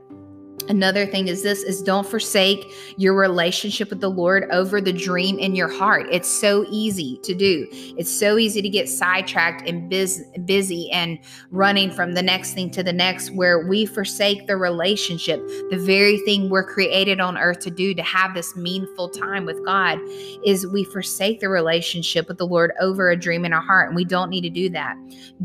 Another 0.70 1.06
thing 1.06 1.28
is 1.28 1.44
this 1.44 1.64
is 1.64 1.82
don't 1.82 2.08
forsake 2.08 2.72
your 2.98 3.14
relationship 3.14 3.90
with 3.90 4.02
the 4.02 4.10
Lord 4.10 4.48
over 4.52 4.82
the 4.82 4.94
dream 4.94 5.40
in 5.40 5.56
your 5.56 5.68
heart. 5.68 6.08
It's 6.12 6.30
so 6.30 6.66
easy 6.70 7.20
to 7.24 7.34
do. 7.34 7.68
It's 7.72 8.12
so 8.12 8.38
easy 8.38 8.62
to 8.62 8.70
get 8.70 8.90
sidetracked 8.90 9.68
and 9.68 9.90
busy, 9.90 10.24
busy 10.46 10.92
and 10.92 11.20
running 11.50 11.92
from 11.92 12.14
the 12.14 12.22
next 12.22 12.54
thing 12.54 12.70
to 12.72 12.84
the 12.84 12.94
next 12.94 13.32
where 13.32 13.68
we 13.68 13.86
forsake 13.86 14.48
the 14.48 14.58
relationship, 14.58 15.46
the 15.70 15.80
very 15.80 16.20
thing 16.20 16.50
we're 16.50 16.66
created 16.66 17.20
on 17.20 17.38
earth 17.38 17.60
to 17.60 17.72
do 17.72 17.94
to 17.94 18.04
have 18.04 18.34
this 18.34 18.56
meaningful 18.56 19.10
time 19.10 19.46
with 19.46 19.64
God 19.66 20.00
is 20.46 20.68
we 20.68 20.84
forsake 20.84 21.40
the 21.40 21.50
relationship 21.50 22.28
with 22.28 22.38
the 22.38 22.48
Lord 22.48 22.72
over 22.80 23.10
a 23.10 23.18
dream 23.18 23.46
in 23.46 23.54
our 23.54 23.62
heart 23.62 23.88
and 23.88 23.96
we 23.96 24.06
don't 24.06 24.30
need 24.30 24.42
to 24.42 24.50
do 24.50 24.70
that. 24.70 24.96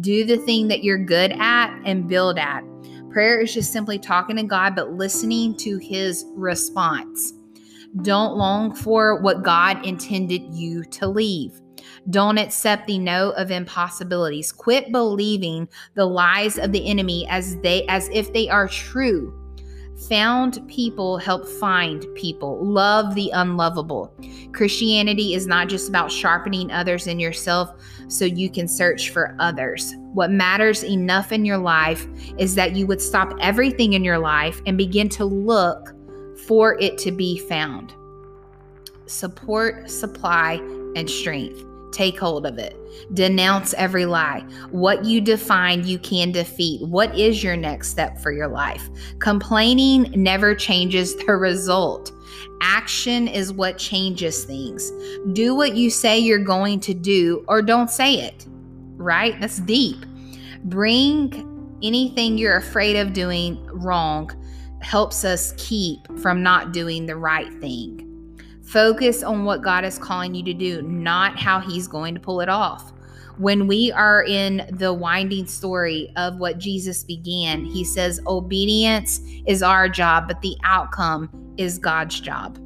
Do 0.00 0.24
the 0.24 0.38
thing 0.38 0.68
that 0.68 0.84
you're 0.84 0.98
good 0.98 1.32
at 1.38 1.70
and 1.84 2.08
build 2.08 2.38
at. 2.38 2.62
Prayer 3.16 3.40
is 3.40 3.54
just 3.54 3.72
simply 3.72 3.98
talking 3.98 4.36
to 4.36 4.42
God, 4.42 4.76
but 4.76 4.92
listening 4.92 5.56
to 5.56 5.78
his 5.78 6.26
response. 6.34 7.32
Don't 8.02 8.36
long 8.36 8.74
for 8.74 9.22
what 9.22 9.42
God 9.42 9.86
intended 9.86 10.42
you 10.52 10.84
to 10.84 11.06
leave. 11.06 11.58
Don't 12.10 12.36
accept 12.36 12.86
the 12.86 12.98
no 12.98 13.30
of 13.30 13.50
impossibilities. 13.50 14.52
Quit 14.52 14.92
believing 14.92 15.66
the 15.94 16.04
lies 16.04 16.58
of 16.58 16.72
the 16.72 16.86
enemy 16.86 17.26
as 17.30 17.56
they 17.62 17.86
as 17.86 18.10
if 18.12 18.34
they 18.34 18.50
are 18.50 18.68
true. 18.68 19.45
Found 20.08 20.60
people 20.68 21.16
help 21.16 21.48
find 21.48 22.06
people. 22.14 22.62
Love 22.62 23.14
the 23.14 23.30
unlovable. 23.32 24.14
Christianity 24.52 25.32
is 25.32 25.46
not 25.46 25.68
just 25.68 25.88
about 25.88 26.12
sharpening 26.12 26.70
others 26.70 27.06
in 27.06 27.18
yourself 27.18 27.70
so 28.06 28.26
you 28.26 28.50
can 28.50 28.68
search 28.68 29.10
for 29.10 29.34
others. 29.38 29.94
What 30.12 30.30
matters 30.30 30.84
enough 30.84 31.32
in 31.32 31.46
your 31.46 31.58
life 31.58 32.06
is 32.38 32.54
that 32.56 32.76
you 32.76 32.86
would 32.86 33.00
stop 33.00 33.32
everything 33.40 33.94
in 33.94 34.04
your 34.04 34.18
life 34.18 34.60
and 34.66 34.76
begin 34.76 35.08
to 35.10 35.24
look 35.24 35.94
for 36.46 36.78
it 36.78 36.98
to 36.98 37.10
be 37.10 37.38
found. 37.38 37.94
Support, 39.06 39.90
supply, 39.90 40.54
and 40.94 41.08
strength. 41.08 41.65
Take 41.96 42.18
hold 42.18 42.44
of 42.44 42.58
it. 42.58 42.76
Denounce 43.14 43.72
every 43.72 44.04
lie. 44.04 44.40
What 44.70 45.06
you 45.06 45.18
define, 45.18 45.86
you 45.86 45.98
can 45.98 46.30
defeat. 46.30 46.86
What 46.86 47.18
is 47.18 47.42
your 47.42 47.56
next 47.56 47.88
step 47.88 48.18
for 48.18 48.32
your 48.32 48.48
life? 48.48 48.86
Complaining 49.18 50.12
never 50.14 50.54
changes 50.54 51.16
the 51.16 51.36
result. 51.36 52.12
Action 52.60 53.28
is 53.28 53.50
what 53.50 53.78
changes 53.78 54.44
things. 54.44 54.92
Do 55.32 55.54
what 55.54 55.74
you 55.74 55.88
say 55.88 56.18
you're 56.18 56.38
going 56.38 56.80
to 56.80 56.92
do 56.92 57.42
or 57.48 57.62
don't 57.62 57.88
say 57.88 58.20
it, 58.20 58.44
right? 58.98 59.40
That's 59.40 59.60
deep. 59.60 60.04
Bring 60.64 61.78
anything 61.82 62.36
you're 62.36 62.58
afraid 62.58 62.96
of 62.96 63.14
doing 63.14 63.66
wrong 63.68 64.30
helps 64.82 65.24
us 65.24 65.54
keep 65.56 66.00
from 66.18 66.42
not 66.42 66.74
doing 66.74 67.06
the 67.06 67.16
right 67.16 67.50
thing. 67.58 68.05
Focus 68.66 69.22
on 69.22 69.44
what 69.44 69.62
God 69.62 69.84
is 69.84 69.98
calling 69.98 70.34
you 70.34 70.42
to 70.44 70.54
do, 70.54 70.82
not 70.82 71.38
how 71.38 71.60
He's 71.60 71.86
going 71.86 72.14
to 72.14 72.20
pull 72.20 72.40
it 72.40 72.48
off. 72.48 72.92
When 73.38 73.66
we 73.66 73.92
are 73.92 74.24
in 74.24 74.68
the 74.72 74.92
winding 74.92 75.46
story 75.46 76.12
of 76.16 76.38
what 76.38 76.58
Jesus 76.58 77.04
began, 77.04 77.64
He 77.64 77.84
says, 77.84 78.20
Obedience 78.26 79.20
is 79.46 79.62
our 79.62 79.88
job, 79.88 80.26
but 80.26 80.40
the 80.40 80.56
outcome 80.64 81.30
is 81.56 81.78
God's 81.78 82.20
job. 82.20 82.58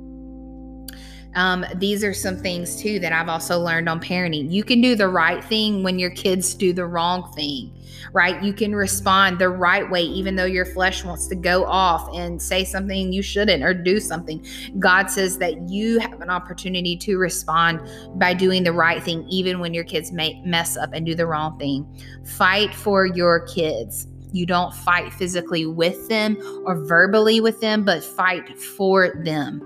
Um, 1.35 1.65
these 1.77 2.03
are 2.03 2.15
some 2.15 2.37
things 2.37 2.81
too 2.81 2.99
that 3.01 3.13
I've 3.13 3.29
also 3.29 3.61
learned 3.61 3.89
on 3.89 4.01
parenting. 4.01 4.51
You 4.51 4.65
can 4.65 4.81
do 4.81 4.97
the 4.97 5.09
right 5.09 5.45
thing 5.45 5.83
when 5.83 5.99
your 5.99 6.11
kids 6.11 6.55
do 6.55 6.73
the 6.73 6.87
wrong 6.87 7.33
thing, 7.35 7.73
right? 8.13 8.43
You 8.43 8.53
can 8.53 8.75
respond 8.75 9.39
the 9.39 9.49
right 9.49 9.89
way, 9.91 10.03
even 10.03 10.37
though 10.37 10.45
your 10.45 10.67
flesh 10.67 11.05
wants 11.05 11.27
to 11.29 11.35
go 11.35 11.65
off 11.65 12.09
and 12.15 12.41
say 12.41 12.65
something 12.65 13.13
you 13.13 13.23
shouldn't 13.23 13.63
or 13.63 13.75
do 13.75 14.01
something. 14.01 14.45
God 14.79 15.11
says 15.11 15.39
that 15.39 15.69
you 15.69 15.99
have 15.99 16.21
an 16.21 16.31
opportunity 16.31 16.97
to 16.99 17.19
respond 17.19 17.81
by 18.19 18.35
doing 18.35 18.65
the 18.65 18.73
right 18.73 19.03
thing, 19.03 19.27
even 19.29 19.61
when 19.61 19.75
your 19.75 19.85
kids 19.85 20.13
may 20.13 20.41
mess 20.45 20.77
up 20.77 20.91
and 20.93 21.07
do 21.07 21.15
the 21.15 21.27
wrong 21.27 21.59
thing. 21.59 21.87
Fight 22.25 22.75
for 22.75 23.07
your 23.07 23.47
kids. 23.47 24.07
You 24.33 24.47
don't 24.47 24.73
fight 24.73 25.13
physically 25.13 25.67
with 25.67 26.09
them 26.09 26.37
or 26.65 26.77
verbally 26.87 27.41
with 27.41 27.61
them, 27.61 27.85
but 27.85 28.05
fight 28.05 28.57
for 28.59 29.11
them 29.25 29.61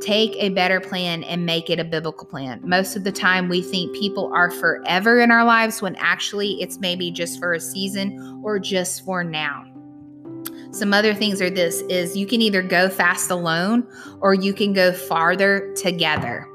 take 0.00 0.34
a 0.36 0.50
better 0.50 0.80
plan 0.80 1.24
and 1.24 1.44
make 1.44 1.70
it 1.70 1.80
a 1.80 1.84
biblical 1.84 2.26
plan. 2.26 2.60
Most 2.64 2.96
of 2.96 3.04
the 3.04 3.12
time, 3.12 3.48
we 3.48 3.62
think 3.62 3.94
people 3.94 4.32
are 4.34 4.50
forever 4.50 5.20
in 5.20 5.30
our 5.30 5.44
lives 5.44 5.82
when 5.82 5.96
actually 5.96 6.60
it's 6.60 6.78
maybe 6.78 7.10
just 7.10 7.38
for 7.38 7.52
a 7.52 7.60
season 7.60 8.40
or 8.44 8.58
just 8.58 9.04
for 9.04 9.24
now. 9.24 9.64
Some 10.70 10.92
other 10.92 11.14
things 11.14 11.40
are 11.40 11.50
this 11.50 11.80
is 11.88 12.16
you 12.16 12.26
can 12.26 12.42
either 12.42 12.62
go 12.62 12.88
fast 12.88 13.30
alone 13.30 13.86
or 14.20 14.34
you 14.34 14.52
can 14.52 14.72
go 14.72 14.92
farther 14.92 15.72
together. 15.74 16.46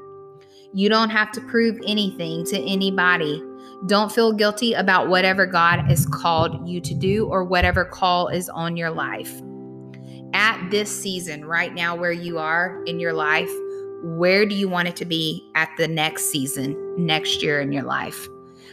You 0.72 0.88
don't 0.88 1.10
have 1.10 1.30
to 1.32 1.40
prove 1.42 1.78
anything 1.86 2.44
to 2.46 2.58
anybody. 2.58 3.42
Don't 3.86 4.10
feel 4.10 4.32
guilty 4.32 4.72
about 4.72 5.08
whatever 5.08 5.46
God 5.46 5.80
has 5.80 6.06
called 6.06 6.66
you 6.66 6.80
to 6.80 6.94
do 6.94 7.26
or 7.26 7.44
whatever 7.44 7.84
call 7.84 8.28
is 8.28 8.48
on 8.48 8.76
your 8.76 8.90
life 8.90 9.42
at 10.34 10.70
this 10.70 10.90
season, 10.90 11.44
right 11.44 11.72
now, 11.72 11.96
where 11.96 12.12
you 12.12 12.38
are 12.38 12.82
in 12.84 13.00
your 13.00 13.14
life, 13.14 13.50
where 14.02 14.44
do 14.44 14.54
you 14.54 14.68
want 14.68 14.88
it 14.88 14.96
to 14.96 15.06
be 15.06 15.48
at 15.54 15.70
the 15.78 15.88
next 15.88 16.24
season, 16.26 16.76
next 16.98 17.42
year 17.42 17.60
in 17.60 17.72
your 17.72 17.84
life? 17.84 18.28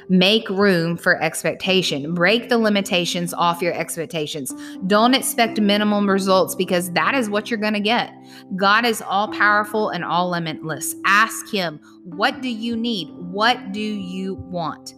Make 0.10 0.50
room 0.50 0.98
for 0.98 1.22
expectation. 1.22 2.14
Break 2.14 2.50
the 2.50 2.58
limitations 2.58 3.34
off 3.34 3.62
your 3.62 3.74
expectations. 3.74 4.54
Don't 4.88 5.14
expect 5.14 5.62
minimum 5.62 6.10
results 6.10 6.54
because 6.54 6.92
that 6.92 7.16
is 7.16 7.30
what 7.30 7.50
you're 7.50 7.60
going 7.60 7.76
to 7.76 7.80
get. 7.80 8.14
God 8.58 8.84
is 8.86 9.02
all 9.02 9.30
powerful 9.32 9.90
and 9.90 10.04
all 10.04 10.30
limitless. 10.30 10.96
Ask 11.06 11.50
Him, 11.50 11.80
What 12.04 12.42
do 12.42 12.50
you 12.50 12.76
need? 12.76 13.10
What 13.12 13.72
do 13.72 13.80
you 13.80 14.36
want? 14.36 14.96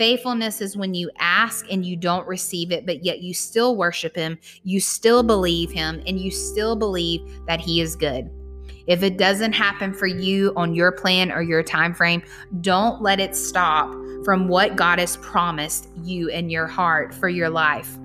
Faithfulness 0.00 0.62
is 0.62 0.78
when 0.78 0.94
you 0.94 1.10
ask 1.18 1.70
and 1.70 1.84
you 1.84 1.94
don't 1.94 2.26
receive 2.26 2.72
it, 2.72 2.86
but 2.86 3.04
yet 3.04 3.20
you 3.20 3.34
still 3.34 3.76
worship 3.76 4.16
Him, 4.16 4.38
you 4.64 4.80
still 4.80 5.22
believe 5.22 5.70
Him, 5.70 6.02
and 6.06 6.18
you 6.18 6.30
still 6.30 6.74
believe 6.74 7.20
that 7.46 7.60
He 7.60 7.82
is 7.82 7.96
good. 7.96 8.30
If 8.86 9.02
it 9.02 9.18
doesn't 9.18 9.52
happen 9.52 9.92
for 9.92 10.06
you 10.06 10.54
on 10.56 10.74
your 10.74 10.90
plan 10.90 11.30
or 11.30 11.42
your 11.42 11.62
time 11.62 11.92
frame, 11.92 12.22
don't 12.62 13.02
let 13.02 13.20
it 13.20 13.36
stop 13.36 13.90
from 14.24 14.48
what 14.48 14.74
God 14.74 14.98
has 15.00 15.18
promised 15.18 15.90
you 16.02 16.28
in 16.28 16.48
your 16.48 16.66
heart 16.66 17.14
for 17.14 17.28
your 17.28 17.50
life. 17.50 17.98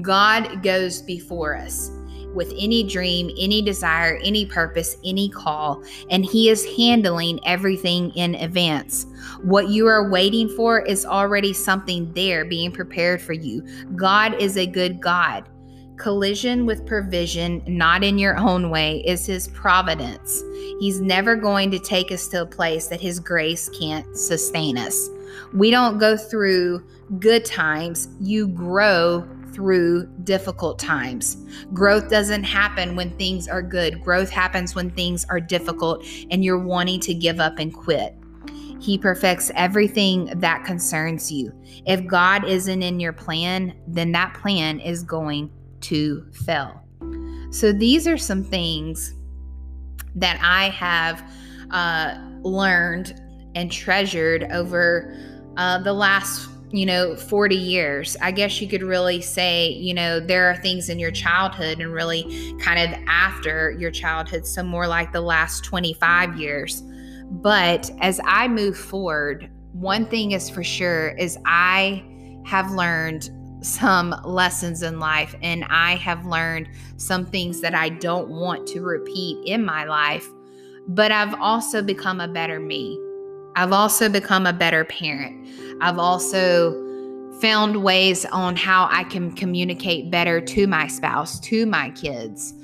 God 0.00 0.62
goes 0.62 1.02
before 1.02 1.54
us 1.54 1.90
with 2.34 2.50
any 2.58 2.82
dream, 2.82 3.30
any 3.38 3.60
desire, 3.60 4.18
any 4.22 4.46
purpose, 4.46 4.96
any 5.04 5.28
call, 5.28 5.82
and 6.08 6.24
He 6.24 6.48
is 6.48 6.64
handling 6.76 7.40
everything 7.44 8.10
in 8.12 8.36
advance. 8.36 9.04
What 9.42 9.68
you 9.68 9.86
are 9.86 10.10
waiting 10.10 10.48
for 10.48 10.80
is 10.80 11.06
already 11.06 11.52
something 11.52 12.12
there 12.12 12.44
being 12.44 12.72
prepared 12.72 13.22
for 13.22 13.32
you. 13.32 13.62
God 13.94 14.34
is 14.40 14.56
a 14.56 14.66
good 14.66 15.00
God. 15.00 15.48
Collision 15.96 16.66
with 16.66 16.86
provision, 16.86 17.62
not 17.66 18.04
in 18.04 18.18
your 18.18 18.36
own 18.36 18.70
way, 18.70 19.02
is 19.06 19.26
His 19.26 19.48
providence. 19.48 20.42
He's 20.80 21.00
never 21.00 21.36
going 21.36 21.70
to 21.72 21.78
take 21.78 22.10
us 22.12 22.28
to 22.28 22.42
a 22.42 22.46
place 22.46 22.88
that 22.88 23.00
His 23.00 23.20
grace 23.20 23.68
can't 23.68 24.16
sustain 24.16 24.78
us. 24.78 25.08
We 25.52 25.70
don't 25.70 25.98
go 25.98 26.16
through 26.16 26.84
good 27.18 27.44
times, 27.44 28.08
you 28.20 28.48
grow 28.48 29.26
through 29.52 30.06
difficult 30.22 30.78
times. 30.78 31.36
Growth 31.72 32.08
doesn't 32.08 32.44
happen 32.44 32.94
when 32.94 33.16
things 33.18 33.48
are 33.48 33.62
good. 33.62 34.02
Growth 34.02 34.30
happens 34.30 34.74
when 34.74 34.90
things 34.90 35.24
are 35.30 35.40
difficult 35.40 36.04
and 36.30 36.44
you're 36.44 36.58
wanting 36.58 37.00
to 37.00 37.14
give 37.14 37.40
up 37.40 37.58
and 37.58 37.74
quit. 37.74 38.14
He 38.80 38.98
perfects 38.98 39.50
everything 39.54 40.26
that 40.36 40.64
concerns 40.64 41.32
you. 41.32 41.52
If 41.86 42.06
God 42.06 42.44
isn't 42.44 42.82
in 42.82 43.00
your 43.00 43.12
plan, 43.12 43.74
then 43.86 44.12
that 44.12 44.34
plan 44.34 44.80
is 44.80 45.02
going 45.02 45.50
to 45.82 46.26
fail. 46.32 46.82
So, 47.50 47.72
these 47.72 48.06
are 48.06 48.18
some 48.18 48.44
things 48.44 49.14
that 50.14 50.38
I 50.42 50.68
have 50.70 51.22
uh, 51.70 52.18
learned 52.42 53.20
and 53.54 53.72
treasured 53.72 54.44
over 54.52 55.16
uh, 55.56 55.78
the 55.82 55.92
last 55.92 56.48
you 56.70 56.84
know 56.84 57.16
40 57.16 57.56
years 57.56 58.14
i 58.20 58.30
guess 58.30 58.60
you 58.60 58.68
could 58.68 58.82
really 58.82 59.22
say 59.22 59.70
you 59.70 59.94
know 59.94 60.20
there 60.20 60.50
are 60.50 60.56
things 60.56 60.90
in 60.90 60.98
your 60.98 61.10
childhood 61.10 61.80
and 61.80 61.92
really 61.92 62.54
kind 62.60 62.78
of 62.78 63.00
after 63.08 63.70
your 63.72 63.90
childhood 63.90 64.46
some 64.46 64.66
more 64.66 64.86
like 64.86 65.10
the 65.12 65.20
last 65.20 65.64
25 65.64 66.36
years 66.38 66.82
but 67.30 67.90
as 68.00 68.20
i 68.24 68.48
move 68.48 68.76
forward 68.76 69.50
one 69.72 70.06
thing 70.06 70.32
is 70.32 70.48
for 70.48 70.64
sure 70.64 71.10
is 71.10 71.38
i 71.44 72.02
have 72.44 72.70
learned 72.72 73.30
some 73.60 74.14
lessons 74.24 74.82
in 74.82 74.98
life 74.98 75.34
and 75.42 75.64
i 75.68 75.96
have 75.96 76.24
learned 76.24 76.68
some 76.96 77.26
things 77.26 77.60
that 77.60 77.74
i 77.74 77.88
don't 77.88 78.28
want 78.28 78.66
to 78.66 78.80
repeat 78.80 79.36
in 79.46 79.64
my 79.64 79.84
life 79.84 80.26
but 80.88 81.12
i've 81.12 81.34
also 81.40 81.82
become 81.82 82.20
a 82.20 82.28
better 82.28 82.60
me 82.60 82.98
I've 83.58 83.72
also 83.72 84.08
become 84.08 84.46
a 84.46 84.52
better 84.52 84.84
parent. 84.84 85.48
I've 85.80 85.98
also 85.98 86.72
found 87.40 87.82
ways 87.82 88.24
on 88.26 88.54
how 88.54 88.88
I 88.88 89.02
can 89.02 89.32
communicate 89.32 90.12
better 90.12 90.40
to 90.40 90.68
my 90.68 90.86
spouse, 90.86 91.40
to 91.40 91.66
my 91.66 91.90
kids. 91.90 92.54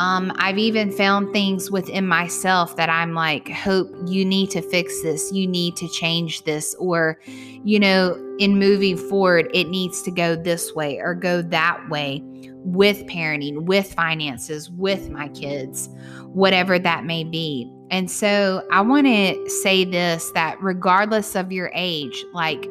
Um, 0.00 0.32
I've 0.36 0.56
even 0.56 0.90
found 0.90 1.30
things 1.30 1.70
within 1.70 2.06
myself 2.06 2.74
that 2.76 2.88
I'm 2.88 3.12
like, 3.12 3.50
Hope, 3.50 3.94
you 4.06 4.24
need 4.24 4.50
to 4.52 4.62
fix 4.62 5.02
this. 5.02 5.30
You 5.30 5.46
need 5.46 5.76
to 5.76 5.88
change 5.88 6.44
this. 6.44 6.74
Or, 6.76 7.20
you 7.26 7.78
know, 7.78 8.16
in 8.38 8.58
moving 8.58 8.96
forward, 8.96 9.50
it 9.52 9.68
needs 9.68 10.00
to 10.04 10.10
go 10.10 10.36
this 10.36 10.74
way 10.74 10.98
or 10.98 11.14
go 11.14 11.42
that 11.42 11.86
way 11.90 12.22
with 12.64 13.04
parenting, 13.08 13.66
with 13.66 13.92
finances, 13.92 14.70
with 14.70 15.10
my 15.10 15.28
kids, 15.28 15.90
whatever 16.28 16.78
that 16.78 17.04
may 17.04 17.22
be. 17.22 17.70
And 17.90 18.10
so 18.10 18.66
I 18.72 18.80
want 18.80 19.06
to 19.06 19.50
say 19.50 19.84
this 19.84 20.30
that 20.32 20.56
regardless 20.62 21.36
of 21.36 21.52
your 21.52 21.70
age, 21.74 22.24
like 22.32 22.66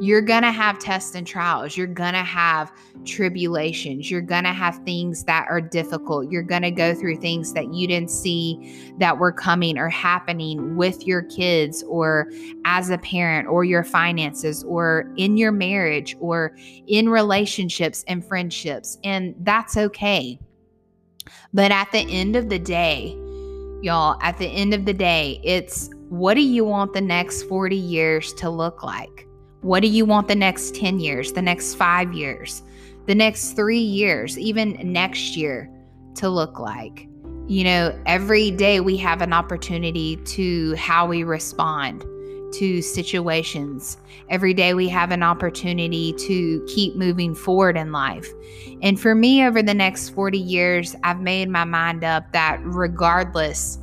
you're 0.00 0.22
going 0.22 0.42
to 0.42 0.50
have 0.50 0.78
tests 0.78 1.14
and 1.14 1.26
trials. 1.26 1.76
You're 1.76 1.86
going 1.86 2.14
to 2.14 2.18
have 2.18 2.72
tribulations. 3.04 4.10
You're 4.10 4.20
going 4.20 4.44
to 4.44 4.52
have 4.52 4.78
things 4.84 5.24
that 5.24 5.46
are 5.48 5.60
difficult. 5.60 6.30
You're 6.30 6.42
going 6.42 6.62
to 6.62 6.70
go 6.70 6.94
through 6.94 7.16
things 7.16 7.52
that 7.54 7.72
you 7.72 7.86
didn't 7.86 8.10
see 8.10 8.92
that 8.98 9.18
were 9.18 9.32
coming 9.32 9.78
or 9.78 9.88
happening 9.88 10.76
with 10.76 11.06
your 11.06 11.22
kids 11.22 11.82
or 11.84 12.30
as 12.64 12.90
a 12.90 12.98
parent 12.98 13.48
or 13.48 13.64
your 13.64 13.84
finances 13.84 14.64
or 14.64 15.12
in 15.16 15.36
your 15.36 15.52
marriage 15.52 16.16
or 16.20 16.56
in 16.86 17.08
relationships 17.08 18.04
and 18.08 18.24
friendships. 18.24 18.98
And 19.04 19.34
that's 19.40 19.76
okay. 19.76 20.38
But 21.52 21.70
at 21.70 21.90
the 21.92 22.00
end 22.10 22.36
of 22.36 22.48
the 22.48 22.58
day, 22.58 23.16
Y'all, 23.84 24.18
at 24.22 24.38
the 24.38 24.46
end 24.46 24.72
of 24.72 24.86
the 24.86 24.94
day, 24.94 25.38
it's 25.44 25.90
what 26.08 26.32
do 26.32 26.40
you 26.40 26.64
want 26.64 26.94
the 26.94 27.02
next 27.02 27.42
40 27.42 27.76
years 27.76 28.32
to 28.32 28.48
look 28.48 28.82
like? 28.82 29.23
What 29.64 29.80
do 29.80 29.88
you 29.88 30.04
want 30.04 30.28
the 30.28 30.34
next 30.34 30.74
10 30.74 31.00
years, 31.00 31.32
the 31.32 31.40
next 31.40 31.76
five 31.76 32.12
years, 32.12 32.62
the 33.06 33.14
next 33.14 33.52
three 33.52 33.78
years, 33.78 34.38
even 34.38 34.78
next 34.92 35.38
year 35.38 35.70
to 36.16 36.28
look 36.28 36.58
like? 36.58 37.08
You 37.46 37.64
know, 37.64 37.98
every 38.04 38.50
day 38.50 38.80
we 38.80 38.98
have 38.98 39.22
an 39.22 39.32
opportunity 39.32 40.16
to 40.16 40.74
how 40.74 41.06
we 41.06 41.24
respond 41.24 42.04
to 42.52 42.82
situations. 42.82 43.96
Every 44.28 44.52
day 44.52 44.74
we 44.74 44.86
have 44.90 45.12
an 45.12 45.22
opportunity 45.22 46.12
to 46.12 46.62
keep 46.68 46.94
moving 46.96 47.34
forward 47.34 47.78
in 47.78 47.90
life. 47.90 48.28
And 48.82 49.00
for 49.00 49.14
me, 49.14 49.46
over 49.46 49.62
the 49.62 49.72
next 49.72 50.10
40 50.10 50.36
years, 50.36 50.94
I've 51.04 51.20
made 51.20 51.48
my 51.48 51.64
mind 51.64 52.04
up 52.04 52.30
that 52.32 52.60
regardless, 52.62 53.78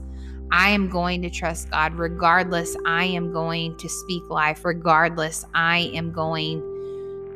I 0.52 0.70
am 0.70 0.90
going 0.90 1.22
to 1.22 1.30
trust 1.30 1.72
God. 1.72 1.94
Regardless, 1.96 2.76
I 2.86 3.06
am 3.06 3.32
going 3.32 3.78
to 3.78 3.88
speak 3.88 4.24
life. 4.30 4.66
Regardless, 4.66 5.46
I 5.54 5.92
am 5.94 6.12
going 6.12 6.62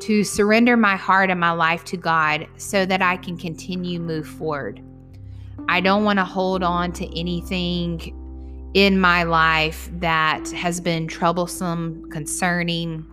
to 0.00 0.22
surrender 0.22 0.76
my 0.76 0.96
heart 0.96 1.30
and 1.30 1.40
my 1.40 1.52
life 1.52 1.84
to 1.84 1.96
God 1.96 2.46
so 2.58 2.84
that 2.84 3.00
I 3.00 3.16
can 3.16 3.38
continue 3.38 3.98
move 3.98 4.26
forward. 4.26 4.82
I 5.68 5.80
don't 5.80 6.04
want 6.04 6.18
to 6.18 6.24
hold 6.24 6.62
on 6.62 6.92
to 6.92 7.18
anything 7.18 8.14
in 8.74 9.00
my 9.00 9.22
life 9.22 9.88
that 10.00 10.46
has 10.50 10.80
been 10.82 11.08
troublesome, 11.08 12.10
concerning, 12.10 13.06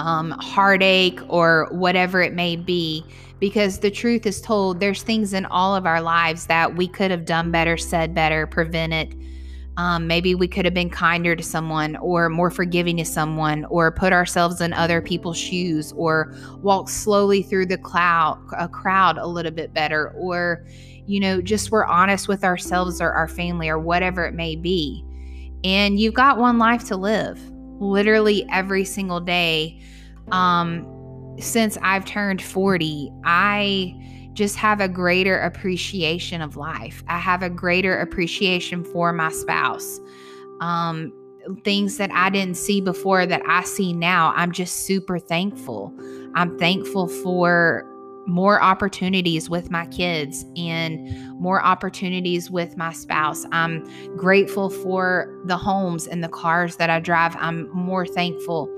um, 0.00 0.32
heartache, 0.40 1.20
or 1.28 1.68
whatever 1.70 2.20
it 2.20 2.34
may 2.34 2.56
be. 2.56 3.04
Because 3.38 3.78
the 3.78 3.90
truth 3.90 4.26
is 4.26 4.40
told, 4.40 4.80
there's 4.80 5.02
things 5.02 5.32
in 5.32 5.46
all 5.46 5.74
of 5.74 5.86
our 5.86 6.02
lives 6.02 6.46
that 6.46 6.76
we 6.76 6.86
could 6.86 7.10
have 7.10 7.24
done 7.24 7.50
better, 7.50 7.76
said 7.76 8.14
better, 8.14 8.46
prevented. 8.46 9.16
Um, 9.78 10.06
maybe 10.06 10.34
we 10.34 10.46
could 10.46 10.66
have 10.66 10.74
been 10.74 10.90
kinder 10.90 11.34
to 11.34 11.42
someone 11.42 11.96
or 11.96 12.28
more 12.28 12.50
forgiving 12.50 12.98
to 12.98 13.04
someone 13.04 13.64
or 13.66 13.90
put 13.90 14.12
ourselves 14.12 14.60
in 14.60 14.74
other 14.74 15.00
people's 15.00 15.38
shoes 15.38 15.92
or 15.96 16.34
walk 16.60 16.90
slowly 16.90 17.42
through 17.42 17.66
the 17.66 17.78
cloud 17.78 18.38
a 18.58 18.68
crowd 18.68 19.16
a 19.16 19.26
little 19.26 19.52
bit 19.52 19.72
better 19.72 20.10
or 20.10 20.66
you 21.10 21.18
know, 21.18 21.40
just 21.40 21.72
we're 21.72 21.84
honest 21.84 22.28
with 22.28 22.44
ourselves 22.44 23.00
or 23.00 23.10
our 23.10 23.26
family 23.26 23.68
or 23.68 23.80
whatever 23.80 24.24
it 24.24 24.34
may 24.34 24.54
be. 24.54 25.04
And 25.64 25.98
you've 25.98 26.14
got 26.14 26.38
one 26.38 26.58
life 26.58 26.84
to 26.86 26.96
live 26.96 27.40
literally 27.80 28.46
every 28.52 28.84
single 28.84 29.18
day. 29.18 29.80
Um, 30.32 30.86
since 31.38 31.78
I've 31.82 32.04
turned 32.04 32.42
40, 32.42 33.10
I 33.24 33.94
just 34.32 34.56
have 34.56 34.80
a 34.80 34.88
greater 34.88 35.38
appreciation 35.40 36.40
of 36.40 36.56
life. 36.56 37.02
I 37.08 37.18
have 37.18 37.42
a 37.42 37.50
greater 37.50 37.98
appreciation 37.98 38.84
for 38.84 39.12
my 39.12 39.30
spouse. 39.30 40.00
Um, 40.60 41.12
things 41.64 41.96
that 41.96 42.10
I 42.12 42.30
didn't 42.30 42.56
see 42.56 42.80
before 42.80 43.26
that 43.26 43.42
I 43.46 43.64
see 43.64 43.92
now, 43.92 44.32
I'm 44.36 44.52
just 44.52 44.86
super 44.86 45.18
thankful. 45.18 45.92
I'm 46.34 46.58
thankful 46.58 47.08
for 47.08 47.86
more 48.26 48.62
opportunities 48.62 49.50
with 49.50 49.70
my 49.70 49.86
kids 49.86 50.44
and 50.56 51.08
more 51.40 51.62
opportunities 51.64 52.50
with 52.50 52.76
my 52.76 52.92
spouse. 52.92 53.44
I'm 53.50 53.84
grateful 54.16 54.70
for 54.70 55.34
the 55.46 55.56
homes 55.56 56.06
and 56.06 56.22
the 56.22 56.28
cars 56.28 56.76
that 56.76 56.90
I 56.90 57.00
drive. 57.00 57.34
I'm 57.36 57.68
more 57.70 58.06
thankful 58.06 58.68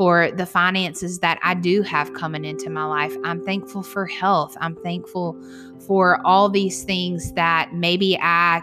for 0.00 0.30
the 0.30 0.46
finances 0.46 1.18
that 1.18 1.38
I 1.42 1.52
do 1.52 1.82
have 1.82 2.14
coming 2.14 2.46
into 2.46 2.70
my 2.70 2.86
life. 2.86 3.14
I'm 3.22 3.44
thankful 3.44 3.82
for 3.82 4.06
health. 4.06 4.56
I'm 4.58 4.74
thankful 4.76 5.38
for 5.86 6.26
all 6.26 6.48
these 6.48 6.84
things 6.84 7.34
that 7.34 7.74
maybe 7.74 8.18
I 8.18 8.62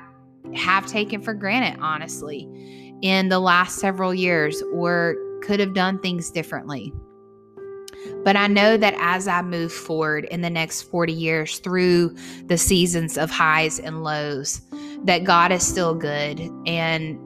have 0.56 0.88
taken 0.88 1.22
for 1.22 1.36
granted, 1.36 1.80
honestly, 1.80 2.50
in 3.04 3.30
the 3.30 3.38
last 3.38 3.78
several 3.78 4.16
years 4.16 4.64
or 4.74 5.16
could 5.44 5.60
have 5.60 5.76
done 5.76 6.00
things 6.00 6.32
differently. 6.32 6.92
But 8.24 8.36
I 8.36 8.48
know 8.48 8.76
that 8.76 8.96
as 8.98 9.28
I 9.28 9.44
move 9.44 9.72
forward 9.72 10.26
in 10.32 10.42
the 10.42 10.50
next 10.50 10.90
40 10.90 11.14
years 11.14 11.60
through 11.60 12.16
the 12.48 12.58
seasons 12.58 13.16
of 13.16 13.30
highs 13.30 13.78
and 13.78 14.04
lows, 14.04 14.60
that 15.04 15.24
God 15.24 15.52
is 15.52 15.62
still 15.62 15.94
good. 15.94 16.40
And 16.66 17.20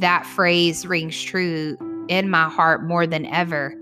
that 0.00 0.24
phrase 0.24 0.86
rings 0.86 1.22
true 1.22 1.76
in 2.08 2.30
my 2.30 2.48
heart 2.48 2.84
more 2.84 3.06
than 3.06 3.26
ever 3.26 3.74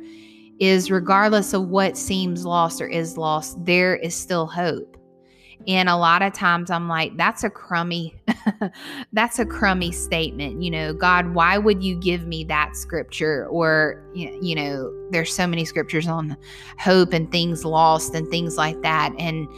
is 0.58 0.90
regardless 0.90 1.52
of 1.52 1.68
what 1.68 1.96
seems 1.96 2.46
lost 2.46 2.80
or 2.80 2.86
is 2.86 3.16
lost, 3.16 3.62
there 3.64 3.96
is 3.96 4.14
still 4.14 4.46
hope. 4.46 4.96
And 5.66 5.88
a 5.88 5.96
lot 5.96 6.22
of 6.22 6.32
times 6.32 6.70
I'm 6.70 6.88
like, 6.88 7.16
that's 7.16 7.42
a 7.42 7.50
crummy, 7.50 8.14
that's 9.12 9.38
a 9.38 9.46
crummy 9.46 9.90
statement. 9.90 10.62
You 10.62 10.70
know, 10.70 10.94
God, 10.94 11.34
why 11.34 11.58
would 11.58 11.82
you 11.82 11.96
give 11.96 12.26
me 12.26 12.44
that 12.44 12.76
scripture? 12.76 13.46
Or, 13.48 14.04
you 14.14 14.54
know, 14.54 14.92
there's 15.10 15.34
so 15.34 15.46
many 15.46 15.64
scriptures 15.64 16.06
on 16.06 16.36
hope 16.78 17.12
and 17.12 17.30
things 17.32 17.64
lost 17.64 18.14
and 18.14 18.28
things 18.28 18.56
like 18.56 18.80
that. 18.82 19.12
And, 19.18 19.48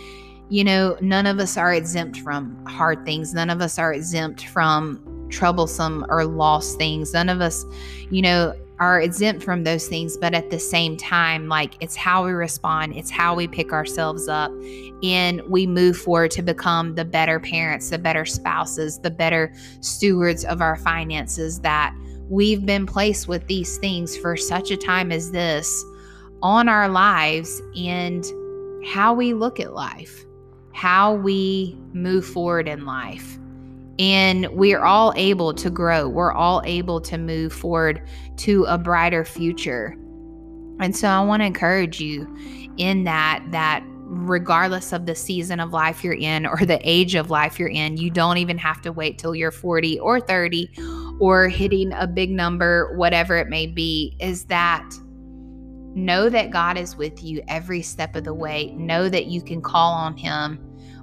you 0.49 0.65
know, 0.65 0.97
none 1.03 1.27
of 1.27 1.39
us 1.41 1.59
are 1.59 1.75
exempt 1.75 2.19
from 2.21 2.65
hard 2.65 3.05
things. 3.05 3.35
None 3.35 3.51
of 3.51 3.61
us 3.61 3.79
are 3.79 3.93
exempt 3.93 4.47
from 4.47 5.03
troublesome 5.29 6.07
or 6.09 6.25
lost 6.25 6.79
things. 6.79 7.13
None 7.13 7.29
of 7.29 7.41
us, 7.41 7.65
you 8.11 8.23
know, 8.23 8.55
are 8.81 9.01
exempt 9.01 9.43
from 9.43 9.65
those 9.65 9.89
things, 9.89 10.17
but 10.17 10.35
at 10.35 10.51
the 10.51 10.59
same 10.59 10.97
time, 10.97 11.49
like 11.49 11.75
it's 11.81 11.97
how 11.97 12.25
we 12.25 12.31
respond, 12.31 12.95
it's 12.95 13.11
how 13.11 13.35
we 13.35 13.49
pick 13.49 13.73
ourselves 13.73 14.29
up, 14.29 14.53
and 15.03 15.43
we 15.49 15.67
move 15.67 15.97
forward 15.97 16.31
to 16.31 16.43
become 16.43 16.95
the 16.95 17.05
better 17.05 17.41
parents, 17.41 17.91
the 17.91 17.99
better 17.99 18.25
spouses, 18.25 19.01
the 19.01 19.11
better 19.11 19.53
stewards 19.81 20.45
of 20.45 20.61
our 20.61 20.77
finances. 20.77 21.59
That 21.61 21.93
we've 22.29 22.65
been 22.65 22.87
placed 22.87 23.27
with 23.27 23.47
these 23.49 23.79
things 23.79 24.17
for 24.17 24.37
such 24.37 24.71
a 24.71 24.77
time 24.77 25.11
as 25.11 25.33
this 25.33 25.85
on 26.41 26.69
our 26.69 26.89
lives, 26.89 27.61
and 27.77 28.25
how 28.87 29.13
we 29.13 29.35
look 29.35 29.59
at 29.59 29.73
life, 29.73 30.25
how 30.73 31.15
we 31.15 31.77
move 31.93 32.25
forward 32.25 32.69
in 32.69 32.85
life. 32.87 33.39
And 33.99 34.47
we're 34.53 34.83
all 34.83 35.13
able 35.17 35.53
to 35.55 35.71
grow. 35.71 36.09
We're 36.09 36.33
all 36.33 36.63
able 36.65 37.01
to 37.03 37.19
move 37.19 37.53
forward 37.53 38.07
to 38.39 38.65
a 38.65 38.79
brighter 38.79 39.25
future. 39.25 39.97
And 40.81 40.97
so 40.97 41.09
I 41.09 41.21
want 41.21 41.43
to 41.43 41.47
encourage 41.47 42.01
you 42.01 42.33
in 42.77 43.05
that 43.05 43.45
that 43.51 43.83
regardless 44.11 44.93
of 44.93 45.05
the 45.05 45.15
season 45.15 45.61
of 45.61 45.73
life 45.73 46.03
you're 46.03 46.15
in 46.15 46.47
or 46.47 46.65
the 46.65 46.81
age 46.83 47.15
of 47.15 47.31
life 47.31 47.59
you're 47.59 47.69
in, 47.69 47.97
you 47.97 48.11
don't 48.11 48.39
even 48.39 48.57
have 48.57 48.81
to 48.83 48.93
wait 48.93 49.19
till 49.19 49.35
you're 49.35 49.51
40 49.51 49.99
or 50.01 50.21
30 50.21 50.71
or 51.21 51.49
hitting 51.49 51.93
a 51.93 52.07
big 52.07 52.31
number, 52.31 52.97
whatever 52.97 53.37
it 53.37 53.49
may 53.49 53.67
be, 53.67 54.17
is 54.21 54.45
that 54.45 54.89
know 55.95 56.29
that 56.29 56.51
God 56.51 56.79
is 56.79 56.97
with 56.97 57.23
you 57.23 57.43
every 57.49 57.83
step 57.83 58.15
of 58.17 58.25
the 58.25 58.35
way. 58.35 58.73
Know 58.77 59.09
that 59.09 59.27
you 59.27 59.43
can 59.43 59.61
call 59.61 59.93
on 59.93 60.17
Him 60.17 60.59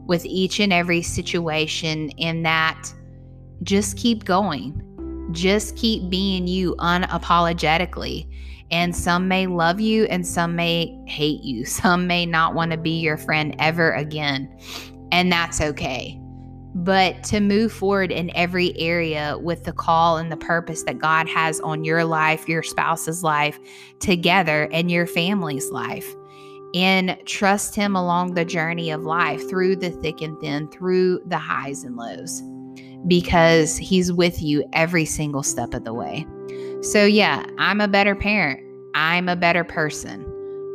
with 0.06 0.26
each 0.26 0.60
and 0.60 0.72
every 0.72 1.02
situation, 1.02 2.12
and 2.20 2.46
that 2.46 2.94
just 3.64 3.98
keep 3.98 4.26
going. 4.26 4.82
Just 5.32 5.76
keep 5.76 6.10
being 6.10 6.48
you 6.48 6.76
unapologetically. 6.76 8.28
And 8.72 8.96
some 8.96 9.28
may 9.28 9.48
love 9.48 9.80
you 9.80 10.06
and 10.06 10.26
some 10.26 10.56
may 10.56 10.98
hate 11.08 11.44
you. 11.44 11.66
Some 11.76 12.08
may 12.08 12.26
not 12.26 12.56
want 12.56 12.72
to 12.72 12.78
be 12.78 13.00
your 13.00 13.18
friend 13.18 13.56
ever 13.60 13.92
again. 13.94 14.58
And 15.12 15.32
that's 15.32 15.62
okay. 15.62 16.20
But 16.78 17.24
to 17.26 17.40
move 17.40 17.72
forward 17.72 18.12
in 18.12 18.36
every 18.36 18.78
area 18.78 19.38
with 19.40 19.64
the 19.64 19.72
call 19.72 20.18
and 20.18 20.32
the 20.32 20.38
purpose 20.38 20.84
that 20.84 21.00
God 21.00 21.30
has 21.30 21.62
on 21.62 21.86
your 21.86 22.04
life, 22.04 22.50
your 22.50 22.64
spouse's 22.64 23.24
life, 23.24 23.58
together, 24.00 24.68
and 24.74 24.92
your 24.92 25.08
family's 25.08 25.72
life. 25.72 26.14
And 26.76 27.18
trust 27.26 27.74
Him 27.74 27.96
along 27.96 28.34
the 28.34 28.46
journey 28.46 28.92
of 28.92 29.04
life 29.04 29.50
through 29.50 29.78
the 29.78 29.90
thick 29.90 30.22
and 30.22 30.40
thin, 30.40 30.70
through 30.70 31.22
the 31.26 31.38
highs 31.38 31.84
and 31.84 31.96
lows, 31.96 32.44
because 33.08 33.78
He's 33.78 34.12
with 34.12 34.44
you 34.44 34.64
every 34.74 35.06
single 35.06 35.42
step 35.42 35.74
of 35.74 35.86
the 35.86 35.94
way. 35.94 36.28
So, 36.82 37.06
yeah, 37.06 37.46
I'm 37.58 37.82
a 37.82 37.88
better 37.88 38.14
parent. 38.14 38.60
I'm 38.94 39.30
a 39.30 39.36
better 39.36 39.64
person. 39.64 40.24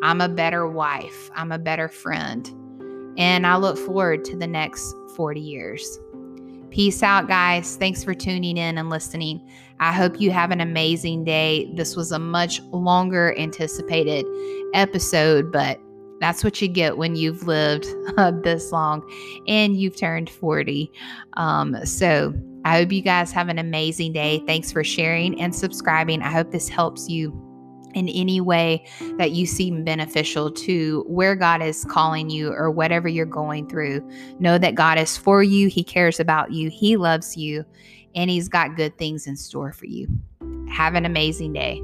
I'm 0.03 0.21
a 0.21 0.29
better 0.29 0.67
wife. 0.67 1.31
I'm 1.35 1.53
a 1.53 1.59
better 1.59 1.89
friend. 1.89 2.51
And 3.19 3.47
I 3.47 3.57
look 3.57 3.77
forward 3.77 4.25
to 4.25 4.37
the 4.37 4.47
next 4.47 4.95
40 5.15 5.41
years. 5.41 5.99
Peace 6.71 7.03
out, 7.03 7.29
guys. 7.29 7.77
Thanks 7.77 8.03
for 8.03 8.15
tuning 8.15 8.57
in 8.57 8.79
and 8.79 8.89
listening. 8.89 9.47
I 9.81 9.93
hope 9.93 10.21
you 10.21 10.31
have 10.31 10.51
an 10.51 10.61
amazing 10.61 11.25
day. 11.25 11.71
This 11.75 11.97
was 11.97 12.13
a 12.13 12.19
much 12.19 12.63
longer 12.71 13.37
anticipated 13.39 14.25
episode, 14.73 15.51
but 15.53 15.81
that's 16.21 16.45
what 16.45 16.61
you 16.61 16.69
get 16.69 16.97
when 16.97 17.17
you've 17.17 17.47
lived 17.47 17.87
uh, 18.17 18.33
this 18.43 18.73
long 18.73 19.03
and 19.49 19.81
you've 19.81 19.97
turned 19.97 20.31
40. 20.31 20.93
Um, 21.35 21.85
so, 21.85 22.35
I 22.65 22.77
hope 22.77 22.93
you 22.93 23.01
guys 23.01 23.33
have 23.33 23.49
an 23.49 23.59
amazing 23.59 24.13
day. 24.13 24.43
Thanks 24.47 24.71
for 24.71 24.85
sharing 24.85 25.41
and 25.41 25.55
subscribing. 25.55 26.21
I 26.21 26.31
hope 26.31 26.51
this 26.51 26.69
helps 26.69 27.09
you 27.09 27.33
in 27.95 28.09
any 28.09 28.41
way 28.41 28.85
that 29.17 29.33
you 29.33 29.47
seem 29.47 29.85
beneficial 29.85 30.51
to 30.51 31.05
where 31.09 31.35
God 31.35 31.63
is 31.63 31.85
calling 31.87 32.31
you 32.31 32.53
or 32.53 32.71
whatever 32.71 33.09
you're 33.09 33.27
going 33.27 33.69
through. 33.69 34.07
Know 34.39 34.59
that 34.59 34.75
God 34.75 34.99
is 34.99 35.17
for 35.17 35.43
you, 35.43 35.69
He 35.69 35.83
cares 35.83 36.21
about 36.21 36.53
you, 36.53 36.71
He 36.71 36.97
loves 36.97 37.37
you, 37.37 37.65
and 38.15 38.31
He's 38.31 38.49
got 38.49 38.77
good 38.77 38.97
things 38.99 39.27
in 39.27 39.37
store 39.37 39.73
for 39.73 39.87
you. 39.87 40.07
Have 40.71 40.95
an 40.95 41.05
amazing 41.05 41.53
day. 41.53 41.83